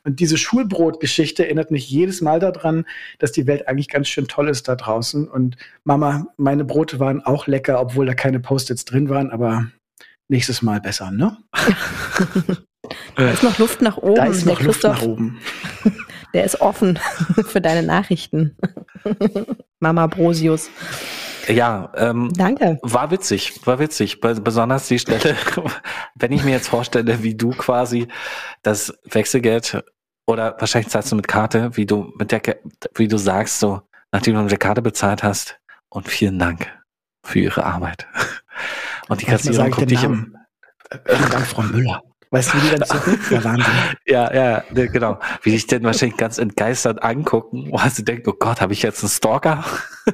[0.03, 2.85] Und diese Schulbrot-Geschichte erinnert mich jedes Mal daran,
[3.19, 5.27] dass die Welt eigentlich ganz schön toll ist da draußen.
[5.27, 9.67] Und Mama, meine Brote waren auch lecker, obwohl da keine Post-its drin waren, aber
[10.27, 11.37] nächstes Mal besser, ne?
[13.15, 14.15] Da ist noch Luft nach oben.
[14.15, 15.39] Da ist noch der Luft Christoph, nach oben.
[16.33, 16.99] der ist offen
[17.47, 18.57] für deine Nachrichten.
[19.79, 20.69] Mama Brosius.
[21.47, 22.79] Ja, ähm, Danke.
[22.81, 24.21] war witzig, war witzig.
[24.21, 25.35] Be- Besonders die Stelle,
[26.15, 28.07] wenn ich mir jetzt vorstelle, wie du quasi
[28.61, 29.83] das Wechselgeld
[30.25, 32.41] oder wahrscheinlich zahlst du mit Karte, wie du mit der,
[32.95, 33.81] wie du sagst, so,
[34.13, 36.71] nachdem du mit der Karte bezahlt hast und vielen Dank
[37.25, 38.07] für ihre Arbeit.
[39.09, 40.37] Und die Kassiererin guckt dich im.
[40.89, 42.01] Äh, Vielen Dank, Frau Müller.
[42.33, 43.19] Weißt du, wie die dann zucken?
[43.29, 43.73] Ja, Wahnsinn.
[44.07, 45.19] Ja, ja, ne, genau.
[45.43, 49.03] Wie dich denn wahrscheinlich ganz entgeistert angucken, wo sie denken, oh Gott, habe ich jetzt
[49.03, 49.63] einen Stalker?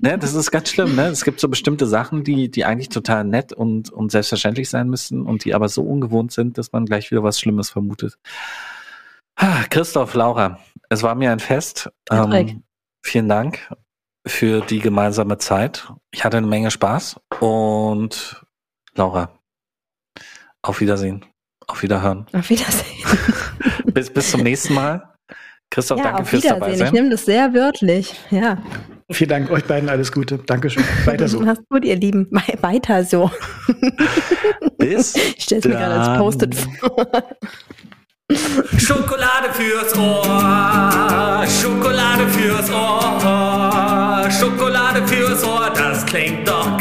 [0.00, 1.06] ne, das ist ganz schlimm, ne?
[1.06, 5.22] Es gibt so bestimmte Sachen, die, die eigentlich total nett und, und selbstverständlich sein müssen
[5.22, 8.18] und die aber so ungewohnt sind, dass man gleich wieder was Schlimmes vermutet.
[9.36, 10.58] Ah, Christoph, Laura,
[10.88, 11.88] es war mir ein Fest.
[12.10, 12.64] Ähm,
[13.00, 13.72] vielen Dank
[14.26, 15.86] für die gemeinsame Zeit.
[16.10, 18.44] Ich hatte eine Menge Spaß und
[18.96, 19.30] Laura,
[20.64, 21.24] auf Wiedersehen.
[21.66, 22.26] Auf Wiederhören.
[22.32, 22.84] Auf Wiedersehen.
[23.94, 25.14] Bis, bis zum nächsten Mal.
[25.70, 26.62] Christoph, ja, danke auf fürs Wiedersehen.
[26.62, 26.92] Ich Dabeisein.
[26.92, 28.14] nehme das sehr wörtlich.
[28.30, 28.58] Ja.
[29.10, 30.38] Vielen Dank euch beiden, alles Gute.
[30.38, 30.82] Dankeschön.
[31.04, 31.40] Weiter so.
[31.40, 32.26] Mach's gut, ihr Lieben.
[32.30, 33.30] We- Weiter so.
[34.78, 36.18] Bis Ich stelle es mir gerade als.
[36.18, 37.06] Post-it vor.
[38.78, 46.78] Schokolade fürs Ohr, Schokolade fürs Ohr, Schokolade fürs Ohr, das klingt doch